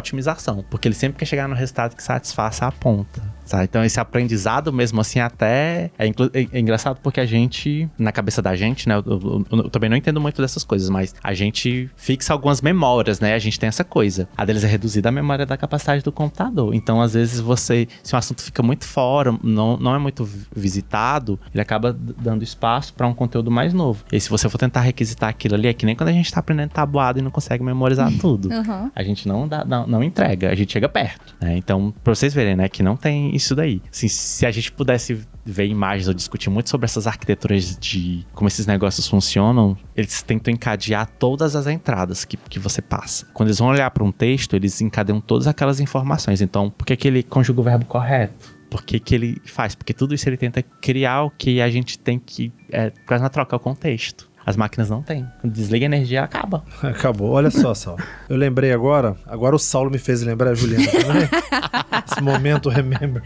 porque 0.70 0.88
ele 0.88 0.96
sempre 0.96 1.20
quer 1.20 1.26
chegar 1.26 1.48
no 1.48 1.56
resultado 1.56 1.96
que 1.96 2.04
satisfaça 2.04 2.66
a 2.66 2.72
ponta. 2.72 3.22
Sabe? 3.46 3.64
Então 3.66 3.84
esse 3.84 4.00
aprendizado 4.00 4.74
mesmo 4.74 5.00
assim 5.02 5.20
até 5.20 5.92
é, 5.98 6.08
é- 6.08 6.48
é 6.52 6.60
engraçado 6.60 7.00
porque 7.02 7.20
a 7.20 7.26
gente, 7.26 7.90
na 7.98 8.12
cabeça 8.12 8.42
da 8.42 8.56
gente, 8.56 8.88
né? 8.90 8.96
Eu, 8.96 9.04
eu- 9.06 9.46
eu- 9.52 9.58
eu 9.66 9.70
também 9.70 9.90
não 9.90 9.98
entendo 9.98 10.20
muito 10.20 10.42
dessas 10.42 10.64
coisas, 10.64 10.90
mas 10.90 11.14
a 11.24 11.34
gente 11.34 11.90
fixa 11.96 12.34
algumas 12.34 12.62
memórias, 12.62 13.20
né? 13.20 13.34
A 13.34 13.40
gente 13.40 13.60
tem 13.60 13.68
essa 13.68 13.84
coisa. 13.84 14.28
A 14.38 14.44
deles 14.46 14.64
é 14.64 14.68
reduzida 14.68 15.10
a 15.10 15.12
memória 15.12 15.46
da 15.46 15.56
capacidade 15.58 16.04
do 16.04 16.12
computador. 16.12 16.74
Então, 16.74 17.02
às 17.02 17.14
vezes, 17.14 17.40
você, 17.40 17.88
se 18.04 18.16
um 18.16 18.18
assunto 18.18 18.42
fica 18.42 18.64
muito 18.64 18.86
fora, 18.86 19.34
não, 19.44 19.78
não 19.78 19.96
é 19.96 20.00
muito 20.00 20.24
vi- 20.26 20.46
visitado, 20.56 21.40
ele 21.54 21.62
acaba 21.62 21.94
dando 21.94 22.44
espaço 22.44 22.94
para 22.94 23.08
um 23.08 23.14
conteúdo 23.14 23.50
mais 23.52 23.74
novo. 23.74 24.04
E 24.12 24.20
se 24.20 24.30
você 24.30 24.50
for 24.50 24.58
tentar 24.58 24.82
requisitar 24.82 25.30
aquilo 25.30 25.56
ali, 25.56 25.68
é 25.68 25.74
que 25.74 25.86
nem 25.86 25.96
quando 25.96 26.10
a 26.10 26.14
gente 26.14 26.32
tá 26.32 26.40
aprendendo 26.40 26.70
tabuado 26.70 27.20
e 27.20 27.22
não 27.22 27.32
consegue 27.32 27.64
memorizar 27.64 28.12
tudo 28.20 28.52
Aham. 28.52 28.92
a 28.96 29.04
gente 29.04 29.28
não, 29.28 29.48
dá, 29.48 29.64
não, 29.66 29.86
não 29.88 30.04
entrega, 30.04 30.50
a 30.50 30.56
gente 30.56 30.72
chega 30.74 30.88
perto. 30.90 31.36
né? 31.40 31.58
Então, 31.58 31.94
pra 32.04 32.14
vocês 32.14 32.34
verem, 32.34 32.56
né, 32.56 32.68
que 32.70 32.82
não 32.84 32.96
tem 32.96 33.35
isso 33.36 33.56
daí. 33.56 33.82
Assim, 33.92 34.08
se 34.08 34.46
a 34.46 34.52
gente 34.52 34.72
pudesse 34.72 35.26
ver 35.46 35.68
imagens 35.68 36.08
ou 36.08 36.14
discutir 36.14 36.50
muito 36.50 36.70
sobre 36.70 36.86
essas 36.86 37.06
arquiteturas 37.06 37.78
de 37.78 38.26
como 38.34 38.48
esses 38.48 38.66
negócios 38.66 39.08
funcionam, 39.08 39.78
eles 39.96 40.22
tentam 40.22 40.54
encadear 40.54 41.08
todas 41.20 41.56
as 41.56 41.68
entradas 41.68 42.26
que, 42.26 42.38
que 42.38 42.60
você 42.60 42.82
passa. 42.82 43.28
Quando 43.34 43.50
eles 43.50 43.60
vão 43.60 43.68
olhar 43.68 43.90
para 43.92 44.04
um 44.04 44.12
texto, 44.12 44.56
eles 44.56 44.82
encadeiam 44.82 45.22
todas 45.22 45.48
aquelas 45.48 45.80
informações. 45.80 46.42
Então, 46.42 46.70
por 46.70 46.86
que, 46.86 46.96
que 46.96 47.08
ele 47.08 47.22
conjuga 47.22 47.62
o 47.62 47.64
verbo 47.64 47.86
correto? 47.86 48.56
Por 48.70 48.84
que, 48.84 49.00
que 49.00 49.16
ele 49.16 49.42
faz? 49.46 49.76
Porque 49.76 49.94
tudo 49.94 50.16
isso 50.16 50.28
ele 50.28 50.38
tenta 50.38 50.62
criar 50.62 51.24
o 51.24 51.30
que 51.30 51.62
a 51.62 51.70
gente 51.70 52.00
tem 52.00 52.20
que. 52.20 52.52
É, 52.72 52.92
quase 53.06 53.24
na 53.24 53.30
troca, 53.30 53.56
é 53.56 53.58
o 53.58 53.60
contexto. 53.60 54.30
As 54.46 54.56
máquinas 54.56 54.90
não 54.90 55.02
têm. 55.02 55.26
Quando 55.42 55.54
desliga 55.54 55.86
a 55.86 55.88
energia, 55.88 56.24
acaba. 56.24 56.64
Acabou. 56.84 57.32
Olha 57.32 57.50
só, 57.50 57.74
Saulo. 57.74 58.02
Eu 58.30 58.38
lembrei 58.38 58.72
agora. 58.72 59.16
Agora 59.26 59.56
o 59.56 59.60
Saulo 59.60 59.90
me 59.90 59.98
fez 59.98 60.22
lembrar, 60.22 60.52
a 60.52 60.54
Juliana, 60.54 60.86
também. 60.88 61.30
Esse 62.06 62.22
momento 62.22 62.70
remember. 62.70 63.24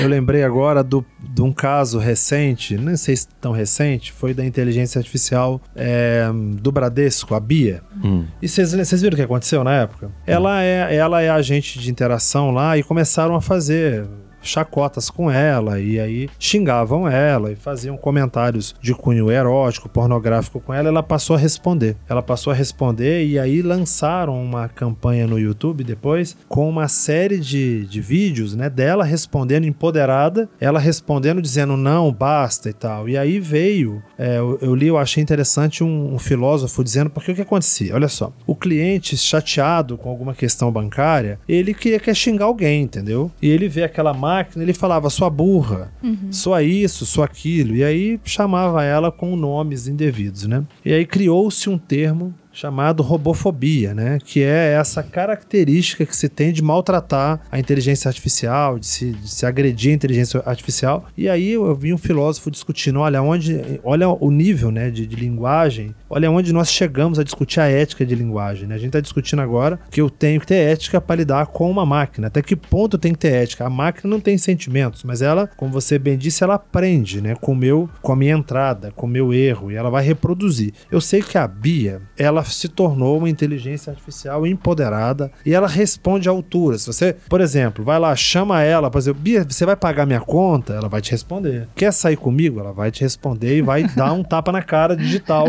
Eu 0.00 0.08
lembrei 0.08 0.42
agora 0.42 0.82
do, 0.82 1.04
de 1.20 1.40
um 1.40 1.52
caso 1.52 1.98
recente, 1.98 2.76
nem 2.76 2.96
sei 2.96 3.16
se 3.16 3.28
tão 3.40 3.52
recente, 3.52 4.12
foi 4.12 4.34
da 4.34 4.44
inteligência 4.44 4.98
artificial 4.98 5.60
é, 5.76 6.28
do 6.60 6.72
Bradesco, 6.72 7.34
a 7.34 7.40
Bia. 7.40 7.82
Hum. 8.02 8.24
E 8.40 8.48
vocês 8.48 8.72
vocês 8.72 9.00
viram 9.00 9.14
o 9.14 9.16
que 9.16 9.22
aconteceu 9.22 9.62
na 9.62 9.74
época? 9.74 10.10
Ela 10.26 10.62
é, 10.62 10.96
ela 10.96 11.22
é 11.22 11.30
agente 11.30 11.78
de 11.78 11.90
interação 11.90 12.50
lá 12.50 12.76
e 12.76 12.82
começaram 12.82 13.36
a 13.36 13.40
fazer 13.40 14.04
chacotas 14.42 15.10
com 15.10 15.30
ela 15.30 15.80
e 15.80 15.98
aí 15.98 16.28
xingavam 16.38 17.08
ela 17.08 17.52
e 17.52 17.56
faziam 17.56 17.96
comentários 17.96 18.74
de 18.80 18.94
cunho 18.94 19.30
erótico, 19.30 19.88
pornográfico 19.88 20.60
com 20.60 20.72
ela, 20.74 20.88
ela 20.88 21.02
passou 21.02 21.36
a 21.36 21.38
responder. 21.38 21.96
Ela 22.08 22.22
passou 22.22 22.52
a 22.52 22.56
responder 22.56 23.24
e 23.24 23.38
aí 23.38 23.62
lançaram 23.62 24.42
uma 24.42 24.68
campanha 24.68 25.26
no 25.26 25.38
YouTube 25.38 25.84
depois 25.84 26.36
com 26.48 26.68
uma 26.68 26.88
série 26.88 27.38
de, 27.38 27.86
de 27.86 28.00
vídeos, 28.00 28.54
né, 28.54 28.68
dela 28.68 29.04
respondendo 29.04 29.64
empoderada, 29.64 30.48
ela 30.60 30.78
respondendo 30.78 31.40
dizendo 31.40 31.76
não, 31.76 32.12
basta 32.12 32.68
e 32.68 32.72
tal. 32.72 33.08
E 33.08 33.16
aí 33.16 33.38
veio, 33.38 34.02
é, 34.18 34.38
eu, 34.38 34.58
eu 34.60 34.74
li, 34.74 34.88
eu 34.88 34.98
achei 34.98 35.22
interessante 35.22 35.82
um, 35.82 36.14
um 36.14 36.18
filósofo 36.18 36.82
dizendo 36.82 37.10
porque 37.10 37.32
o 37.32 37.34
que 37.34 37.42
acontecia? 37.42 37.94
Olha 37.94 38.08
só, 38.08 38.32
o 38.46 38.54
cliente 38.54 39.16
chateado 39.16 39.96
com 39.96 40.08
alguma 40.08 40.34
questão 40.34 40.70
bancária, 40.70 41.38
ele 41.48 41.74
queria 41.74 42.00
quer 42.00 42.14
xingar 42.14 42.46
alguém, 42.46 42.82
entendeu? 42.82 43.30
E 43.40 43.48
ele 43.48 43.68
vê 43.68 43.82
aquela 43.82 44.12
máquina, 44.32 44.62
ele 44.64 44.72
falava 44.72 45.10
sua 45.10 45.28
burra, 45.30 45.92
sua 46.30 46.62
isso, 46.62 47.04
sua 47.06 47.24
aquilo, 47.26 47.74
e 47.74 47.84
aí 47.84 48.20
chamava 48.24 48.82
ela 48.82 49.10
com 49.10 49.36
nomes 49.36 49.86
indevidos, 49.86 50.46
né? 50.46 50.64
E 50.84 50.92
aí 50.92 51.04
criou-se 51.06 51.68
um 51.68 51.78
termo 51.78 52.34
chamado 52.52 53.02
robofobia, 53.02 53.94
né? 53.94 54.18
Que 54.24 54.42
é 54.42 54.74
essa 54.74 55.02
característica 55.02 56.04
que 56.04 56.16
se 56.16 56.28
tem 56.28 56.52
de 56.52 56.62
maltratar 56.62 57.40
a 57.50 57.58
inteligência 57.58 58.08
artificial, 58.08 58.78
de 58.78 58.86
se, 58.86 59.12
de 59.12 59.28
se 59.28 59.46
agredir 59.46 59.92
a 59.92 59.94
inteligência 59.94 60.42
artificial. 60.44 61.06
E 61.16 61.28
aí 61.28 61.52
eu 61.52 61.74
vi 61.74 61.92
um 61.92 61.98
filósofo 61.98 62.50
discutindo, 62.50 63.00
olha 63.00 63.22
onde, 63.22 63.80
olha 63.82 64.08
o 64.08 64.30
nível, 64.30 64.70
né, 64.70 64.90
de, 64.90 65.06
de 65.06 65.16
linguagem, 65.16 65.94
olha 66.08 66.30
onde 66.30 66.52
nós 66.52 66.70
chegamos 66.70 67.18
a 67.18 67.24
discutir 67.24 67.60
a 67.60 67.68
ética 67.68 68.04
de 68.04 68.14
linguagem. 68.14 68.68
Né? 68.68 68.74
A 68.74 68.78
gente 68.78 68.88
está 68.88 69.00
discutindo 69.00 69.40
agora 69.40 69.78
que 69.90 70.00
eu 70.00 70.10
tenho 70.10 70.40
que 70.40 70.46
ter 70.46 70.56
ética 70.56 71.00
para 71.00 71.16
lidar 71.16 71.46
com 71.46 71.70
uma 71.70 71.86
máquina. 71.86 72.26
Até 72.26 72.42
que 72.42 72.54
ponto 72.54 72.98
tem 72.98 73.12
que 73.12 73.18
ter 73.18 73.32
ética? 73.32 73.66
A 73.66 73.70
máquina 73.70 74.10
não 74.10 74.20
tem 74.20 74.36
sentimentos, 74.36 75.02
mas 75.04 75.22
ela, 75.22 75.48
como 75.56 75.72
você 75.72 75.98
bem 75.98 76.18
disse, 76.18 76.44
ela 76.44 76.54
aprende, 76.54 77.20
né, 77.20 77.34
com 77.34 77.54
meu, 77.54 77.88
com 78.00 78.12
a 78.12 78.16
minha 78.16 78.34
entrada, 78.34 78.92
com 78.92 79.06
o 79.06 79.08
meu 79.08 79.32
erro 79.32 79.70
e 79.70 79.74
ela 79.74 79.90
vai 79.90 80.04
reproduzir. 80.04 80.72
Eu 80.90 81.00
sei 81.00 81.22
que 81.22 81.38
a 81.38 81.46
Bia, 81.46 82.00
ela 82.16 82.41
se 82.44 82.68
tornou 82.68 83.18
uma 83.18 83.28
inteligência 83.28 83.90
artificial 83.90 84.46
empoderada 84.46 85.30
e 85.44 85.54
ela 85.54 85.68
responde 85.68 86.28
à 86.28 86.32
altura. 86.32 86.78
Se 86.78 86.86
você, 86.86 87.16
por 87.28 87.40
exemplo, 87.40 87.84
vai 87.84 87.98
lá, 87.98 88.14
chama 88.16 88.62
ela, 88.62 88.90
por 88.90 88.98
exemplo, 88.98 89.20
Bia, 89.20 89.44
você 89.48 89.66
vai 89.66 89.76
pagar 89.76 90.06
minha 90.06 90.20
conta? 90.20 90.72
Ela 90.74 90.88
vai 90.88 91.00
te 91.00 91.10
responder. 91.10 91.68
Quer 91.74 91.92
sair 91.92 92.16
comigo? 92.16 92.60
Ela 92.60 92.72
vai 92.72 92.90
te 92.90 93.02
responder 93.02 93.58
e 93.58 93.62
vai 93.62 93.84
dar 93.94 94.12
um 94.12 94.22
tapa 94.22 94.52
na 94.52 94.62
cara 94.62 94.96
digital 94.96 95.46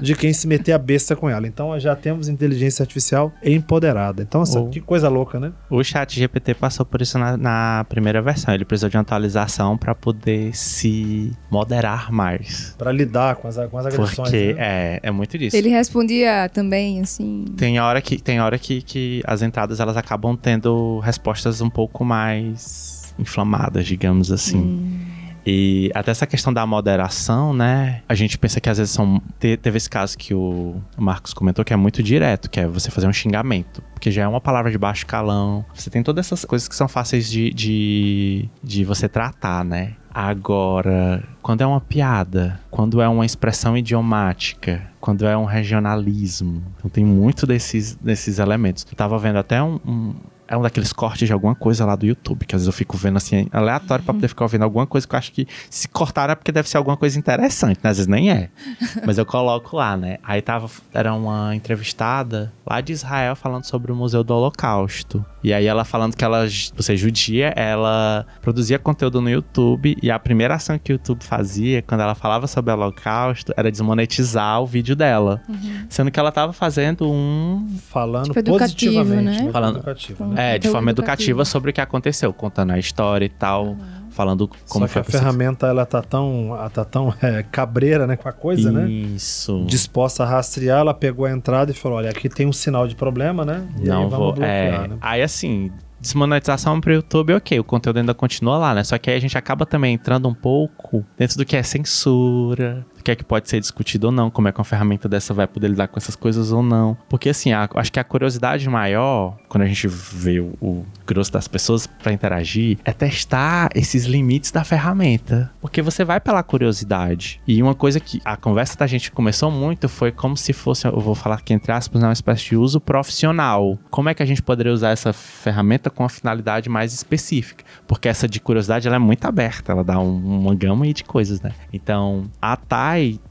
de 0.00 0.14
quem 0.14 0.32
se 0.32 0.46
meter 0.46 0.72
a 0.72 0.78
besta 0.78 1.16
com 1.16 1.28
ela. 1.28 1.46
Então 1.46 1.78
já 1.78 1.94
temos 1.96 2.28
inteligência 2.28 2.82
artificial 2.82 3.32
empoderada. 3.42 4.22
Então, 4.22 4.42
assim, 4.42 4.58
oh. 4.58 4.68
que 4.68 4.80
coisa 4.80 5.08
louca, 5.08 5.38
né? 5.38 5.52
O 5.70 5.82
chat 5.82 6.18
GPT 6.18 6.54
passou 6.54 6.84
por 6.84 7.00
isso 7.02 7.18
na, 7.18 7.36
na 7.36 7.86
primeira 7.88 8.20
versão. 8.22 8.54
Ele 8.54 8.64
precisou 8.64 8.90
de 8.90 8.96
uma 8.96 9.02
atualização 9.02 9.76
para 9.76 9.94
poder 9.94 10.54
se 10.54 11.32
moderar 11.50 12.12
mais. 12.12 12.74
Para 12.78 12.92
lidar 12.92 13.36
com 13.36 13.48
as, 13.48 13.56
com 13.56 13.78
as 13.78 13.86
agressões. 13.86 14.16
Porque 14.16 14.54
né? 14.54 14.58
é, 14.58 15.00
é 15.02 15.10
muito 15.10 15.36
disso. 15.38 15.56
Ele 15.56 15.68
respondia 15.68 16.21
também, 16.52 17.00
assim. 17.00 17.44
Tem 17.56 17.78
hora 17.80 18.00
que, 18.00 18.20
tem 18.20 18.40
hora 18.40 18.58
que, 18.58 18.82
que 18.82 19.22
as 19.26 19.42
entradas 19.42 19.80
elas 19.80 19.96
acabam 19.96 20.36
tendo 20.36 20.98
respostas 21.00 21.60
um 21.60 21.70
pouco 21.70 22.04
mais 22.04 23.14
inflamadas, 23.18 23.86
digamos 23.86 24.30
assim. 24.30 24.58
Hum. 24.58 25.22
E 25.44 25.90
até 25.92 26.12
essa 26.12 26.26
questão 26.26 26.52
da 26.52 26.64
moderação, 26.64 27.52
né? 27.52 28.02
A 28.08 28.14
gente 28.14 28.38
pensa 28.38 28.60
que 28.60 28.68
às 28.68 28.78
vezes 28.78 28.94
são. 28.94 29.20
teve 29.38 29.76
esse 29.76 29.90
caso 29.90 30.16
que 30.16 30.32
o 30.32 30.80
Marcos 30.96 31.34
comentou 31.34 31.64
que 31.64 31.72
é 31.72 31.76
muito 31.76 32.02
direto, 32.02 32.48
que 32.48 32.60
é 32.60 32.66
você 32.66 32.90
fazer 32.90 33.08
um 33.08 33.12
xingamento. 33.12 33.82
Porque 33.92 34.10
já 34.10 34.22
é 34.22 34.28
uma 34.28 34.40
palavra 34.40 34.70
de 34.70 34.78
baixo 34.78 35.04
calão. 35.04 35.64
Você 35.74 35.90
tem 35.90 36.02
todas 36.02 36.26
essas 36.26 36.44
coisas 36.44 36.68
que 36.68 36.76
são 36.76 36.86
fáceis 36.86 37.28
de, 37.28 37.50
de, 37.52 38.48
de 38.62 38.84
você 38.84 39.08
tratar, 39.08 39.64
né? 39.64 39.94
Agora, 40.14 41.22
quando 41.40 41.62
é 41.62 41.66
uma 41.66 41.80
piada, 41.80 42.60
quando 42.70 43.00
é 43.00 43.08
uma 43.08 43.24
expressão 43.24 43.76
idiomática, 43.76 44.82
quando 45.00 45.26
é 45.26 45.36
um 45.36 45.44
regionalismo, 45.46 46.62
então 46.76 46.90
tem 46.90 47.04
muito 47.04 47.46
desses, 47.46 47.94
desses 47.96 48.38
elementos. 48.38 48.86
Eu 48.90 48.96
tava 48.96 49.18
vendo 49.18 49.38
até 49.38 49.62
um, 49.62 49.80
um 49.86 50.14
é 50.52 50.56
um 50.56 50.60
daqueles 50.60 50.92
cortes 50.92 51.26
de 51.26 51.32
alguma 51.32 51.54
coisa 51.54 51.86
lá 51.86 51.96
do 51.96 52.04
YouTube, 52.04 52.44
que 52.44 52.54
às 52.54 52.60
vezes 52.60 52.66
eu 52.66 52.74
fico 52.74 52.94
vendo 52.94 53.16
assim, 53.16 53.48
aleatório, 53.50 54.04
pra 54.04 54.12
poder 54.12 54.28
ficar 54.28 54.44
ouvindo 54.44 54.62
alguma 54.62 54.86
coisa 54.86 55.08
que 55.08 55.14
eu 55.14 55.18
acho 55.18 55.32
que 55.32 55.48
se 55.70 55.88
cortaram 55.88 56.32
é 56.32 56.34
porque 56.34 56.52
deve 56.52 56.68
ser 56.68 56.76
alguma 56.76 56.94
coisa 56.94 57.18
interessante, 57.18 57.80
né? 57.82 57.88
Às 57.88 57.96
vezes 57.96 58.06
nem 58.06 58.30
é. 58.30 58.50
Mas 59.06 59.16
eu 59.16 59.24
coloco 59.24 59.74
lá, 59.74 59.96
né? 59.96 60.18
Aí 60.22 60.42
tava, 60.42 60.68
era 60.92 61.14
uma 61.14 61.56
entrevistada 61.56 62.52
lá 62.66 62.82
de 62.82 62.92
Israel 62.92 63.34
falando 63.34 63.64
sobre 63.64 63.90
o 63.90 63.96
Museu 63.96 64.22
do 64.22 64.34
Holocausto. 64.34 65.24
E 65.42 65.54
aí 65.54 65.66
ela 65.66 65.84
falando 65.84 66.14
que 66.14 66.24
ela, 66.24 66.46
você 66.76 66.92
é 66.92 66.96
judia, 66.96 67.52
ela 67.56 68.26
produzia 68.42 68.78
conteúdo 68.78 69.22
no 69.22 69.30
YouTube 69.30 69.96
e 70.02 70.10
a 70.10 70.18
primeira 70.18 70.54
ação 70.54 70.78
que 70.78 70.92
o 70.92 70.94
YouTube 70.94 71.24
fazia 71.24 71.80
quando 71.80 72.02
ela 72.02 72.14
falava 72.14 72.46
sobre 72.46 72.70
o 72.70 72.74
Holocausto 72.74 73.54
era 73.56 73.70
desmonetizar 73.70 74.60
o 74.60 74.66
vídeo 74.66 74.94
dela. 74.94 75.40
Uhum. 75.48 75.86
Sendo 75.88 76.10
que 76.10 76.20
ela 76.20 76.30
tava 76.30 76.52
fazendo 76.52 77.10
um 77.10 77.66
falando 77.88 78.34
tipo 78.34 78.44
positivamente, 78.44 79.38
né? 79.38 79.42
né? 79.46 79.52
Falando 79.52 79.76
educativo, 79.76 80.26
né? 80.26 80.41
É, 80.42 80.58
de 80.58 80.68
forma 80.68 80.90
educativa 80.90 81.44
sobre 81.44 81.70
o 81.70 81.72
que 81.72 81.80
aconteceu, 81.80 82.32
contando 82.32 82.72
a 82.72 82.78
história 82.78 83.24
e 83.24 83.30
tal. 83.30 83.68
Uhum 83.68 84.02
falando 84.12 84.48
como 84.68 84.86
Só 84.86 84.92
que 84.92 84.98
a 84.98 85.04
ferramenta 85.04 85.66
ela 85.66 85.84
tá 85.84 86.02
tão, 86.02 86.54
ela 86.54 86.70
tá 86.70 86.84
tão 86.84 87.12
é, 87.20 87.42
cabreira, 87.42 88.06
né, 88.06 88.16
com 88.16 88.28
a 88.28 88.32
coisa, 88.32 88.68
Isso. 88.68 88.72
né? 88.72 88.90
Isso. 88.90 89.64
Disposta 89.66 90.22
a 90.22 90.26
rastrear, 90.26 90.80
ela 90.80 90.94
pegou 90.94 91.24
a 91.24 91.32
entrada 91.32 91.70
e 91.70 91.74
falou: 91.74 91.98
olha, 91.98 92.10
aqui 92.10 92.28
tem 92.28 92.46
um 92.46 92.52
sinal 92.52 92.86
de 92.86 92.94
problema, 92.94 93.44
né? 93.44 93.66
E 93.80 93.88
Não 93.88 94.08
vou. 94.08 94.32
Bloquear, 94.32 94.84
é... 94.84 94.88
né? 94.88 94.96
Aí 95.00 95.22
assim, 95.22 95.70
desmonetização 96.00 96.80
pro 96.80 96.92
YouTube, 96.92 97.34
ok, 97.34 97.58
o 97.58 97.64
conteúdo 97.64 97.98
ainda 97.98 98.14
continua 98.14 98.58
lá, 98.58 98.74
né? 98.74 98.84
Só 98.84 98.98
que 98.98 99.10
aí 99.10 99.16
a 99.16 99.20
gente 99.20 99.36
acaba 99.36 99.64
também 99.64 99.94
entrando 99.94 100.28
um 100.28 100.34
pouco 100.34 101.04
dentro 101.16 101.36
do 101.36 101.44
que 101.44 101.56
é 101.56 101.62
censura, 101.62 102.84
o 103.02 103.04
que 103.04 103.10
é 103.10 103.16
que 103.16 103.24
pode 103.24 103.50
ser 103.50 103.58
discutido 103.58 104.06
ou 104.06 104.12
não, 104.12 104.30
como 104.30 104.46
é 104.46 104.52
que 104.52 104.58
uma 104.58 104.64
ferramenta 104.64 105.08
dessa 105.08 105.34
vai 105.34 105.46
poder 105.48 105.68
lidar 105.68 105.88
com 105.88 105.98
essas 105.98 106.14
coisas 106.14 106.52
ou 106.52 106.62
não. 106.62 106.96
Porque 107.08 107.28
assim, 107.28 107.52
a, 107.52 107.68
acho 107.74 107.90
que 107.90 107.98
a 107.98 108.04
curiosidade 108.04 108.68
maior, 108.68 109.36
quando 109.48 109.62
a 109.62 109.66
gente 109.66 109.88
vê 109.88 110.38
o, 110.38 110.54
o 110.60 110.86
grosso 111.04 111.32
das 111.32 111.48
pessoas 111.48 111.84
para 111.86 112.12
interagir, 112.12 112.78
é 112.84 112.92
testar 112.92 113.70
esses 113.74 114.04
limites 114.04 114.52
da 114.52 114.62
ferramenta. 114.62 115.50
Porque 115.60 115.82
você 115.82 116.04
vai 116.04 116.20
pela 116.20 116.44
curiosidade. 116.44 117.40
E 117.46 117.60
uma 117.60 117.74
coisa 117.74 117.98
que 117.98 118.20
a 118.24 118.36
conversa 118.36 118.78
da 118.78 118.86
gente 118.86 119.10
começou 119.10 119.50
muito 119.50 119.88
foi 119.88 120.12
como 120.12 120.36
se 120.36 120.52
fosse, 120.52 120.86
eu 120.86 121.00
vou 121.00 121.16
falar 121.16 121.36
aqui 121.36 121.52
entre 121.52 121.72
aspas, 121.72 122.00
né, 122.00 122.06
uma 122.06 122.12
espécie 122.12 122.50
de 122.50 122.56
uso 122.56 122.80
profissional. 122.80 123.76
Como 123.90 124.08
é 124.08 124.14
que 124.14 124.22
a 124.22 124.26
gente 124.26 124.42
poderia 124.42 124.72
usar 124.72 124.90
essa 124.90 125.12
ferramenta 125.12 125.90
com 125.90 126.04
uma 126.04 126.08
finalidade 126.08 126.68
mais 126.68 126.94
específica? 126.94 127.64
Porque 127.84 128.08
essa 128.08 128.28
de 128.28 128.38
curiosidade 128.38 128.86
ela 128.86 128.96
é 128.96 129.00
muito 129.00 129.24
aberta, 129.24 129.72
ela 129.72 129.82
dá 129.82 129.98
um, 129.98 130.42
uma 130.42 130.54
gama 130.54 130.86
de 130.92 131.04
coisas, 131.04 131.40
né? 131.40 131.52
Então, 131.72 132.24
a 132.40 132.56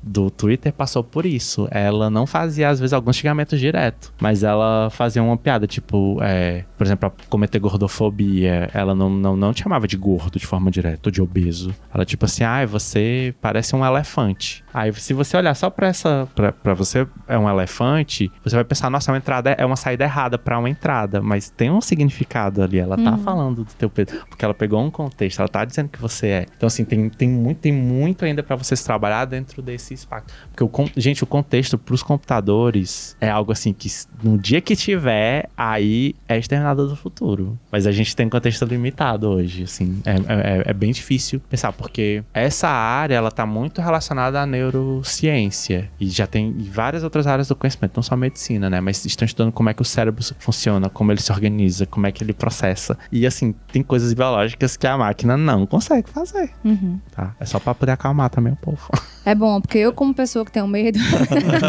Do 0.02 0.30
Twitter 0.30 0.74
passou 0.74 1.04
por 1.04 1.26
isso. 1.26 1.68
Ela 1.72 2.10
não 2.10 2.26
fazia, 2.26 2.70
às 2.70 2.80
vezes, 2.80 2.94
alguns 2.94 3.16
xingamentos 3.16 3.60
direto, 3.60 4.14
mas 4.20 4.44
ela 4.44 4.90
fazia 4.90 5.22
uma 5.22 5.38
piada, 5.38 5.68
tipo, 5.68 6.18
é, 6.22 6.66
por 6.78 6.86
exemplo, 6.86 7.12
cometer 7.30 7.60
gordofobia, 7.60 8.70
ela 8.74 8.96
não, 8.96 9.10
não, 9.10 9.36
não 9.36 9.54
te 9.54 9.64
chamava 9.64 9.88
de 9.88 9.98
gordo 9.98 10.40
de 10.40 10.46
forma 10.46 10.72
direta, 10.72 11.10
ou 11.10 11.12
de 11.12 11.22
obeso. 11.22 11.74
Ela, 11.94 12.06
tipo 12.06 12.26
assim, 12.26 12.44
ah, 12.44 12.66
você 12.66 13.34
parece 13.42 13.76
um 13.76 13.86
elefante. 13.86 14.64
Aí, 14.74 14.94
se 14.94 15.14
você 15.14 15.38
olhar 15.38 15.54
só 15.56 15.70
pra 15.70 15.88
essa, 15.88 16.28
pra, 16.34 16.52
pra 16.52 16.74
você 16.74 17.08
é 17.28 17.38
um 17.38 17.50
elefante, 17.50 18.32
você 18.44 18.56
vai 18.56 18.64
pensar, 18.64 18.90
nossa, 18.90 19.12
é 19.12 19.14
uma 19.14 19.18
entrada, 19.18 19.52
é 19.52 19.66
uma 19.66 19.76
saída 19.76 20.04
errada 20.04 20.38
para 20.38 20.58
uma 20.58 20.70
entrada, 20.70 21.22
mas 21.22 21.50
tem 21.50 21.70
um 21.70 21.82
significado 21.82 22.62
ali. 22.62 22.80
Ela 22.80 22.98
tá 22.98 23.12
uhum. 23.12 23.18
falando 23.20 23.64
do 23.64 23.74
teu 23.74 23.90
peso, 23.90 24.26
porque 24.30 24.44
ela 24.44 24.54
pegou 24.54 24.82
um 24.82 24.90
contexto, 24.90 25.40
ela 25.40 25.50
tá 25.50 25.66
dizendo 25.66 25.90
que 25.90 26.00
você 26.00 26.28
é. 26.28 26.46
Então, 26.56 26.68
assim, 26.68 26.86
tem, 26.86 27.10
tem, 27.10 27.30
muito, 27.30 27.60
tem 27.60 27.72
muito 27.72 28.26
ainda 28.26 28.42
para 28.44 28.56
vocês 28.56 28.84
trabalhar 28.84 29.26
dentro 29.26 29.62
desse 29.62 29.94
espaço. 29.94 30.26
Porque, 30.54 30.64
o, 30.64 30.90
gente, 30.96 31.24
o 31.24 31.28
contexto 31.28 31.78
pros 31.78 32.04
computadores 32.04 33.16
é 33.20 33.30
algo 33.30 33.52
assim 33.52 33.74
que 33.74 33.90
no 34.24 34.38
dia 34.38 34.62
que 34.62 34.76
tiver, 34.76 35.50
aí 35.56 36.16
é 36.28 36.38
exterminador 36.38 36.88
do 36.88 36.96
futuro. 36.96 37.60
Mas 37.72 37.88
a 37.88 37.92
gente 37.92 38.16
tem 38.16 38.26
um 38.26 38.30
contexto 38.30 38.66
limitado 38.66 39.30
hoje, 39.30 39.64
assim. 39.64 40.02
É, 40.06 40.12
é, 40.12 40.64
é 40.68 40.74
bem 40.74 40.92
difícil 40.92 41.42
pensar, 41.50 41.72
porque 41.74 42.24
essa 42.34 42.68
área, 42.68 43.16
ela 43.16 43.32
tá 43.32 43.46
muito 43.46 43.82
relacionada 43.82 44.42
à 44.42 44.46
neurociência. 44.62 45.90
E 46.00 46.10
já 46.10 46.28
tem 46.28 46.54
várias 46.60 47.04
outras 47.04 47.28
áreas 47.28 47.48
do 47.48 47.56
conhecimento, 47.56 47.94
não 47.96 48.04
só 48.04 48.16
medicina, 48.16 48.70
né? 48.70 48.80
Mas 48.80 49.04
estão 49.06 49.26
estudando 49.26 49.52
como 49.52 49.70
é 49.70 49.74
que 49.74 49.82
o 49.82 49.86
cérebro 49.86 50.24
funciona, 50.40 50.90
como 50.90 51.12
ele 51.12 51.22
se 51.22 51.32
organiza, 51.32 51.86
como 51.86 52.08
é 52.08 52.12
que 52.12 52.24
ele 52.24 52.34
processa. 52.34 52.98
E 53.12 53.26
assim, 53.26 53.54
tem 53.72 53.82
coisas 53.84 54.14
biológicas 54.14 54.78
que 54.78 54.88
a 54.88 54.98
máquina 54.98 55.36
não 55.36 55.66
consegue 55.66 56.10
fazer. 56.10 56.52
Uhum. 56.64 57.00
Tá? 57.12 57.36
É 57.40 57.46
só 57.46 57.60
pra 57.60 57.74
poder 57.74 57.92
acalmar 57.92 58.30
também 58.30 58.54
o 58.54 58.58
povo. 58.58 58.82
É 59.24 59.36
bom, 59.36 59.62
porque 59.62 59.78
eu, 59.78 59.94
como 59.94 60.16
pessoa 60.16 60.44
que 60.44 60.52
tenho 60.52 60.68
medo, 60.68 60.98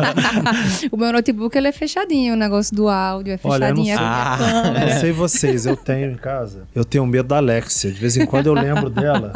o 0.90 0.96
meu 0.96 1.12
notebook 1.12 1.54
ele 1.54 1.68
é 1.68 1.72
fechadinho, 1.72 2.32
o 2.32 2.36
negócio 2.36 2.74
do 2.74 2.88
áudio 2.88 3.34
é 3.34 3.36
fechadinho. 3.36 3.62
Olha, 3.62 3.66
eu 3.68 3.74
não, 3.76 4.74
sei, 4.74 4.86
não 4.86 5.00
sei 5.00 5.12
vocês, 5.12 5.66
eu 5.66 5.76
tenho 5.76 6.12
em 6.12 6.16
casa, 6.16 6.66
eu 6.74 6.82
tenho 6.82 7.04
medo 7.04 7.28
da 7.28 7.36
Alexia. 7.36 7.92
De 7.92 8.00
vez 8.00 8.16
em 8.16 8.24
quando 8.24 8.46
eu 8.46 8.54
lembro 8.54 8.88
dela. 8.88 9.34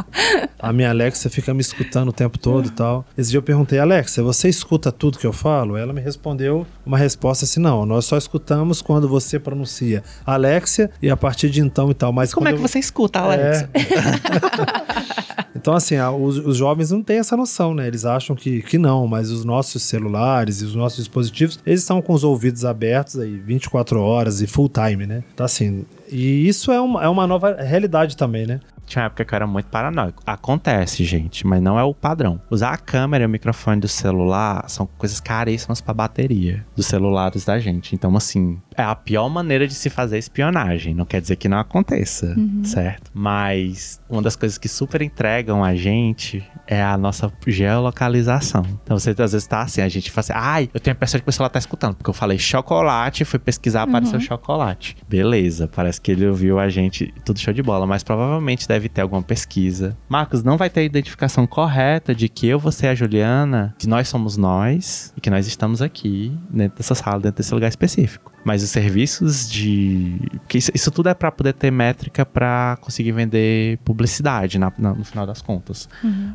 A 0.59 0.73
minha 0.73 0.89
Alexia 0.89 1.31
fica 1.31 1.53
me 1.53 1.61
escutando 1.61 2.09
o 2.09 2.13
tempo 2.13 2.39
todo 2.39 2.69
e 2.69 2.71
tal. 2.71 3.05
Esse 3.19 3.31
dia 3.31 3.39
eu 3.39 3.43
perguntei, 3.47 3.79
Alexia, 3.79 4.25
você 4.25 4.49
escuta 4.49 4.91
tudo 4.91 5.19
que 5.19 5.27
eu 5.27 5.33
falo? 5.33 5.77
Ela 5.77 5.93
me 5.93 6.01
respondeu 6.01 6.67
uma 6.85 6.99
resposta 6.99 7.45
assim: 7.45 7.61
não, 7.61 7.87
nós 7.87 8.05
só 8.05 8.19
escutamos 8.19 8.83
quando 8.83 9.09
você 9.09 9.39
pronuncia 9.39 10.03
Alexia 10.27 10.91
e 11.01 11.09
a 11.09 11.17
partir 11.17 11.49
de 11.49 11.61
então 11.61 11.91
e 11.91 11.95
tal. 11.95 12.13
Mas 12.13 12.35
como 12.35 12.49
é 12.49 12.53
que 12.53 12.59
eu... 12.59 12.63
você 12.63 12.81
escuta, 12.81 13.21
Alexia? 13.21 13.71
É... 13.73 13.81
então, 15.55 15.75
assim, 15.75 15.97
os, 15.99 16.39
os 16.39 16.57
jovens 16.57 16.91
não 16.91 17.03
têm 17.03 17.19
essa 17.19 17.37
noção, 17.37 17.73
né? 17.73 17.87
Eles 17.87 18.05
acham 18.05 18.35
que, 18.35 18.63
que 18.63 18.79
não, 18.79 19.07
mas 19.07 19.31
os 19.31 19.45
nossos 19.45 19.83
celulares 19.85 20.61
e 20.61 20.65
os 20.65 20.75
nossos 20.75 20.99
dispositivos, 20.99 21.61
eles 21.65 21.81
estão 21.81 22.03
com 22.03 22.13
os 22.13 22.25
ouvidos 22.25 22.65
abertos 22.65 23.19
aí 23.19 23.39
24 23.39 24.01
horas 24.01 24.43
e 24.43 24.47
full 24.49 24.69
time, 24.69 25.07
né? 25.07 25.23
Então, 25.33 25.47
assim, 25.47 25.87
e 26.11 26.49
isso 26.49 26.73
é 26.73 26.81
uma, 26.81 27.05
é 27.05 27.09
uma 27.09 27.27
nova 27.27 27.55
realidade 27.55 28.17
também, 28.17 28.45
né? 28.45 28.61
Tinha 28.87 29.03
uma 29.03 29.07
época 29.07 29.25
que 29.25 29.35
eu 29.35 29.37
era 29.37 29.47
muito 29.47 29.67
paranoico. 29.67 30.23
Acontece, 30.25 31.05
gente, 31.05 31.47
mas 31.47 31.61
não 31.61 31.79
é 31.79 31.83
o 31.83 31.93
padrão. 31.93 32.41
Usar 32.49 32.71
a 32.71 32.79
câmera 32.79 33.25
e 33.25 33.27
o 33.27 33.31
microfone 33.31 33.81
do 33.81 33.89
celular 33.89 34.69
são 34.69 34.87
coisas 34.87 35.21
caríssimas 35.21 35.81
para 35.81 35.93
bateria 35.93 36.65
dos 36.75 36.87
celulares 36.87 37.45
da 37.45 37.59
gente. 37.59 37.95
Então, 37.95 38.17
assim, 38.17 38.61
é 38.77 38.83
a 38.83 38.95
pior 38.95 39.29
maneira 39.29 39.67
de 39.67 39.75
se 39.75 39.89
fazer 39.91 40.19
espionagem. 40.19 40.95
Não 40.95 41.05
quer 41.05 41.21
dizer 41.21 41.37
que 41.37 41.49
não 41.49 41.59
aconteça, 41.59 42.35
Uhum. 42.37 42.63
certo? 42.65 43.11
Mas 43.15 44.01
uma 44.09 44.23
das 44.23 44.37
coisas 44.37 44.59
que 44.59 44.69
super 44.69 45.03
entregam 45.03 45.65
a 45.65 45.75
gente 45.75 46.45
é 46.67 46.83
a 46.83 46.97
nossa 46.99 47.31
geolocalização. 47.81 48.65
Então 48.83 48.99
você 48.99 49.11
às 49.11 49.33
vezes 49.33 49.47
tá 49.47 49.63
assim, 49.63 49.81
a 49.81 49.89
gente 49.89 50.11
fala 50.11 50.21
assim, 50.21 50.33
ai, 50.35 50.71
eu 50.73 50.81
tenho 50.81 50.95
a 50.95 50.97
impressão 50.97 51.19
que 51.21 51.23
o 51.23 51.27
pessoal 51.27 51.49
tá 51.49 51.59
escutando, 51.59 51.95
porque 51.95 52.11
eu 52.11 52.15
falei 52.15 52.39
chocolate, 52.39 53.25
fui 53.25 53.39
pesquisar, 53.39 53.83
apareceu 53.83 54.21
chocolate. 54.21 54.97
Beleza, 55.09 55.69
parece 55.69 56.01
que 56.01 56.11
ele 56.11 56.27
ouviu 56.27 56.59
a 56.59 56.69
gente, 56.69 57.13
tudo 57.25 57.39
show 57.39 57.53
de 57.55 57.63
bola, 57.63 57.87
mas 57.87 58.03
provavelmente 58.03 58.67
deve 58.67 58.89
ter 58.89 59.01
alguma 59.03 59.23
pesquisa. 59.23 59.97
Marcos, 60.09 60.43
não 60.43 60.57
vai 60.57 60.69
ter 60.71 60.81
a 60.81 60.85
identificação 60.85 61.47
correta 61.47 62.15
de 62.15 62.29
que 62.29 62.47
eu, 62.47 62.59
você 62.59 62.87
e 62.87 62.89
a 62.91 62.95
Juliana, 62.95 63.75
que 63.79 63.87
nós 63.89 64.09
somos 64.09 64.37
nós 64.37 65.13
e 65.17 65.21
que 65.21 65.31
nós 65.31 65.47
estamos 65.47 65.81
aqui 65.83 66.37
dentro 66.51 66.79
dessa 66.79 66.95
sala, 66.95 67.21
dentro 67.21 67.39
desse 67.39 67.55
lugar 67.55 67.69
específico. 67.69 68.33
Mas 68.45 68.63
os 68.67 68.73
serviços 68.73 69.49
de. 69.49 70.17
que 70.49 70.59
isso, 70.59 70.71
isso 70.75 70.91
tudo 70.91 71.09
é 71.09 71.15
pra 71.15 71.31
poder 71.33 71.53
ter 71.55 71.71
métrica 71.71 72.25
pra 72.27 72.77
conseguir 72.81 73.13
vender 73.13 73.79
publicidade 73.85 74.59
na- 74.59 74.73
na- 74.79 74.93
no 74.95 75.05
final 75.05 75.27
das 75.27 75.41
contas. 75.41 75.89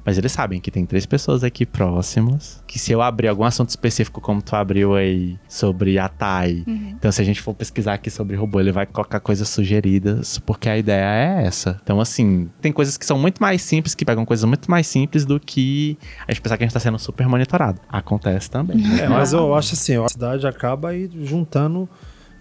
Mas 0.05 0.17
eles 0.17 0.31
sabem 0.31 0.59
que 0.59 0.71
tem 0.71 0.85
três 0.85 1.05
pessoas 1.05 1.43
aqui 1.43 1.65
próximas. 1.65 2.63
Que 2.67 2.79
se 2.79 2.91
eu 2.91 3.01
abrir 3.01 3.27
algum 3.27 3.43
assunto 3.43 3.69
específico, 3.69 4.19
como 4.21 4.41
tu 4.41 4.55
abriu 4.55 4.95
aí 4.95 5.37
sobre 5.47 5.99
a 5.99 6.07
TAI, 6.09 6.63
então 6.67 7.11
se 7.11 7.21
a 7.21 7.25
gente 7.25 7.41
for 7.41 7.53
pesquisar 7.53 7.93
aqui 7.95 8.09
sobre 8.09 8.35
robô, 8.35 8.59
ele 8.59 8.71
vai 8.71 8.85
colocar 8.85 9.19
coisas 9.19 9.47
sugeridas, 9.49 10.39
porque 10.39 10.69
a 10.69 10.77
ideia 10.77 11.05
é 11.41 11.45
essa. 11.45 11.79
Então, 11.83 11.99
assim, 11.99 12.49
tem 12.61 12.71
coisas 12.71 12.97
que 12.97 13.05
são 13.05 13.19
muito 13.19 13.39
mais 13.41 13.61
simples, 13.61 13.93
que 13.93 14.05
pegam 14.05 14.25
coisas 14.25 14.45
muito 14.45 14.69
mais 14.71 14.87
simples 14.87 15.25
do 15.25 15.39
que 15.39 15.97
a 16.27 16.31
gente 16.31 16.41
pensar 16.41 16.57
que 16.57 16.63
a 16.63 16.67
gente 16.67 16.73
tá 16.73 16.79
sendo 16.79 16.97
super 16.97 17.27
monitorado. 17.27 17.79
Acontece 17.89 18.49
também. 18.49 18.77
É, 18.99 19.07
mas 19.07 19.33
eu 19.33 19.53
acho 19.53 19.73
assim, 19.73 19.97
a 20.03 20.07
cidade 20.09 20.47
acaba 20.47 20.89
aí 20.89 21.09
juntando, 21.23 21.89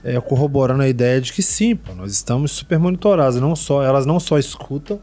é, 0.04 0.20
corroborando 0.20 0.82
a 0.82 0.88
ideia 0.88 1.20
de 1.20 1.32
que 1.32 1.42
sim, 1.42 1.76
pô, 1.76 1.94
nós 1.94 2.12
estamos 2.12 2.52
super 2.52 2.78
monitorados. 2.78 3.40
Não 3.40 3.54
só, 3.54 3.82
elas 3.82 4.06
não 4.06 4.18
só 4.18 4.38
escutam, 4.38 5.00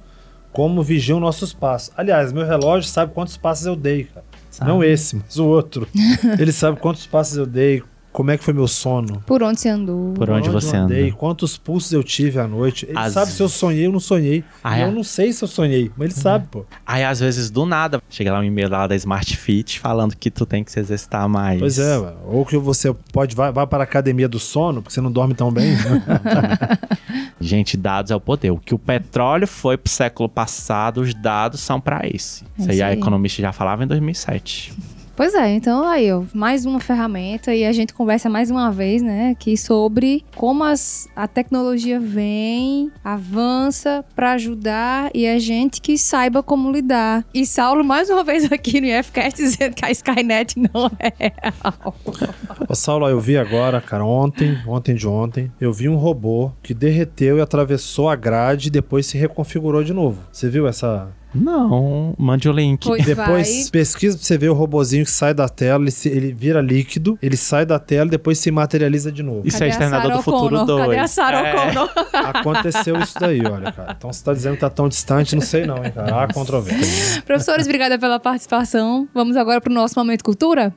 como 0.51 0.81
vigiam 0.81 1.19
nossos 1.19 1.53
passos. 1.53 1.91
Aliás, 1.95 2.33
meu 2.33 2.45
relógio 2.45 2.89
sabe 2.89 3.13
quantos 3.13 3.37
passos 3.37 3.65
eu 3.65 3.75
dei, 3.75 4.05
cara. 4.05 4.25
Sabe? 4.49 4.71
Não 4.71 4.83
esse, 4.83 5.15
mas 5.15 5.37
o 5.37 5.45
outro. 5.45 5.87
Ele 6.39 6.51
sabe 6.51 6.79
quantos 6.79 7.05
passos 7.05 7.37
eu 7.37 7.45
dei, 7.45 7.83
como 8.11 8.31
é 8.31 8.37
que 8.37 8.43
foi 8.43 8.53
meu 8.53 8.67
sono. 8.67 9.21
Por 9.27 9.43
onde 9.43 9.59
você 9.59 9.69
andou? 9.69 10.13
Por 10.13 10.29
onde 10.29 10.47
eu 10.47 10.53
você 10.53 10.75
andei, 10.75 11.09
anda. 11.09 11.15
quantos 11.17 11.55
pulsos 11.55 11.91
eu 11.93 12.03
tive 12.03 12.39
à 12.39 12.47
noite. 12.47 12.85
Ele 12.89 12.97
Às 12.97 13.13
sabe 13.13 13.31
se 13.31 13.41
eu 13.41 13.47
sonhei 13.47 13.85
ou 13.85 13.93
não 13.93 13.99
sonhei. 13.99 14.43
Ah, 14.63 14.77
e 14.77 14.81
é? 14.81 14.85
eu 14.85 14.91
não 14.91 15.03
sei 15.03 15.31
se 15.31 15.43
eu 15.43 15.47
sonhei, 15.47 15.91
mas 15.95 16.11
ele 16.11 16.19
sabe, 16.19 16.47
pô. 16.49 16.65
Aí, 16.85 17.03
às 17.03 17.19
vezes, 17.19 17.51
do 17.51 17.65
nada, 17.65 18.01
chega 18.09 18.31
lá 18.31 18.39
um 18.39 18.43
e-mail 18.43 18.69
lá 18.69 18.87
da 18.87 18.95
Smart 18.95 19.37
Fit 19.37 19.79
falando 19.79 20.15
que 20.15 20.31
tu 20.31 20.45
tem 20.45 20.63
que 20.63 20.71
se 20.71 20.79
exercitar 20.79 21.29
mais. 21.29 21.59
Pois 21.59 21.77
é, 21.77 21.97
ué. 21.99 22.13
ou 22.25 22.43
que 22.43 22.57
você 22.57 22.91
pode 23.13 23.35
vai, 23.35 23.51
vai 23.51 23.67
para 23.67 23.83
a 23.83 23.85
academia 23.85 24.27
do 24.27 24.39
sono, 24.39 24.81
porque 24.81 24.93
você 24.95 25.01
não 25.01 25.11
dorme 25.11 25.35
tão 25.35 25.51
bem. 25.51 25.75
Gente, 27.39 27.77
dados 27.77 28.09
é 28.09 28.15
o 28.15 28.19
poder. 28.19 28.49
O 28.51 28.57
que 28.57 28.73
o 28.73 28.79
petróleo 28.79 29.47
foi 29.47 29.77
pro 29.77 29.91
século 29.91 30.27
passado, 30.27 31.01
os 31.01 31.13
dados 31.13 31.59
são 31.59 31.79
pra 31.79 32.01
esse. 32.03 32.43
Isso 32.57 32.71
aí 32.71 32.81
a 32.81 32.91
economista 32.93 33.41
já 33.41 33.51
falava 33.51 33.83
em 33.83 33.87
2007. 33.87 34.73
Pois 35.17 35.33
é, 35.33 35.49
então 35.49 35.83
aí, 35.83 36.13
ó, 36.13 36.21
mais 36.31 36.63
uma 36.63 36.79
ferramenta 36.79 37.51
e 37.55 37.65
a 37.65 37.71
gente 37.71 37.91
conversa 37.91 38.29
mais 38.29 38.51
uma 38.51 38.71
vez, 38.71 39.01
né, 39.01 39.31
aqui 39.31 39.57
sobre 39.57 40.23
como 40.35 40.63
as, 40.63 41.09
a 41.15 41.27
tecnologia 41.27 41.99
vem, 41.99 42.91
avança 43.03 44.05
pra 44.15 44.33
ajudar 44.33 45.09
e 45.15 45.25
a 45.25 45.39
gente 45.39 45.81
que 45.81 45.97
saiba 45.97 46.43
como 46.43 46.71
lidar. 46.71 47.25
E 47.33 47.47
Saulo, 47.47 47.83
mais 47.83 48.11
uma 48.11 48.23
vez 48.23 48.51
aqui 48.51 48.79
no 48.79 48.85
IFCast 48.85 49.41
dizendo 49.41 49.73
que 49.73 49.83
a 49.83 49.89
Skynet 49.89 50.53
não 50.71 50.91
é 50.99 51.11
real. 51.17 51.95
Ô, 52.69 52.75
Saulo, 52.75 53.09
eu 53.09 53.19
vi 53.19 53.39
agora, 53.39 53.81
cara, 53.81 54.05
ontem, 54.05 54.55
ontem 54.67 54.93
de 54.93 55.07
ontem, 55.07 55.51
eu 55.59 55.73
vi 55.73 55.89
um 55.89 55.95
robô 55.95 56.51
que 56.61 56.75
derreteu 56.75 57.39
e 57.39 57.41
atravessou 57.41 58.07
a 58.07 58.15
grade 58.15 58.67
e 58.67 58.71
depois 58.71 59.07
se 59.07 59.17
reconfigurou 59.17 59.83
de 59.83 59.93
novo. 59.95 60.21
Você 60.31 60.47
viu 60.47 60.67
essa? 60.67 61.09
Não, 61.41 62.13
mande 62.17 62.47
o 62.49 62.51
link. 62.51 62.85
Pois 62.85 63.05
Depois 63.05 63.61
vai. 63.63 63.71
pesquisa 63.71 64.17
pra 64.17 64.25
você 64.25 64.37
ver 64.37 64.49
o 64.49 64.53
robozinho 64.53 65.05
que 65.05 65.11
sai 65.11 65.33
da 65.33 65.47
tela, 65.47 65.83
ele, 65.83 65.91
se- 65.91 66.09
ele 66.09 66.33
vira 66.33 66.61
líquido, 66.61 67.17
ele 67.21 67.37
sai 67.37 67.65
da 67.65 67.77
tela 67.79 68.07
e 68.07 68.11
depois 68.11 68.39
se 68.39 68.49
materializa 68.51 69.11
de 69.11 69.21
novo. 69.23 69.41
Isso 69.45 69.57
Cadê 69.57 69.65
é 69.65 69.67
a 69.67 69.71
Exterminador 69.71 70.11
do 70.17 70.21
Futuro 70.23 70.49
Connor? 70.59 70.65
2. 70.65 70.85
Cadê 70.87 70.97
a 70.99 71.07
Sarah 71.07 71.47
É. 71.47 71.73
Aconteceu 72.39 72.97
isso 72.99 73.19
daí, 73.19 73.41
olha, 73.45 73.71
cara. 73.71 73.95
Então 73.97 74.11
você 74.11 74.23
tá 74.23 74.33
dizendo 74.33 74.55
que 74.55 74.61
tá 74.61 74.69
tão 74.69 74.87
distante, 74.89 75.35
não 75.35 75.41
sei 75.41 75.65
não, 75.65 75.83
hein, 75.83 75.91
cara. 75.93 76.23
Há 76.23 76.33
controvérsia. 76.33 77.21
Professores, 77.23 77.65
obrigada 77.65 77.97
pela 77.99 78.19
participação. 78.19 79.07
Vamos 79.13 79.35
agora 79.37 79.61
pro 79.61 79.71
nosso 79.73 79.97
Momento 79.97 80.23
Cultura? 80.23 80.73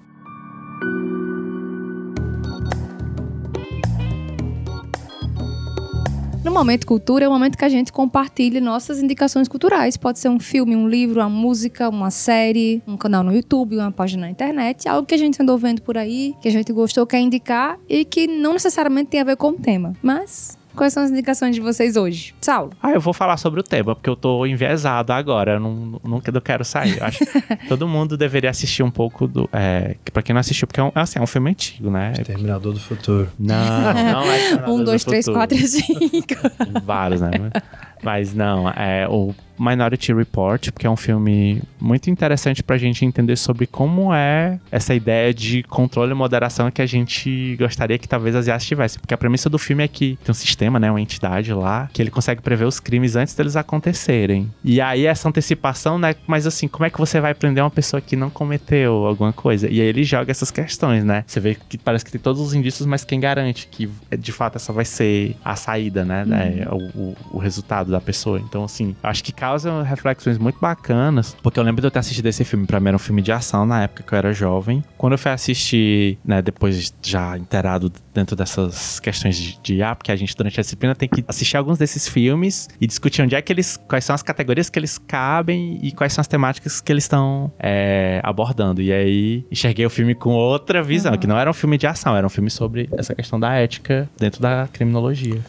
No 6.43 6.51
Momento 6.51 6.87
Cultura 6.87 7.27
é 7.27 7.29
o 7.29 7.31
momento 7.31 7.59
que 7.59 7.65
a 7.67 7.69
gente 7.69 7.93
compartilha 7.93 8.63
nossas 8.63 9.03
indicações 9.03 9.47
culturais. 9.47 9.99
Pode 9.99 10.19
ser 10.19 10.31
um 10.31 10.41
filme, 10.41 10.75
um 10.75 10.89
livro, 10.89 11.21
uma 11.21 11.29
música, 11.29 11.87
uma 11.87 12.11
série, 12.11 12.83
um 12.89 12.97
canal 12.97 13.23
no 13.23 13.31
YouTube, 13.31 13.77
uma 13.77 13.93
página 13.93 14.23
na 14.23 14.31
internet, 14.31 14.89
algo 14.89 15.07
que 15.07 15.15
a 15.15 15.19
gente 15.19 15.41
andou 15.43 15.59
vendo 15.59 15.83
por 15.83 15.99
aí, 15.99 16.35
que 16.41 16.49
a 16.49 16.51
gente 16.51 16.73
gostou, 16.73 17.07
quer 17.07 17.21
indicar 17.21 17.79
e 17.87 18.07
que 18.07 18.27
não 18.27 18.55
necessariamente 18.55 19.11
tem 19.11 19.21
a 19.21 19.25
ver 19.25 19.37
com 19.37 19.51
o 19.51 19.53
tema. 19.53 19.95
Mas 20.03 20.59
quais 20.81 20.95
são 20.95 21.03
as 21.03 21.11
indicações 21.11 21.55
de 21.55 21.61
vocês 21.61 21.95
hoje? 21.95 22.35
Saulo. 22.41 22.73
Ah, 22.83 22.93
eu 22.93 23.01
vou 23.03 23.13
falar 23.13 23.37
sobre 23.37 23.61
o 23.61 23.63
tema, 23.63 23.95
porque 23.95 24.09
eu 24.09 24.17
tô 24.17 24.47
enviesado 24.47 25.13
agora. 25.13 25.53
Eu 25.53 25.61
não, 25.61 26.01
nunca 26.03 26.33
eu 26.35 26.41
quero 26.41 26.65
sair. 26.65 26.97
Eu 26.97 27.05
acho 27.05 27.19
que 27.27 27.69
todo 27.69 27.87
mundo 27.87 28.17
deveria 28.17 28.49
assistir 28.49 28.83
um 28.83 28.91
pouco 28.91 29.29
do. 29.29 29.47
É, 29.53 29.97
pra 30.11 30.23
quem 30.23 30.33
não 30.33 30.41
assistiu, 30.41 30.67
porque 30.67 30.81
é 30.81 30.85
um, 30.85 30.91
assim, 30.95 31.19
é 31.19 31.23
um 31.23 31.27
filme 31.27 31.51
antigo, 31.51 31.91
né? 31.91 32.15
Terminador 32.25 32.73
do 32.73 32.81
futuro. 32.81 33.29
Não, 33.39 33.93
não 33.93 34.33
é. 34.33 34.51
Um, 34.71 34.79
do 34.79 34.85
dois, 34.85 35.05
três, 35.05 35.27
Futuro. 35.27 35.41
quatro 35.41 35.59
e 35.59 35.67
cinco. 35.67 36.35
Vários, 36.83 37.21
né? 37.21 37.31
Mas 38.03 38.33
não, 38.33 38.69
é 38.71 39.07
o 39.07 39.35
Minority 39.61 40.13
Report, 40.15 40.71
porque 40.73 40.87
é 40.87 40.91
um 40.91 40.97
filme 40.97 41.63
muito 41.81 42.09
interessante 42.11 42.63
pra 42.63 42.79
gente 42.79 43.05
entender 43.05 43.37
sobre 43.37 43.67
como 43.67 44.13
é 44.15 44.59
essa 44.73 44.95
ideia 44.95 45.33
de 45.35 45.63
controle 45.65 46.13
e 46.13 46.15
moderação 46.15 46.71
que 46.71 46.81
a 46.81 46.87
gente 46.87 47.57
gostaria 47.59 47.99
que 47.99 48.09
talvez 48.09 48.35
as 48.35 48.47
IAs 48.47 48.65
tivessem. 48.65 49.01
Porque 49.01 49.13
a 49.15 49.19
premissa 49.19 49.51
do 49.51 49.59
filme 49.59 49.85
é 49.85 49.89
que 49.89 50.19
tem 50.25 50.31
um 50.31 50.35
sistema, 50.35 50.79
né, 50.81 50.91
uma 50.91 51.01
entidade 51.01 51.53
lá, 51.53 51.89
que 51.93 52.01
ele 52.01 52.11
consegue 52.11 52.41
prever 52.41 52.65
os 52.65 52.81
crimes 52.81 53.17
antes 53.17 53.35
deles 53.35 53.55
acontecerem. 53.57 54.51
E 54.65 54.81
aí 54.81 55.07
essa 55.07 55.29
antecipação, 55.29 55.99
né, 55.99 56.15
mas 56.27 56.47
assim, 56.47 56.67
como 56.69 56.85
é 56.87 56.91
que 56.91 56.99
você 56.99 57.21
vai 57.21 57.35
prender 57.35 57.63
uma 57.63 57.71
pessoa 57.71 58.01
que 58.01 58.17
não 58.17 58.31
cometeu 58.31 59.07
alguma 59.07 59.33
coisa? 59.33 59.69
E 59.69 59.81
aí 59.81 59.87
ele 59.87 60.05
joga 60.05 60.31
essas 60.31 60.51
questões, 60.51 61.05
né? 61.05 61.25
Você 61.27 61.41
vê 61.41 61.57
que 61.69 61.77
parece 61.77 62.05
que 62.05 62.11
tem 62.13 62.21
todos 62.21 62.41
os 62.41 62.55
indícios, 62.55 62.87
mas 62.87 63.05
quem 63.05 63.21
garante 63.21 63.67
que 63.71 63.89
de 64.19 64.33
fato 64.33 64.57
essa 64.57 64.73
vai 64.73 64.85
ser 64.85 65.37
a 65.45 65.57
saída, 65.57 66.05
né? 66.05 66.25
né, 66.25 66.67
o, 66.71 66.77
o- 66.99 67.17
o 67.33 67.39
resultado 67.39 67.91
da 67.91 68.01
pessoa. 68.01 68.39
Então, 68.41 68.65
assim, 68.65 68.95
acho 69.03 69.23
que 69.25 69.33
causa 69.51 69.83
reflexões 69.83 70.39
muito 70.39 70.61
bacanas, 70.61 71.37
porque 71.43 71.59
eu 71.59 71.65
lembro 71.65 71.81
de 71.81 71.87
eu 71.87 71.91
ter 71.91 71.99
assistido 71.99 72.27
esse 72.27 72.45
filme, 72.45 72.67
pra 72.67 72.79
mim 72.79 72.89
era 72.89 72.97
um 72.97 73.01
filme 73.01 73.21
de 73.21 73.33
ação 73.33 73.67
na 73.67 73.83
época 73.83 74.05
que 74.05 74.13
eu 74.13 74.19
era 74.19 74.33
jovem. 74.33 74.83
Quando 74.97 75.15
eu 75.15 75.19
fui 75.19 75.31
assistir, 75.31 76.19
né, 76.25 76.41
depois 76.41 76.95
já 77.03 77.37
inteirado 77.37 77.93
dentro 78.15 78.37
dessas 78.37 79.01
questões 79.01 79.37
de, 79.37 79.59
de 79.61 79.75
IA, 79.77 79.95
porque 79.97 80.13
a 80.13 80.17
gente 80.17 80.37
durante 80.37 80.61
a 80.61 80.63
disciplina 80.63 80.95
tem 80.95 81.09
que 81.09 81.25
assistir 81.27 81.57
alguns 81.57 81.79
desses 81.79 82.07
filmes 82.07 82.69
e 82.81 82.87
discutir 82.87 83.23
onde 83.23 83.35
é 83.35 83.43
que 83.43 83.53
eles, 83.53 83.77
quais 83.89 84.05
são 84.05 84.15
as 84.15 84.23
categorias 84.23 84.71
que 84.71 84.79
eles 84.79 84.99
cabem 84.99 85.81
e 85.83 85.91
quais 85.91 86.13
são 86.13 86.21
as 86.21 86.29
temáticas 86.29 86.81
que 86.81 86.93
eles 86.93 87.05
estão 87.05 87.53
é, 87.59 88.21
abordando. 88.23 88.81
E 88.81 88.93
aí 88.93 89.45
enxerguei 89.51 89.85
o 89.85 89.91
filme 89.91 90.15
com 90.15 90.31
outra 90.31 90.81
visão, 90.83 91.17
que 91.19 91.27
não 91.27 91.37
era 91.37 91.51
um 91.51 91.55
filme 91.55 91.77
de 91.77 91.89
ação, 91.89 92.17
era 92.17 92.27
um 92.27 92.31
filme 92.31 92.51
sobre 92.51 92.89
essa 92.93 93.15
questão 93.17 93.41
da 93.41 93.53
ética 93.55 94.09
dentro 94.17 94.41
da 94.41 94.69
criminologia. 94.73 95.41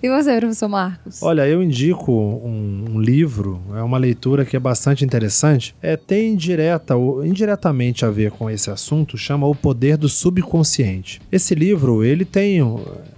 E 0.00 0.08
você, 0.08 0.38
professor 0.38 0.68
Marcos? 0.68 1.22
Olha, 1.22 1.46
eu 1.46 1.60
indico 1.60 2.12
um, 2.12 2.84
um 2.90 3.00
livro, 3.00 3.47
é 3.74 3.82
uma 3.82 3.98
leitura 3.98 4.44
que 4.44 4.56
é 4.56 4.60
bastante 4.60 5.04
interessante. 5.04 5.74
É, 5.80 5.96
tem 5.96 6.34
direta 6.36 6.96
ou 6.96 7.24
indiretamente 7.24 8.04
a 8.04 8.10
ver 8.10 8.30
com 8.32 8.50
esse 8.50 8.70
assunto, 8.70 9.16
chama 9.16 9.46
O 9.46 9.54
Poder 9.54 9.96
do 9.96 10.08
Subconsciente. 10.08 11.20
Esse 11.30 11.54
livro, 11.54 12.04
ele 12.04 12.24
tem, 12.24 12.58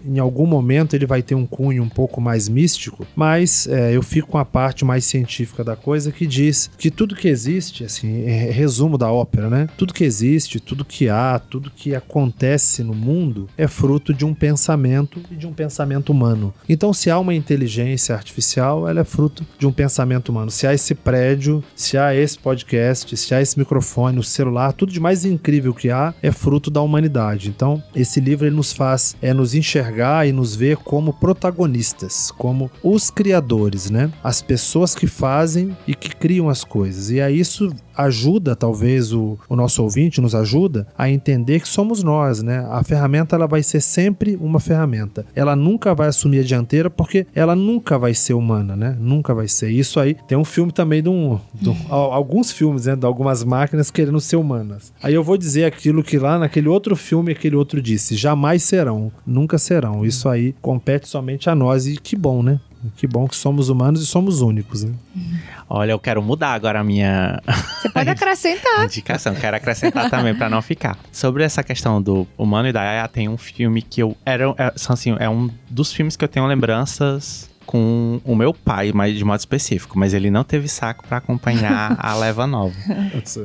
em 0.04 0.18
algum 0.18 0.46
momento, 0.46 0.94
ele 0.94 1.06
vai 1.06 1.22
ter 1.22 1.34
um 1.34 1.46
cunho 1.46 1.82
um 1.82 1.88
pouco 1.88 2.20
mais 2.20 2.48
místico, 2.48 3.06
mas 3.14 3.66
é, 3.66 3.96
eu 3.96 4.02
fico 4.02 4.28
com 4.28 4.38
a 4.38 4.44
parte 4.44 4.84
mais 4.84 5.04
científica 5.04 5.64
da 5.64 5.76
coisa 5.76 6.12
que 6.12 6.26
diz 6.26 6.70
que 6.78 6.90
tudo 6.90 7.16
que 7.16 7.28
existe, 7.28 7.84
assim, 7.84 8.24
é 8.24 8.50
resumo 8.50 8.98
da 8.98 9.10
ópera, 9.10 9.48
né? 9.48 9.68
Tudo 9.76 9.94
que 9.94 10.04
existe, 10.04 10.60
tudo 10.60 10.84
que 10.84 11.08
há, 11.08 11.38
tudo 11.38 11.70
que 11.70 11.94
acontece 11.94 12.82
no 12.82 12.94
mundo 12.94 13.48
é 13.56 13.66
fruto 13.66 14.12
de 14.12 14.24
um 14.24 14.34
pensamento 14.34 15.20
e 15.30 15.36
de 15.36 15.46
um 15.46 15.52
pensamento 15.52 16.10
humano. 16.10 16.52
Então, 16.68 16.92
se 16.92 17.10
há 17.10 17.18
uma 17.18 17.34
inteligência 17.34 18.14
artificial, 18.14 18.88
ela 18.88 19.00
é 19.00 19.04
fruto 19.04 19.46
de 19.58 19.66
um 19.66 19.72
pensamento 19.72 20.09
humano. 20.30 20.50
Se 20.50 20.66
há 20.66 20.74
esse 20.74 20.94
prédio, 20.94 21.62
se 21.74 21.96
há 21.96 22.14
esse 22.14 22.38
podcast, 22.38 23.16
se 23.16 23.34
há 23.34 23.40
esse 23.40 23.58
microfone, 23.58 24.18
o 24.18 24.22
celular, 24.22 24.72
tudo 24.72 24.92
de 24.92 25.00
mais 25.00 25.24
incrível 25.24 25.74
que 25.74 25.90
há 25.90 26.14
é 26.22 26.32
fruto 26.32 26.70
da 26.70 26.80
humanidade. 26.80 27.48
Então, 27.48 27.82
esse 27.94 28.20
livro 28.20 28.46
ele 28.46 28.56
nos 28.56 28.72
faz 28.72 29.16
é 29.20 29.32
nos 29.32 29.54
enxergar 29.54 30.26
e 30.26 30.32
nos 30.32 30.54
ver 30.54 30.76
como 30.78 31.12
protagonistas, 31.12 32.30
como 32.30 32.70
os 32.82 33.10
criadores, 33.10 33.90
né? 33.90 34.10
As 34.22 34.42
pessoas 34.42 34.94
que 34.94 35.06
fazem 35.06 35.76
e 35.86 35.94
que 35.94 36.14
criam 36.14 36.48
as 36.48 36.64
coisas. 36.64 37.10
E 37.10 37.20
aí 37.20 37.38
isso 37.38 37.70
ajuda, 38.04 38.56
talvez, 38.56 39.12
o, 39.12 39.38
o 39.48 39.56
nosso 39.56 39.82
ouvinte, 39.82 40.20
nos 40.20 40.34
ajuda 40.34 40.86
a 40.96 41.10
entender 41.10 41.60
que 41.60 41.68
somos 41.68 42.02
nós, 42.02 42.42
né? 42.42 42.66
A 42.70 42.82
ferramenta 42.82 43.36
ela 43.36 43.46
vai 43.46 43.62
ser 43.62 43.80
sempre 43.80 44.36
uma 44.40 44.60
ferramenta. 44.60 45.24
Ela 45.34 45.54
nunca 45.56 45.94
vai 45.94 46.08
assumir 46.08 46.40
a 46.40 46.42
dianteira 46.42 46.90
porque 46.90 47.26
ela 47.34 47.54
nunca 47.54 47.98
vai 47.98 48.14
ser 48.14 48.34
humana, 48.34 48.76
né? 48.76 48.96
Nunca 48.98 49.34
vai 49.34 49.48
ser. 49.48 49.70
Isso 49.70 49.98
aí 50.00 50.16
tem 50.26 50.36
um 50.36 50.44
filme 50.44 50.72
também 50.72 51.02
de 51.02 51.08
um. 51.08 51.38
De 51.54 51.70
um 51.70 51.76
alguns 51.90 52.50
filmes, 52.50 52.86
né? 52.86 52.96
De 52.96 53.06
algumas 53.06 53.44
máquinas 53.44 53.90
querendo 53.90 54.20
ser 54.20 54.36
humanas. 54.36 54.92
Aí 55.02 55.14
eu 55.14 55.22
vou 55.22 55.36
dizer 55.36 55.64
aquilo 55.64 56.02
que 56.02 56.18
lá 56.18 56.38
naquele 56.38 56.68
outro 56.68 56.96
filme, 56.96 57.32
aquele 57.32 57.56
outro 57.56 57.80
disse: 57.80 58.16
jamais 58.16 58.62
serão, 58.62 59.10
nunca 59.26 59.58
serão. 59.58 60.04
Isso 60.04 60.28
aí 60.28 60.54
compete 60.60 61.08
somente 61.08 61.48
a 61.48 61.54
nós 61.54 61.86
e 61.86 61.96
que 61.96 62.16
bom, 62.16 62.42
né? 62.42 62.60
Que 62.96 63.06
bom 63.06 63.28
que 63.28 63.36
somos 63.36 63.68
humanos 63.68 64.02
e 64.02 64.06
somos 64.06 64.40
únicos, 64.40 64.84
né? 64.84 64.92
Olha, 65.68 65.92
eu 65.92 65.98
quero 65.98 66.22
mudar 66.22 66.54
agora 66.54 66.80
a 66.80 66.84
minha. 66.84 67.40
Você 67.46 67.88
pode 67.90 68.08
acrescentar. 68.10 68.84
indicação. 68.84 69.34
Quero 69.34 69.56
acrescentar 69.56 70.08
também 70.08 70.34
para 70.34 70.48
não 70.48 70.62
ficar. 70.62 70.96
Sobre 71.12 71.44
essa 71.44 71.62
questão 71.62 72.00
do 72.00 72.26
humano 72.38 72.68
e 72.68 72.72
da 72.72 72.82
Yaya, 72.82 73.08
tem 73.08 73.28
um 73.28 73.36
filme 73.36 73.82
que 73.82 74.02
eu. 74.02 74.16
Era, 74.24 74.54
é, 74.56 74.72
assim, 74.88 75.14
é 75.18 75.28
um 75.28 75.50
dos 75.68 75.92
filmes 75.92 76.16
que 76.16 76.24
eu 76.24 76.28
tenho 76.28 76.46
lembranças 76.46 77.49
com 77.70 78.20
o 78.24 78.34
meu 78.34 78.52
pai, 78.52 78.90
mas 78.92 79.16
de 79.16 79.24
modo 79.24 79.38
específico, 79.38 79.96
mas 79.96 80.12
ele 80.12 80.28
não 80.28 80.42
teve 80.42 80.66
saco 80.66 81.06
para 81.06 81.18
acompanhar 81.18 81.94
a 82.02 82.16
leva 82.16 82.44
nova. 82.44 82.74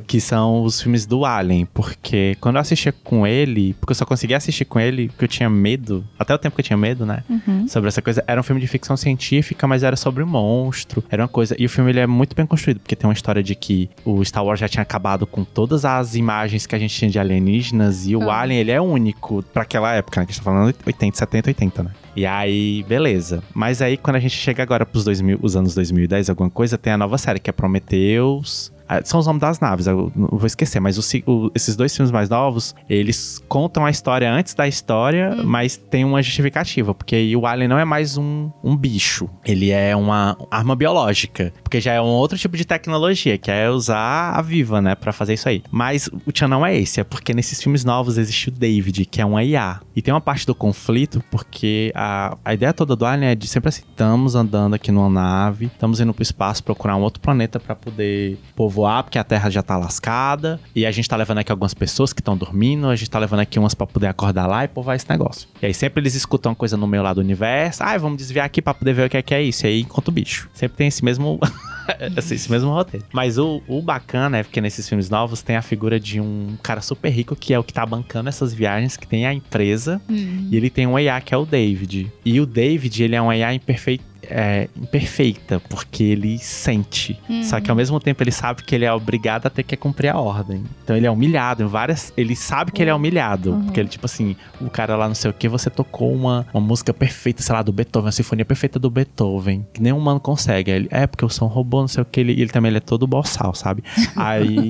que 0.07 0.19
são 0.19 0.63
os 0.63 0.81
filmes 0.81 1.05
do 1.05 1.23
Alien, 1.23 1.67
porque 1.71 2.35
quando 2.41 2.55
eu 2.55 2.61
assistia 2.61 2.91
com 2.91 3.27
ele, 3.27 3.75
porque 3.75 3.91
eu 3.91 3.95
só 3.95 4.03
conseguia 4.03 4.37
assistir 4.37 4.65
com 4.65 4.79
ele 4.79 5.09
porque 5.09 5.25
eu 5.25 5.29
tinha 5.29 5.47
medo, 5.47 6.03
até 6.17 6.33
o 6.33 6.39
tempo 6.39 6.55
que 6.55 6.61
eu 6.61 6.65
tinha 6.65 6.75
medo, 6.75 7.05
né? 7.05 7.23
Uhum. 7.29 7.67
Sobre 7.67 7.87
essa 7.87 8.01
coisa, 8.01 8.23
era 8.25 8.41
um 8.41 8.43
filme 8.43 8.59
de 8.59 8.65
ficção 8.65 8.97
científica, 8.97 9.67
mas 9.67 9.83
era 9.83 9.95
sobre 9.95 10.23
um 10.23 10.27
monstro, 10.27 11.03
era 11.11 11.21
uma 11.21 11.29
coisa, 11.29 11.55
e 11.59 11.63
o 11.67 11.69
filme 11.69 11.91
ele 11.91 11.99
é 11.99 12.07
muito 12.07 12.35
bem 12.35 12.47
construído, 12.47 12.79
porque 12.79 12.95
tem 12.95 13.07
uma 13.07 13.13
história 13.13 13.43
de 13.43 13.53
que 13.53 13.91
o 14.03 14.25
Star 14.25 14.43
Wars 14.43 14.59
já 14.59 14.67
tinha 14.67 14.81
acabado 14.81 15.27
com 15.27 15.43
todas 15.43 15.85
as 15.85 16.15
imagens 16.15 16.65
que 16.65 16.73
a 16.73 16.79
gente 16.79 16.95
tinha 16.95 17.11
de 17.11 17.19
alienígenas 17.19 18.07
e 18.07 18.15
o 18.15 18.31
ah. 18.31 18.41
Alien 18.41 18.59
ele 18.59 18.71
é 18.71 18.81
único 18.81 19.43
para 19.53 19.61
aquela 19.61 19.93
época, 19.93 20.19
né? 20.19 20.25
Que 20.25 20.31
a 20.31 20.33
gente 20.33 20.43
tá 20.43 20.51
falando 20.51 20.75
80, 20.83 21.15
70, 21.15 21.49
80, 21.51 21.83
né? 21.83 21.91
E 22.15 22.25
aí, 22.25 22.83
beleza. 22.87 23.43
Mas 23.53 23.81
aí, 23.81 23.97
quando 23.97 24.15
a 24.15 24.19
gente 24.19 24.35
chega 24.35 24.63
agora 24.63 24.85
pros 24.85 25.03
2000, 25.03 25.39
os 25.41 25.55
anos 25.55 25.75
2010, 25.75 26.29
alguma 26.29 26.49
coisa, 26.49 26.77
tem 26.77 26.93
a 26.93 26.97
nova 26.97 27.17
série, 27.17 27.39
que 27.39 27.49
é 27.49 27.53
Prometheus, 27.53 28.71
são 29.03 29.19
os 29.19 29.25
nomes 29.25 29.41
das 29.41 29.59
naves, 29.59 29.87
eu 29.87 30.11
não 30.15 30.29
vou 30.31 30.45
esquecer, 30.45 30.79
mas 30.79 30.97
o, 30.97 31.21
o, 31.25 31.51
esses 31.55 31.75
dois 31.75 31.95
filmes 31.95 32.11
mais 32.11 32.29
novos, 32.29 32.75
eles 32.89 33.41
contam 33.47 33.85
a 33.85 33.89
história 33.89 34.31
antes 34.31 34.53
da 34.53 34.67
história, 34.67 35.35
hum. 35.37 35.43
mas 35.45 35.75
tem 35.75 36.05
uma 36.05 36.21
justificativa, 36.21 36.93
porque 36.93 37.35
o 37.35 37.45
Alien 37.45 37.67
não 37.67 37.79
é 37.79 37.85
mais 37.85 38.17
um, 38.17 38.49
um 38.63 38.75
bicho, 38.75 39.29
ele 39.43 39.71
é 39.71 39.95
uma 39.95 40.37
arma 40.51 40.75
biológica, 40.75 41.53
porque 41.63 41.81
já 41.81 41.93
é 41.93 42.01
um 42.01 42.05
outro 42.05 42.37
tipo 42.37 42.55
de 42.55 42.65
tecnologia, 42.65 43.37
que 43.37 43.49
é 43.49 43.69
usar 43.69 44.31
a 44.31 44.41
viva, 44.41 44.81
né, 44.81 44.95
para 44.95 45.11
fazer 45.11 45.33
isso 45.33 45.49
aí. 45.49 45.63
Mas 45.71 46.09
o 46.25 46.31
Tchan 46.31 46.47
não 46.47 46.65
é 46.65 46.75
esse, 46.77 46.99
é 46.99 47.03
porque 47.03 47.33
nesses 47.33 47.61
filmes 47.61 47.83
novos 47.83 48.17
existe 48.17 48.49
o 48.49 48.51
David, 48.51 49.05
que 49.05 49.21
é 49.21 49.25
um 49.25 49.39
IA. 49.39 49.79
E 49.95 50.01
tem 50.01 50.13
uma 50.13 50.21
parte 50.21 50.45
do 50.45 50.53
conflito, 50.53 51.23
porque 51.31 51.91
a, 51.95 52.37
a 52.43 52.53
ideia 52.53 52.73
toda 52.73 52.95
do 52.95 53.05
Alien 53.05 53.31
é 53.31 53.35
de 53.35 53.47
sempre 53.47 53.69
assim, 53.69 53.83
estamos 53.89 54.35
andando 54.35 54.73
aqui 54.75 54.91
numa 54.91 55.09
nave, 55.09 55.65
estamos 55.65 55.99
indo 55.99 56.13
pro 56.13 56.23
espaço 56.23 56.63
procurar 56.63 56.95
um 56.95 57.01
outro 57.01 57.21
planeta 57.21 57.59
para 57.59 57.75
poder 57.75 58.37
povoar 58.55 58.74
voar, 58.75 59.03
porque 59.03 59.17
a 59.17 59.23
Terra 59.23 59.49
já 59.49 59.63
tá 59.63 59.77
lascada. 59.77 60.59
E 60.75 60.85
a 60.85 60.91
gente 60.91 61.07
tá 61.07 61.15
levando 61.15 61.37
aqui 61.37 61.51
algumas 61.51 61.73
pessoas 61.73 62.11
que 62.11 62.19
estão 62.19 62.35
dormindo, 62.35 62.87
a 62.89 62.95
gente 62.95 63.09
tá 63.09 63.17
levando 63.17 63.39
aqui 63.39 63.57
umas 63.57 63.73
pra 63.73 63.87
poder 63.87 64.07
acordar 64.07 64.45
lá 64.47 64.65
e 64.65 64.67
povoar 64.67 64.95
esse 64.95 65.09
negócio. 65.09 65.47
E 65.61 65.65
aí 65.65 65.73
sempre 65.73 66.01
eles 66.01 66.15
escutam 66.15 66.51
uma 66.51 66.55
coisa 66.55 66.75
no 66.75 66.85
meio 66.85 67.01
lá 67.01 67.13
do 67.13 67.21
universo. 67.21 67.81
Ah, 67.81 67.97
vamos 67.97 68.17
desviar 68.17 68.45
aqui 68.45 68.61
pra 68.61 68.73
poder 68.73 68.93
ver 68.93 69.07
o 69.07 69.09
que 69.09 69.17
é, 69.17 69.21
que 69.21 69.33
é 69.33 69.41
isso. 69.41 69.65
E 69.65 69.69
aí 69.69 69.81
encontra 69.81 70.11
o 70.11 70.13
bicho. 70.13 70.49
Sempre 70.53 70.77
tem 70.77 70.87
esse 70.87 71.03
mesmo. 71.03 71.39
esse 72.17 72.51
mesmo 72.51 72.71
roteiro. 72.71 73.05
Mas 73.13 73.37
o, 73.37 73.61
o 73.67 73.81
bacana 73.81 74.39
é 74.39 74.43
porque 74.43 74.59
nesses 74.59 74.87
filmes 74.89 75.09
novos 75.09 75.41
tem 75.41 75.55
a 75.55 75.61
figura 75.61 75.99
de 75.99 76.19
um 76.19 76.57
cara 76.61 76.81
super 76.81 77.09
rico 77.09 77.35
que 77.35 77.53
é 77.53 77.59
o 77.59 77.63
que 77.63 77.73
tá 77.73 77.85
bancando 77.85 78.27
essas 78.27 78.53
viagens, 78.53 78.97
que 78.97 79.07
tem 79.07 79.25
a 79.25 79.33
empresa. 79.33 80.01
Hum. 80.09 80.49
E 80.51 80.57
ele 80.57 80.69
tem 80.69 80.85
um 80.85 80.97
AI 80.97 81.21
que 81.21 81.33
é 81.33 81.37
o 81.37 81.45
David. 81.45 82.11
E 82.25 82.41
o 82.41 82.45
David, 82.45 83.03
ele 83.03 83.15
é 83.15 83.21
um 83.21 83.29
AI 83.29 83.55
imperfeito 83.55 84.03
é, 84.29 84.67
imperfeita, 84.75 85.59
porque 85.69 86.03
ele 86.03 86.37
sente. 86.37 87.19
Uhum. 87.29 87.43
Só 87.43 87.59
que 87.59 87.69
ao 87.69 87.75
mesmo 87.75 87.99
tempo 87.99 88.21
ele 88.23 88.31
sabe 88.31 88.63
que 88.63 88.75
ele 88.75 88.85
é 88.85 88.93
obrigado 88.93 89.45
a 89.47 89.49
ter 89.49 89.63
que 89.63 89.75
cumprir 89.75 90.09
a 90.09 90.19
ordem. 90.19 90.63
Então 90.83 90.95
ele 90.95 91.05
é 91.05 91.11
humilhado 91.11 91.63
em 91.63 91.67
várias. 91.67 92.13
Ele 92.15 92.35
sabe 92.35 92.71
que 92.71 92.81
ele 92.81 92.89
é 92.89 92.93
uhum. 92.93 92.99
humilhado. 92.99 93.51
Uhum. 93.51 93.65
Porque 93.65 93.79
ele, 93.79 93.89
tipo 93.89 94.05
assim, 94.05 94.35
o 94.61 94.69
cara 94.69 94.95
lá 94.95 95.07
não 95.07 95.15
sei 95.15 95.29
o 95.31 95.33
que, 95.33 95.47
você 95.47 95.69
tocou 95.69 96.13
uma, 96.13 96.45
uma 96.53 96.61
música 96.61 96.93
perfeita, 96.93 97.41
sei 97.41 97.55
lá, 97.55 97.61
do 97.61 97.71
Beethoven, 97.71 98.05
uma 98.05 98.11
sinfonia 98.11 98.45
perfeita 98.45 98.79
do 98.79 98.89
Beethoven. 98.89 99.65
Que 99.73 99.81
nenhum 99.81 99.97
humano 99.97 100.19
consegue. 100.19 100.71
Ele, 100.71 100.87
é, 100.91 101.07
porque 101.07 101.23
eu 101.23 101.29
sou 101.29 101.47
um 101.47 101.51
robô, 101.51 101.81
não 101.81 101.87
sei 101.87 102.01
o 102.01 102.05
que. 102.05 102.19
Ele, 102.19 102.31
ele 102.33 102.49
também 102.49 102.69
ele 102.69 102.77
é 102.77 102.81
todo 102.81 103.07
boçal, 103.07 103.53
sabe? 103.53 103.83
Aí, 104.15 104.69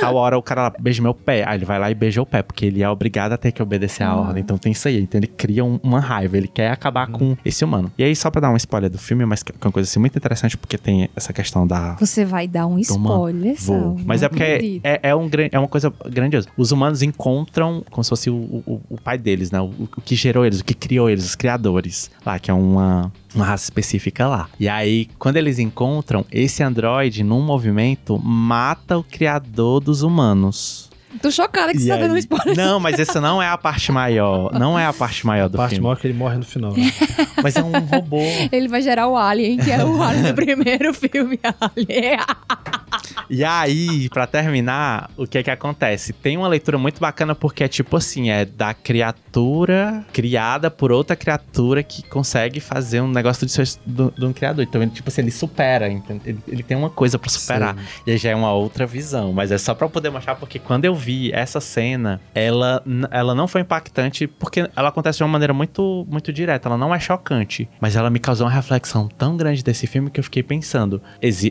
tal 0.00 0.14
hora 0.16 0.38
o 0.38 0.42
cara 0.42 0.62
lá 0.62 0.72
beija 0.78 1.02
meu 1.02 1.14
pé. 1.14 1.44
Aí 1.46 1.58
ele 1.58 1.64
vai 1.64 1.78
lá 1.78 1.90
e 1.90 1.94
beija 1.94 2.20
o 2.22 2.26
pé, 2.26 2.42
porque 2.42 2.66
ele 2.66 2.82
é 2.82 2.88
obrigado 2.88 3.32
a 3.32 3.36
ter 3.36 3.52
que 3.52 3.62
obedecer 3.62 4.02
a 4.02 4.14
uhum. 4.14 4.28
ordem. 4.28 4.42
Então 4.42 4.58
tem 4.58 4.72
isso 4.72 4.88
aí. 4.88 5.00
Então 5.00 5.18
ele 5.18 5.26
cria 5.26 5.64
um, 5.64 5.78
uma 5.82 6.00
raiva. 6.00 6.36
Ele 6.36 6.48
quer 6.48 6.70
acabar 6.70 7.08
uhum. 7.08 7.18
com 7.18 7.36
esse 7.44 7.64
humano. 7.64 7.92
E 7.96 8.04
aí, 8.04 8.14
só 8.14 8.30
pra 8.30 8.40
dar 8.40 8.50
um 8.50 8.56
spoiler 8.56 8.90
do 8.94 8.98
filme, 8.98 9.26
mas 9.26 9.42
que 9.42 9.50
é 9.50 9.54
uma 9.66 9.72
coisa 9.72 9.88
assim 9.88 9.98
muito 9.98 10.16
interessante 10.16 10.56
porque 10.56 10.78
tem 10.78 11.10
essa 11.16 11.32
questão 11.32 11.66
da. 11.66 11.94
Você 11.94 12.24
vai 12.24 12.46
dar 12.46 12.66
um 12.66 12.78
spoiler, 12.78 13.56
Vou. 13.58 13.98
Mas 14.04 14.22
é 14.22 14.28
porque 14.28 14.80
é, 14.84 15.00
é, 15.02 15.14
um, 15.16 15.28
é 15.50 15.58
uma 15.58 15.68
coisa 15.68 15.92
grandiosa. 16.08 16.48
Os 16.56 16.70
humanos 16.70 17.02
encontram 17.02 17.84
como 17.90 18.04
se 18.04 18.10
fosse 18.10 18.30
o, 18.30 18.34
o, 18.34 18.80
o 18.88 19.00
pai 19.00 19.18
deles, 19.18 19.50
né? 19.50 19.60
O, 19.60 19.66
o, 19.66 20.00
que 20.00 20.14
gerou 20.14 20.46
eles, 20.46 20.60
o 20.60 20.64
que 20.64 20.74
criou 20.74 21.10
eles, 21.10 21.24
os 21.24 21.34
criadores. 21.34 22.10
Lá, 22.24 22.38
que 22.38 22.50
é 22.50 22.54
uma, 22.54 23.12
uma 23.34 23.44
raça 23.44 23.64
específica 23.64 24.28
lá. 24.28 24.48
E 24.60 24.68
aí, 24.68 25.08
quando 25.18 25.36
eles 25.36 25.58
encontram, 25.58 26.24
esse 26.30 26.62
androide, 26.62 27.24
num 27.24 27.42
movimento, 27.42 28.18
mata 28.18 28.96
o 28.96 29.02
criador 29.02 29.80
dos 29.80 30.02
humanos. 30.02 30.90
Tô 31.20 31.30
chocada 31.30 31.72
que 31.72 31.78
e 31.78 31.82
você 31.82 31.88
tá 31.88 31.96
dando 31.96 32.18
spoiler. 32.18 32.56
Não, 32.56 32.80
mas 32.80 32.98
essa 32.98 33.20
não 33.20 33.42
é 33.42 33.48
a 33.48 33.56
parte 33.56 33.90
maior. 33.92 34.52
Não 34.52 34.78
é 34.78 34.86
a 34.86 34.92
parte 34.92 35.26
maior 35.26 35.48
do 35.48 35.56
a 35.56 35.58
parte 35.58 35.72
filme. 35.72 35.84
maior 35.84 35.96
é 35.96 36.00
que 36.00 36.06
ele 36.06 36.14
morre 36.14 36.36
no 36.36 36.44
final. 36.44 36.72
Né? 36.72 36.92
mas 37.42 37.56
é 37.56 37.62
um 37.62 37.72
robô. 37.72 38.22
Ele 38.50 38.68
vai 38.68 38.82
gerar 38.82 39.08
o 39.08 39.16
Alien, 39.16 39.58
que 39.58 39.70
é 39.70 39.84
o 39.84 40.02
Alien 40.02 40.24
do 40.24 40.34
primeiro 40.34 40.92
filme 40.94 41.38
Alien. 41.42 42.18
E 43.28 43.44
aí, 43.44 44.08
para 44.08 44.26
terminar, 44.26 45.10
o 45.16 45.26
que 45.26 45.38
é 45.38 45.42
que 45.42 45.50
acontece? 45.50 46.12
Tem 46.12 46.36
uma 46.36 46.48
leitura 46.48 46.78
muito 46.78 47.00
bacana 47.00 47.34
porque 47.34 47.64
é 47.64 47.68
tipo 47.68 47.96
assim, 47.96 48.30
é 48.30 48.44
da 48.44 48.74
criatura 48.74 50.04
criada 50.12 50.70
por 50.70 50.92
outra 50.92 51.16
criatura 51.16 51.82
que 51.82 52.02
consegue 52.02 52.60
fazer 52.60 53.00
um 53.00 53.08
negócio 53.08 53.46
de, 53.46 53.54
de, 53.54 54.10
de 54.10 54.24
um 54.24 54.32
criador. 54.32 54.64
Então, 54.64 54.82
ele, 54.82 54.90
tipo 54.90 55.08
assim, 55.08 55.22
ele 55.22 55.30
supera, 55.30 55.88
ele, 55.88 56.38
ele 56.46 56.62
tem 56.62 56.76
uma 56.76 56.90
coisa 56.90 57.18
para 57.18 57.30
superar. 57.30 57.76
Sim. 57.76 57.84
E 58.06 58.10
aí 58.12 58.18
já 58.18 58.30
é 58.30 58.34
uma 58.34 58.52
outra 58.52 58.86
visão, 58.86 59.32
mas 59.32 59.50
é 59.50 59.58
só 59.58 59.74
para 59.74 59.88
poder 59.88 60.10
mostrar 60.10 60.34
porque 60.34 60.58
quando 60.58 60.84
eu 60.84 60.94
vi 61.04 61.32
essa 61.32 61.60
cena, 61.60 62.20
ela, 62.34 62.82
ela 63.10 63.34
não 63.34 63.46
foi 63.46 63.60
impactante 63.60 64.26
porque 64.26 64.68
ela 64.74 64.88
acontece 64.88 65.18
de 65.18 65.24
uma 65.24 65.30
maneira 65.30 65.52
muito 65.52 66.06
muito 66.08 66.32
direta, 66.32 66.68
ela 66.68 66.78
não 66.78 66.94
é 66.94 66.98
chocante, 66.98 67.68
mas 67.80 67.96
ela 67.96 68.10
me 68.10 68.18
causou 68.18 68.46
uma 68.46 68.52
reflexão 68.52 69.08
tão 69.08 69.36
grande 69.36 69.62
desse 69.62 69.86
filme 69.86 70.10
que 70.10 70.20
eu 70.20 70.24
fiquei 70.24 70.42
pensando, 70.42 71.00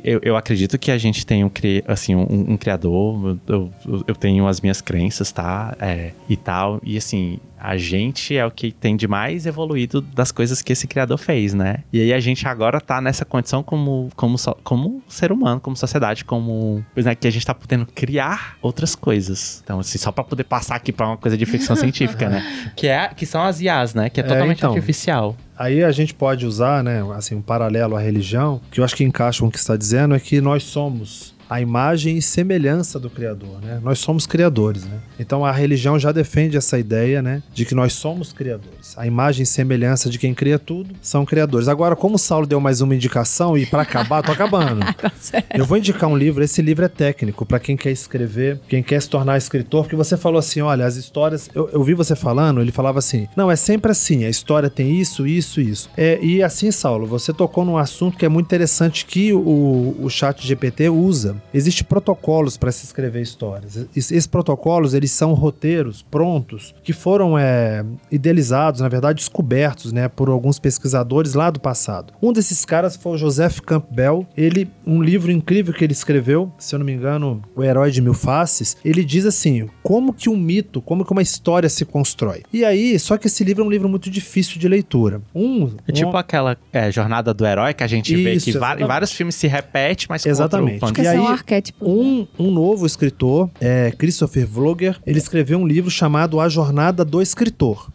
eu, 0.04 0.20
eu 0.24 0.36
acredito 0.36 0.78
que 0.78 0.92
a 0.92 0.98
gente 0.98 1.26
tem 1.26 1.44
um 1.44 1.52
assim, 1.88 2.16
um, 2.16 2.54
um 2.54 2.58
criador, 2.58 3.38
eu, 3.48 3.72
eu, 4.08 4.16
tenho 4.16 4.48
as 4.48 4.62
minhas 4.62 4.82
crenças, 4.82 5.32
tá? 5.32 5.76
É, 5.80 6.12
e 6.28 6.36
tal. 6.36 6.80
E 6.84 6.98
assim, 6.98 7.40
a 7.64 7.78
gente 7.78 8.36
é 8.36 8.46
o 8.46 8.52
que 8.52 8.74
tem 8.74 8.98
de 8.98 9.08
mais 9.08 9.46
evoluído 9.46 10.02
das 10.02 10.34
coisas 10.34 10.62
que 10.62 10.74
esse 10.74 10.86
criador 10.86 11.18
fez, 11.18 11.54
né? 11.54 11.78
E 11.94 12.02
aí 12.02 12.12
a 12.12 12.20
gente 12.20 12.46
agora 12.46 12.82
tá 12.82 13.00
nessa 13.00 13.24
condição 13.24 13.64
como, 13.64 14.10
como, 14.18 14.36
como 14.62 15.02
ser 15.08 15.32
humano, 15.32 15.62
como 15.62 15.74
sociedade, 15.78 16.26
como. 16.26 16.86
Né, 16.94 17.16
que 17.16 17.26
a 17.26 17.32
gente 17.32 17.46
tá 17.46 17.56
podendo 17.56 17.86
criar 17.86 18.58
outras 18.62 18.96
coisas. 18.96 19.62
Então, 19.64 19.80
assim, 19.80 19.98
só 19.98 20.12
para 20.12 20.26
poder 20.26 20.44
passar 20.44 20.76
aqui 20.76 20.92
para 20.92 21.08
uma 21.08 21.18
coisa 21.18 21.38
de 21.38 21.46
ficção 21.46 21.74
científica, 21.78 22.28
né? 22.28 22.72
Que, 22.76 22.88
é, 22.88 23.08
que 23.08 23.26
são 23.26 23.42
as 23.42 23.62
IAs, 23.62 23.94
né? 23.94 24.10
Que 24.10 24.20
é, 24.20 24.26
é 24.26 24.28
totalmente 24.28 24.58
então, 24.58 24.74
artificial. 24.74 25.34
Aí 25.58 25.84
a 25.84 25.92
gente 25.92 26.14
pode 26.14 26.46
usar, 26.46 26.84
né, 26.84 27.02
assim, 27.16 27.36
um 27.36 27.42
paralelo 27.42 27.96
à 27.96 28.00
religião, 28.02 28.60
que 28.72 28.82
eu 28.82 28.84
acho 28.84 28.96
que 28.96 29.04
encaixa 29.04 29.40
com 29.40 29.48
o 29.48 29.52
que 29.52 29.60
está 29.60 29.78
dizendo, 29.78 30.16
é 30.16 30.20
que 30.20 30.42
nós 30.42 30.64
somos 30.64 31.33
a 31.54 31.62
imagem 31.62 32.18
e 32.18 32.22
semelhança 32.22 33.00
do 33.00 33.12
Criador, 33.12 33.62
né? 33.62 33.80
Nós 33.84 34.00
somos 34.00 34.26
criadores, 34.26 34.86
né? 34.86 34.98
Então 35.20 35.46
a 35.46 35.52
religião 35.52 36.00
já 36.00 36.12
defende 36.12 36.58
essa 36.58 36.80
ideia, 36.80 37.22
né? 37.22 37.44
De 37.54 37.64
que 37.64 37.76
nós 37.76 37.94
somos 37.94 38.34
criadores. 38.34 38.98
A 38.98 39.06
imagem 39.06 39.44
e 39.44 39.46
semelhança 39.46 40.10
de 40.10 40.18
quem 40.18 40.34
cria 40.34 40.58
tudo 40.58 40.96
são 41.00 41.24
criadores. 41.24 41.68
Agora, 41.68 41.96
como 41.96 42.16
o 42.16 42.18
Saulo 42.18 42.48
deu 42.48 42.60
mais 42.60 42.82
uma 42.82 42.96
indicação 42.96 43.56
e 43.56 43.68
para 43.68 43.84
acabar, 43.84 44.24
tô 44.24 44.32
acabando. 44.32 44.80
tá 44.98 45.12
eu 45.54 45.64
vou 45.64 45.78
indicar 45.78 46.10
um 46.10 46.18
livro. 46.18 46.44
Esse 46.44 46.60
livro 46.60 46.86
é 46.86 46.88
técnico 46.88 47.46
para 47.46 47.60
quem 47.60 47.78
quer 47.78 47.92
escrever, 47.92 48.60
quem 48.68 48.82
quer 48.82 49.00
se 49.00 49.08
tornar 49.08 49.38
escritor, 49.38 49.84
porque 49.84 49.96
você 49.96 50.18
falou 50.18 50.40
assim, 50.40 50.62
olha, 50.62 50.88
as 50.88 50.96
histórias. 50.96 51.52
Eu, 51.54 51.70
eu 51.72 51.84
vi 51.84 51.94
você 51.94 52.16
falando, 52.16 52.62
ele 52.62 52.72
falava 52.72 52.98
assim, 52.98 53.28
não, 53.36 53.52
é 53.52 53.56
sempre 53.56 53.92
assim. 53.92 54.26
A 54.26 54.30
história 54.30 54.72
tem 54.72 55.00
isso, 55.00 55.28
isso, 55.28 55.62
isso. 55.62 55.88
É, 55.96 56.18
e 56.20 56.42
assim, 56.42 56.72
Saulo, 56.72 57.06
você 57.06 57.32
tocou 57.32 57.64
num 57.64 57.78
assunto 57.78 58.18
que 58.18 58.26
é 58.26 58.30
muito 58.30 58.48
interessante 58.48 59.06
que 59.06 59.32
o, 59.32 59.96
o 60.02 60.10
Chat 60.10 60.48
GPT 60.48 60.90
usa 60.90 61.43
existem 61.54 61.86
protocolos 61.86 62.58
para 62.58 62.72
se 62.72 62.86
escrever 62.86 63.22
histórias. 63.22 63.88
Esses 63.96 64.28
protocolos, 64.28 64.94
eles 64.94 65.12
são 65.12 65.34
roteiros 65.34 66.02
prontos 66.02 66.74
que 66.84 66.94
foram 66.94 67.38
é, 67.38 67.86
idealizados, 68.12 68.82
na 68.82 68.90
verdade, 68.90 69.18
descobertos, 69.18 69.92
né, 69.92 70.08
por 70.08 70.30
alguns 70.30 70.60
pesquisadores 70.60 71.34
lá 71.34 71.50
do 71.50 71.60
passado. 71.60 72.14
Um 72.22 72.34
desses 72.34 72.66
caras 72.66 72.96
foi 72.96 73.14
o 73.14 73.18
Joseph 73.18 73.60
Campbell. 73.60 74.28
Ele, 74.36 74.70
um 74.86 75.02
livro 75.02 75.32
incrível 75.32 75.74
que 75.74 75.84
ele 75.84 75.94
escreveu, 75.94 76.52
se 76.58 76.76
eu 76.76 76.80
não 76.80 76.86
me 76.86 76.94
engano, 76.94 77.42
O 77.56 77.64
Herói 77.64 77.92
de 77.92 78.02
Mil 78.02 78.14
Faces, 78.14 78.78
ele 78.84 79.04
diz 79.04 79.26
assim, 79.26 79.70
como 79.82 80.14
que 80.14 80.30
um 80.30 80.38
mito, 80.38 80.82
como 80.82 81.06
que 81.06 81.12
uma 81.12 81.22
história 81.22 81.70
se 81.70 81.86
constrói. 81.86 82.44
E 82.52 82.64
aí, 82.66 82.98
só 83.00 83.18
que 83.18 83.28
esse 83.28 83.44
livro 83.44 83.64
é 83.64 83.68
um 83.68 83.70
livro 83.70 83.88
muito 83.90 84.10
difícil 84.10 84.60
de 84.60 84.68
leitura. 84.68 85.22
Um, 85.34 85.72
é 85.88 85.92
tipo 85.92 86.12
um... 86.12 86.18
aquela 86.18 86.58
é, 86.72 86.92
jornada 86.92 87.34
do 87.34 87.46
herói 87.46 87.74
que 87.74 87.84
a 87.84 87.88
gente 87.88 88.14
Isso, 88.14 88.24
vê 88.24 88.52
que 88.52 88.84
em 88.84 88.88
vários 88.88 89.12
filmes 89.12 89.36
se 89.36 89.48
repete, 89.48 90.08
mas 90.10 90.26
exatamente. 90.26 90.84
E 91.02 91.08
aí, 91.08 91.18
um, 91.24 91.28
arquétipo, 91.28 91.86
um, 91.86 92.28
um 92.38 92.52
novo 92.52 92.86
escritor, 92.86 93.50
é, 93.60 93.92
Christopher 93.92 94.48
Vlogger, 94.48 95.00
ele 95.06 95.18
escreveu 95.18 95.58
um 95.58 95.68
livro 95.68 95.90
chamado 95.90 96.40
A 96.40 96.50
Jornada 96.50 97.04
do 97.04 97.22
Escritor. 97.22 97.90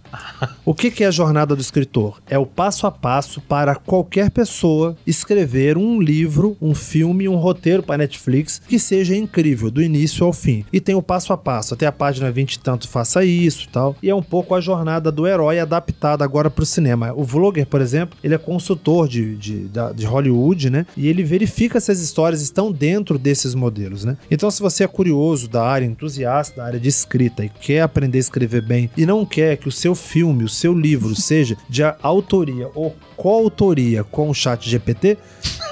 O 0.64 0.74
que, 0.74 1.02
é 1.02 1.06
a 1.06 1.10
jornada 1.10 1.56
do 1.56 1.62
escritor? 1.62 2.20
É 2.28 2.38
o 2.38 2.46
passo 2.46 2.86
a 2.86 2.90
passo 2.90 3.40
para 3.40 3.74
qualquer 3.74 4.30
pessoa 4.30 4.96
escrever 5.06 5.78
um 5.78 6.00
livro, 6.00 6.56
um 6.60 6.74
filme, 6.74 7.28
um 7.28 7.36
roteiro 7.36 7.82
para 7.82 7.98
Netflix 7.98 8.60
que 8.68 8.78
seja 8.78 9.16
incrível, 9.16 9.70
do 9.70 9.82
início 9.82 10.26
ao 10.26 10.32
fim. 10.32 10.64
E 10.72 10.80
tem 10.80 10.94
o 10.94 11.02
passo 11.02 11.32
a 11.32 11.38
passo, 11.38 11.74
até 11.74 11.86
a 11.86 11.92
página 11.92 12.30
20 12.30 12.54
e 12.54 12.58
tanto 12.58 12.88
faça 12.88 13.24
isso 13.24 13.68
tal. 13.72 13.96
E 14.02 14.10
é 14.10 14.14
um 14.14 14.22
pouco 14.22 14.54
a 14.54 14.60
jornada 14.60 15.10
do 15.10 15.26
herói 15.26 15.58
adaptada 15.58 16.24
agora 16.24 16.50
para 16.50 16.62
o 16.62 16.66
cinema. 16.66 17.12
O 17.14 17.24
Vlogger, 17.24 17.66
por 17.66 17.80
exemplo, 17.80 18.18
ele 18.22 18.34
é 18.34 18.38
consultor 18.38 19.08
de, 19.08 19.36
de, 19.36 19.70
de 19.94 20.06
Hollywood, 20.06 20.70
né? 20.70 20.86
E 20.96 21.08
ele 21.08 21.24
verifica 21.24 21.80
se 21.80 21.90
as 21.90 22.00
histórias 22.00 22.42
estão 22.42 22.70
dentro 22.70 23.18
desses 23.18 23.54
modelos, 23.54 24.04
né? 24.04 24.16
Então, 24.30 24.50
se 24.50 24.60
você 24.60 24.84
é 24.84 24.86
curioso 24.88 25.48
da 25.48 25.64
área, 25.64 25.86
entusiasta 25.86 26.56
da 26.56 26.66
área 26.66 26.80
de 26.80 26.88
escrita 26.88 27.44
e 27.44 27.48
quer 27.48 27.80
aprender 27.80 28.18
a 28.18 28.20
escrever 28.20 28.62
bem 28.62 28.90
e 28.96 29.06
não 29.06 29.24
quer 29.24 29.56
que 29.56 29.68
o 29.68 29.72
seu 29.72 29.94
filme, 29.98 30.44
o 30.44 30.48
seu 30.48 30.72
livro 30.72 31.14
seja 31.20 31.56
de 31.68 31.82
autoria 32.02 32.70
ou 32.74 32.96
coautoria 33.16 34.04
com 34.04 34.30
o 34.30 34.34
chat 34.34 34.68
GPT, 34.68 35.18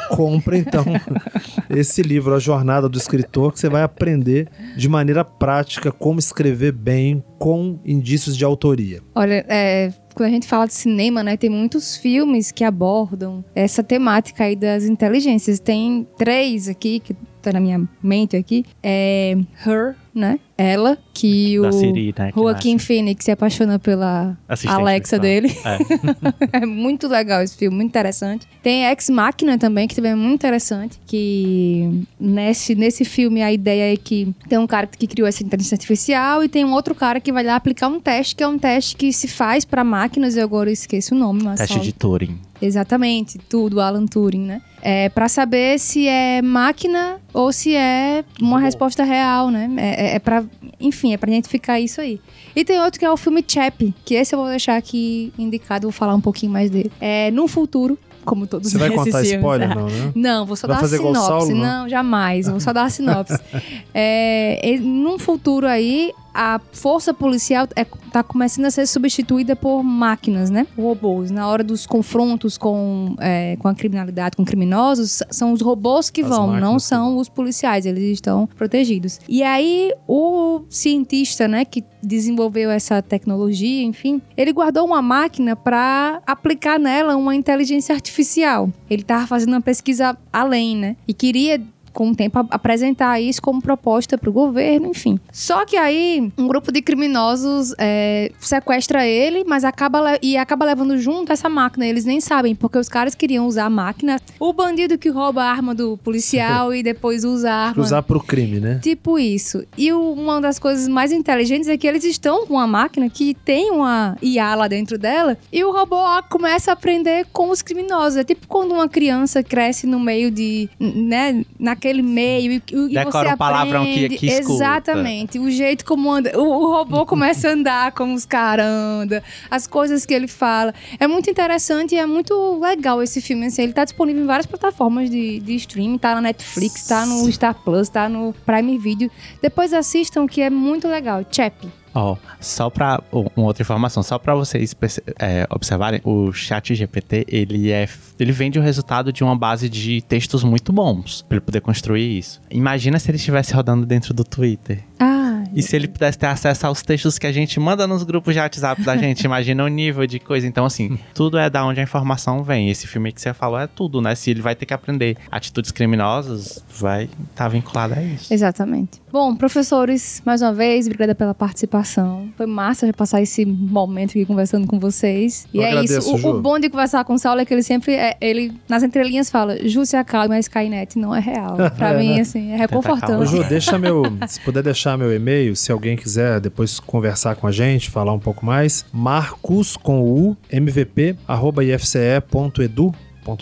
compra 0.09 0.57
então 0.59 0.85
esse 1.71 2.03
livro, 2.03 2.35
A 2.35 2.39
Jornada 2.39 2.89
do 2.89 2.99
Escritor, 2.99 3.53
que 3.53 3.61
você 3.61 3.69
vai 3.69 3.83
aprender 3.83 4.49
de 4.77 4.89
maneira 4.89 5.25
prática 5.25 5.91
como 5.91 6.19
escrever 6.19 6.73
bem 6.73 7.23
com 7.39 7.79
indícios 7.85 8.37
de 8.37 8.45
autoria. 8.45 9.01
Olha, 9.15 9.45
é, 9.49 9.93
quando 10.15 10.29
a 10.29 10.33
gente 10.33 10.47
fala 10.47 10.67
de 10.67 10.75
cinema, 10.75 11.23
né, 11.23 11.37
tem 11.37 11.51
muitos 11.51 11.97
filmes 11.97 12.51
que 12.51 12.65
abordam 12.65 13.45
essa 13.55 13.83
temática 13.83 14.45
aí 14.45 14.57
das 14.57 14.85
inteligências. 14.85 15.61
Tem 15.61 16.07
três 16.17 16.69
aqui 16.69 17.01
que 17.01 17.15
tá 17.43 17.53
na 17.53 17.61
minha 17.61 17.87
mente 18.03 18.37
aqui. 18.37 18.65
É 18.83 19.37
Her, 19.65 19.95
né? 20.15 20.41
Ela, 20.59 20.97
que 21.13 21.61
da 21.61 21.69
o 21.69 21.73
Siri, 21.73 22.15
né, 22.19 22.33
Joaquim 22.35 22.79
Phoenix 22.79 23.27
se 23.27 23.31
apaixona 23.31 23.79
pela 23.79 24.37
Assistente 24.49 24.81
Alexa 24.81 25.19
dele. 25.19 25.55
É. 25.65 26.63
é. 26.63 26.67
muito 26.67 27.07
legal 27.07 27.43
esse 27.43 27.57
filme, 27.57 27.77
muito 27.77 27.91
interessante. 27.91 28.47
Tem 28.63 28.87
Ex 28.87 29.11
Machina 29.11 29.59
também, 29.59 29.87
que 29.87 29.95
também 29.95 30.13
é 30.13 30.15
muito 30.15 30.35
interessante, 30.35 30.99
que 31.07 32.07
nesse, 32.19 32.75
nesse 32.75 33.05
filme 33.05 33.43
a 33.43 33.53
ideia 33.53 33.93
é 33.93 33.97
que 33.97 34.35
tem 34.49 34.59
um 34.59 34.67
cara 34.67 34.87
que 34.87 35.07
criou 35.07 35.29
essa 35.29 35.43
inteligência 35.43 35.75
artificial 35.75 36.43
e 36.43 36.49
tem 36.49 36.65
um 36.65 36.73
outro 36.73 36.95
cara 36.95 37.21
que 37.21 37.31
vai 37.31 37.45
lá 37.45 37.57
aplicar 37.57 37.89
um 37.89 38.01
teste, 38.01 38.35
que 38.35 38.43
é 38.43 38.49
um 38.49 38.59
teste 38.59 38.97
que 38.97 39.13
se 39.13 39.29
faz 39.29 39.65
para 39.65 39.85
máquinas, 39.85 40.37
eu 40.37 40.45
agora 40.45 40.71
esqueço 40.71 41.15
o 41.15 41.19
nome, 41.19 41.43
mas 41.43 41.59
Teste 41.59 41.75
só... 41.75 41.81
de 41.81 41.93
Turing. 41.93 42.39
Exatamente, 42.61 43.39
tudo, 43.39 43.81
Alan 43.81 44.07
Turing, 44.07 44.41
né? 44.47 44.63
É, 44.83 45.09
para 45.09 45.29
saber 45.29 45.79
se 45.79 46.07
é 46.07 46.41
máquina 46.41 47.21
ou 47.33 47.53
se 47.53 47.75
é 47.75 48.25
uma 48.41 48.61
resposta 48.61 49.05
real, 49.05 49.51
né? 49.51 49.69
É, 49.77 50.07
é, 50.07 50.15
é 50.15 50.19
para, 50.19 50.45
enfim, 50.81 51.13
é 51.13 51.17
para 51.17 51.31
identificar 51.31 51.81
isso 51.81 52.01
aí. 52.01 52.21
E 52.55 52.65
tem 52.65 52.81
outro 52.81 52.99
que 52.99 53.05
é 53.05 53.11
o 53.11 53.17
filme 53.17 53.45
Chap, 53.47 53.95
que 54.05 54.15
esse 54.15 54.35
eu 54.35 54.39
vou 54.39 54.49
deixar 54.49 54.77
aqui 54.77 55.33
indicado, 55.39 55.83
vou 55.83 55.93
falar 55.93 56.15
um 56.15 56.21
pouquinho 56.21 56.53
mais 56.53 56.71
dele. 56.71 56.91
É 57.01 57.31
no 57.31 57.47
futuro, 57.49 57.99
como 58.25 58.47
todos 58.47 58.71
Você 58.71 58.77
vai 58.77 58.91
contar 58.91 59.23
filmes. 59.23 59.33
spoiler, 59.33 59.75
não, 59.75 59.87
né? 59.87 60.13
Não, 60.15 60.45
vou 60.45 60.57
só 60.57 60.67
vai 60.67 60.77
dar 60.77 60.85
a 60.85 60.89
sinopse. 60.89 61.21
Saulo, 61.21 61.55
não? 61.55 61.83
não? 61.83 61.89
jamais. 61.89 62.49
Vou 62.49 62.61
só 62.61 62.73
dar 62.73 62.85
a 62.85 62.91
sinopse. 62.91 63.39
é, 63.95 64.77
num 64.81 65.19
futuro 65.19 65.67
aí, 65.67 66.13
a 66.37 66.61
força 66.73 67.15
policial 67.15 67.65
está 67.65 67.81
é, 67.81 67.85
tá 68.13 68.23
começando 68.23 68.67
a 68.67 68.71
ser 68.71 68.87
substituída 68.87 69.57
por 69.57 69.83
máquinas, 69.83 70.51
né? 70.51 70.67
Robôs. 70.77 71.31
Na 71.31 71.49
hora 71.49 71.65
dos 71.65 71.87
confrontos 71.87 72.59
com, 72.59 73.17
é, 73.19 73.57
com 73.57 73.69
a 73.69 73.75
criminalidade, 73.75 74.37
com 74.37 74.45
criminosos, 74.45 75.23
são 75.31 75.53
os 75.53 75.63
robôs 75.63 76.11
que 76.11 76.21
As 76.21 76.29
vão, 76.29 76.61
não 76.61 76.79
são 76.79 77.17
os 77.17 77.31
policiais. 77.31 77.87
Eles 77.87 78.05
estão 78.05 78.47
protegidos. 78.55 79.19
E 79.27 79.43
aí, 79.43 79.95
o 80.07 80.61
cientista, 80.69 81.49
né, 81.49 81.65
que 81.65 81.83
desenvolveu 82.03 82.71
essa 82.71 83.01
tecnologia, 83.01 83.83
enfim, 83.83 84.21
ele 84.37 84.53
guardou 84.53 84.85
uma 84.85 85.01
máquina 85.01 85.57
para 85.57 86.21
aplicar 86.27 86.79
nela 86.79 87.17
uma 87.17 87.35
inteligência 87.35 87.95
artificial. 87.95 88.71
Ele 88.91 89.03
estava 89.03 89.27
fazendo 89.27 89.55
uma 89.55 89.63
pesquisa 89.63 90.17
além, 90.31 90.77
né? 90.77 90.97
E 91.09 91.15
queria 91.15 91.61
com 91.97 92.11
o 92.11 92.15
tempo, 92.15 92.47
apresentar 92.51 93.19
isso 93.19 93.41
como 93.41 93.63
proposta 93.63 94.19
para 94.19 94.29
o 94.29 94.33
governo, 94.33 94.89
enfim. 94.89 95.19
Só 95.33 95.65
que 95.65 95.79
aí, 95.79 96.31
um 96.37 96.47
grupo 96.47 96.71
de 96.71 96.83
criminosos 96.83 97.75
é, 97.79 98.31
sequestra 98.39 99.07
ele, 99.07 99.45
mas 99.45 99.65
acaba 99.65 100.19
e 100.21 100.37
acaba 100.37 100.67
levando 100.67 100.99
junto 100.99 101.33
essa 101.33 101.49
máquina. 101.49 101.87
Eles 101.87 102.05
nem 102.05 102.21
sabem, 102.21 102.55
porque 102.55 102.77
os 102.77 102.87
caras 102.87 103.15
queriam 103.15 103.47
usar 103.47 103.65
a 103.65 103.71
máquina. 103.71 104.21
O 104.39 104.53
bandido 104.53 104.99
que 104.99 105.09
rouba 105.09 105.43
a 105.43 105.51
arma 105.51 105.75
do 105.75 105.97
policial 105.97 106.75
e 106.75 106.83
depois 106.83 107.25
usa 107.25 107.51
a 107.51 107.55
arma. 107.73 107.83
Usar 107.83 108.03
pro 108.03 108.21
crime, 108.21 108.61
né? 108.61 108.79
Tipo 108.83 109.19
isso. 109.19 109.65
E 109.79 109.91
o, 109.91 110.13
uma 110.13 110.39
das 110.39 110.59
coisas 110.59 110.87
mais 110.87 111.13
inteligentes 111.13 111.67
é 111.67 111.79
que 111.79 111.87
eles 111.87 112.05
estão 112.05 112.47
com 112.47 112.55
uma 112.55 112.67
máquina 112.67 113.09
que 113.09 113.33
tem 113.33 113.71
uma 113.71 114.19
IA 114.21 114.55
lá 114.55 114.69
dentro 114.69 114.99
dela 114.99 115.39
e 115.51 115.65
o 115.65 115.73
robô 115.73 115.97
começa 116.29 116.73
a 116.73 116.75
aprender 116.75 117.27
com 117.33 117.49
os 117.49 117.63
criminosos. 117.63 118.19
É 118.19 118.25
tipo 118.25 118.47
quando 118.47 118.73
uma 118.73 118.87
criança 118.87 119.43
cresce 119.43 119.87
no 119.87 119.99
meio 119.99 120.31
de, 120.31 120.69
né, 120.79 121.43
naquele 121.87 121.97
aquele 121.97 122.03
meio 122.03 122.53
e, 122.53 122.57
e 122.57 122.95
Decora 122.95 123.29
você 123.29 123.35
um 123.35 123.37
palavrão 123.37 123.85
que, 123.85 124.09
que 124.11 124.31
Exatamente. 124.31 125.39
O 125.39 125.51
jeito 125.51 125.85
como 125.85 126.11
anda. 126.11 126.39
O, 126.39 126.43
o 126.43 126.73
robô 126.73 127.07
começa 127.07 127.49
a 127.49 127.53
andar 127.53 127.93
como 127.93 128.15
os 128.15 128.25
caras 128.25 128.67
andam, 128.67 129.21
as 129.51 129.67
coisas 129.67 130.05
que 130.05 130.13
ele 130.13 130.29
fala. 130.29 130.75
É 130.99 131.07
muito 131.07 131.31
interessante 131.31 131.95
e 131.95 131.99
é 131.99 132.07
muito 132.07 132.59
legal 132.61 133.03
esse 133.03 133.21
filme. 133.21 133.47
Assim, 133.47 133.63
ele 133.63 133.73
tá 133.73 133.85
disponível 133.85 134.23
em 134.23 134.27
várias 134.27 134.47
plataformas 134.47 135.09
de, 135.11 135.41
de 135.41 135.55
streaming. 135.55 135.99
Tá 135.99 136.15
na 136.15 136.21
Netflix, 136.21 136.87
tá 136.87 137.07
no 137.07 137.31
Star 137.31 137.55
Plus, 137.55 137.89
tá 137.89 138.09
no 138.09 138.35
Prime 138.45 138.79
Video. 138.79 139.11
Depois 139.41 139.73
assistam 139.73 140.27
que 140.27 140.41
é 140.41 140.51
muito 140.51 140.89
legal. 140.89 141.25
Chap. 141.31 141.55
Ó, 141.97 142.13
oh, 142.13 142.17
só 142.39 142.69
para 142.69 143.03
uma 143.11 143.47
outra 143.47 143.63
informação, 143.63 144.03
só 144.03 144.19
para 144.19 144.35
vocês 144.35 144.77
é, 145.19 145.47
observarem, 145.49 145.99
o 146.05 146.31
Chat 146.31 146.75
GPT 146.75 147.25
ele 147.27 147.73
é, 147.73 147.89
ele 148.21 148.33
vende 148.33 148.59
o 148.59 148.63
resultado 148.63 149.11
de 149.11 149.25
uma 149.25 149.35
base 149.35 149.67
de 149.71 150.03
textos 150.03 150.45
muito 150.45 150.75
bons 150.75 151.23
para 151.23 151.37
ele 151.37 151.45
poder 151.45 151.63
construir 151.63 152.19
isso. 152.19 152.43
Imagina 152.51 152.99
se 152.99 153.11
ele 153.11 153.17
estivesse 153.17 153.55
rodando 153.55 153.87
dentro 153.87 154.13
do 154.13 154.25
Twitter. 154.25 154.85
Ah. 155.01 155.16
E 155.55 155.63
se 155.63 155.77
ele 155.77 155.89
pudesse 155.89 156.19
ter 156.19 156.27
acesso 156.27 156.67
aos 156.67 156.83
textos 156.83 157.19
que 157.19 157.27
a 157.27 157.33
gente 157.33 157.59
manda 157.61 157.87
nos 157.87 158.03
grupos 158.03 158.35
de 158.35 158.41
WhatsApp 158.41 158.83
da 158.83 158.97
gente, 158.97 159.23
imagina 159.25 159.65
o 159.65 159.69
nível 159.69 160.07
de 160.07 160.19
coisa. 160.19 160.47
Então, 160.47 160.65
assim, 160.65 160.99
tudo 161.15 161.39
é 161.39 161.49
da 161.49 161.65
onde 161.65 161.81
a 161.81 161.83
informação 161.83 162.43
vem. 162.43 162.71
Esse 162.71 162.87
filme 162.87 163.13
que 163.13 163.21
você 163.21 163.33
falou 163.33 163.59
é 163.59 163.67
tudo, 163.67 164.01
né? 164.01 164.15
Se 164.15 164.31
ele 164.31 164.43
vai 164.43 164.55
ter 164.55 164.67
que 164.67 164.75
aprender 164.75 165.17
atitudes 165.31 165.71
criminosas, 165.71 166.65
vai 166.79 167.05
estar 167.05 167.21
tá 167.35 167.49
vinculado 167.49 167.95
a 167.95 168.03
isso. 168.03 168.33
Exatamente. 168.33 169.01
Bom, 169.13 169.35
professores, 169.37 170.23
mais 170.25 170.43
uma 170.43 170.53
vez, 170.53 170.87
obrigada 170.87 171.15
pela 171.15 171.35
participação. 171.35 172.29
Foi 172.37 172.47
massa 172.47 172.87
passar 172.97 173.23
esse 173.23 173.45
momento 173.45 174.11
aqui 174.11 174.25
conversando 174.25 174.67
com 174.67 174.79
vocês. 174.79 175.47
E 175.53 175.59
Eu 175.59 175.63
é 175.63 175.69
agradeço, 175.69 176.17
isso. 176.17 176.27
O, 176.27 176.37
o, 176.37 176.41
bom 176.41 176.59
de 176.59 176.69
conversar 176.69 177.05
com 177.05 177.15
o 177.15 177.19
Saulo 177.19 177.41
é 177.41 177.45
que 177.45 177.55
ele 177.55 177.63
sempre, 177.63 177.95
é, 177.95 178.17
ele, 178.21 178.53
nas 178.69 178.83
entrelinhas, 178.83 179.31
fala: 179.31 179.57
Ju 179.67 179.85
se 179.85 179.97
acalma, 179.97 180.29
mas 180.29 180.47
Skynet 180.47 180.99
não 180.99 181.15
é 181.15 181.21
real. 181.21 181.57
Pra 181.77 181.93
é, 181.93 181.99
mim, 181.99 182.15
né? 182.17 182.21
assim, 182.23 182.53
é 182.53 182.57
reconfortante. 182.57 183.31
Ju, 183.31 183.45
deixa 183.45 183.79
meu. 183.79 184.03
Se 184.27 184.41
puder 184.41 184.63
deixar 184.63 184.97
meu 184.97 185.15
e-mail, 185.15 185.46
se 185.55 185.71
alguém 185.71 185.97
quiser 185.97 186.41
depois 186.41 186.81
conversar 186.81 187.37
com 187.37 187.47
a 187.47 187.53
gente, 187.53 187.91
falar 187.91 188.13
um 188.13 188.19
pouco 188.19 188.45
mais, 188.45 188.85
marcos 188.93 189.77
com 189.77 190.03
o 190.03 190.37
mvp, 190.51 191.17
arroba 191.29 191.63
ifce.edu 191.65 192.95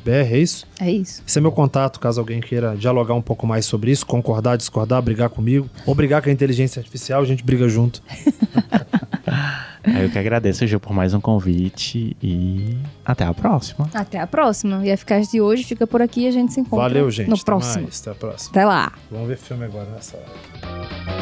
é 0.06 0.38
isso? 0.38 0.66
É 0.80 0.90
isso. 0.90 1.22
Esse 1.26 1.38
é 1.38 1.42
meu 1.42 1.52
contato, 1.52 2.00
caso 2.00 2.18
alguém 2.18 2.40
queira 2.40 2.74
dialogar 2.74 3.12
um 3.12 3.20
pouco 3.20 3.46
mais 3.46 3.66
sobre 3.66 3.90
isso, 3.90 4.06
concordar, 4.06 4.56
discordar, 4.56 5.02
brigar 5.02 5.28
comigo, 5.28 5.68
ou 5.84 5.94
brigar 5.94 6.22
com 6.22 6.30
a 6.30 6.32
inteligência 6.32 6.80
artificial, 6.80 7.20
a 7.20 7.26
gente 7.26 7.44
briga 7.44 7.68
junto. 7.68 8.02
Eu 10.02 10.08
que 10.08 10.18
agradeço, 10.18 10.66
Gil, 10.66 10.80
por 10.80 10.94
mais 10.94 11.12
um 11.12 11.20
convite 11.20 12.16
e 12.22 12.78
até 13.04 13.24
a 13.24 13.34
próxima. 13.34 13.88
Até 13.92 14.18
a 14.18 14.26
próxima. 14.26 14.84
E 14.84 14.90
a 14.90 14.94
Eficaz 14.94 15.30
de 15.30 15.42
hoje 15.42 15.62
fica 15.64 15.86
por 15.86 16.00
aqui 16.00 16.22
e 16.22 16.26
a 16.26 16.30
gente 16.30 16.54
se 16.54 16.60
encontra 16.60 16.88
Valeu, 16.88 17.10
gente. 17.10 17.28
no 17.28 17.38
próximo. 17.38 17.82
Mais. 17.82 18.00
Até 18.00 18.10
a 18.10 18.14
próxima. 18.14 18.50
Até 18.50 18.64
lá. 18.64 18.92
Vamos 19.10 19.28
ver 19.28 19.36
filme 19.36 19.64
agora 19.64 19.90
nessa 19.90 20.16
hora. 20.16 21.13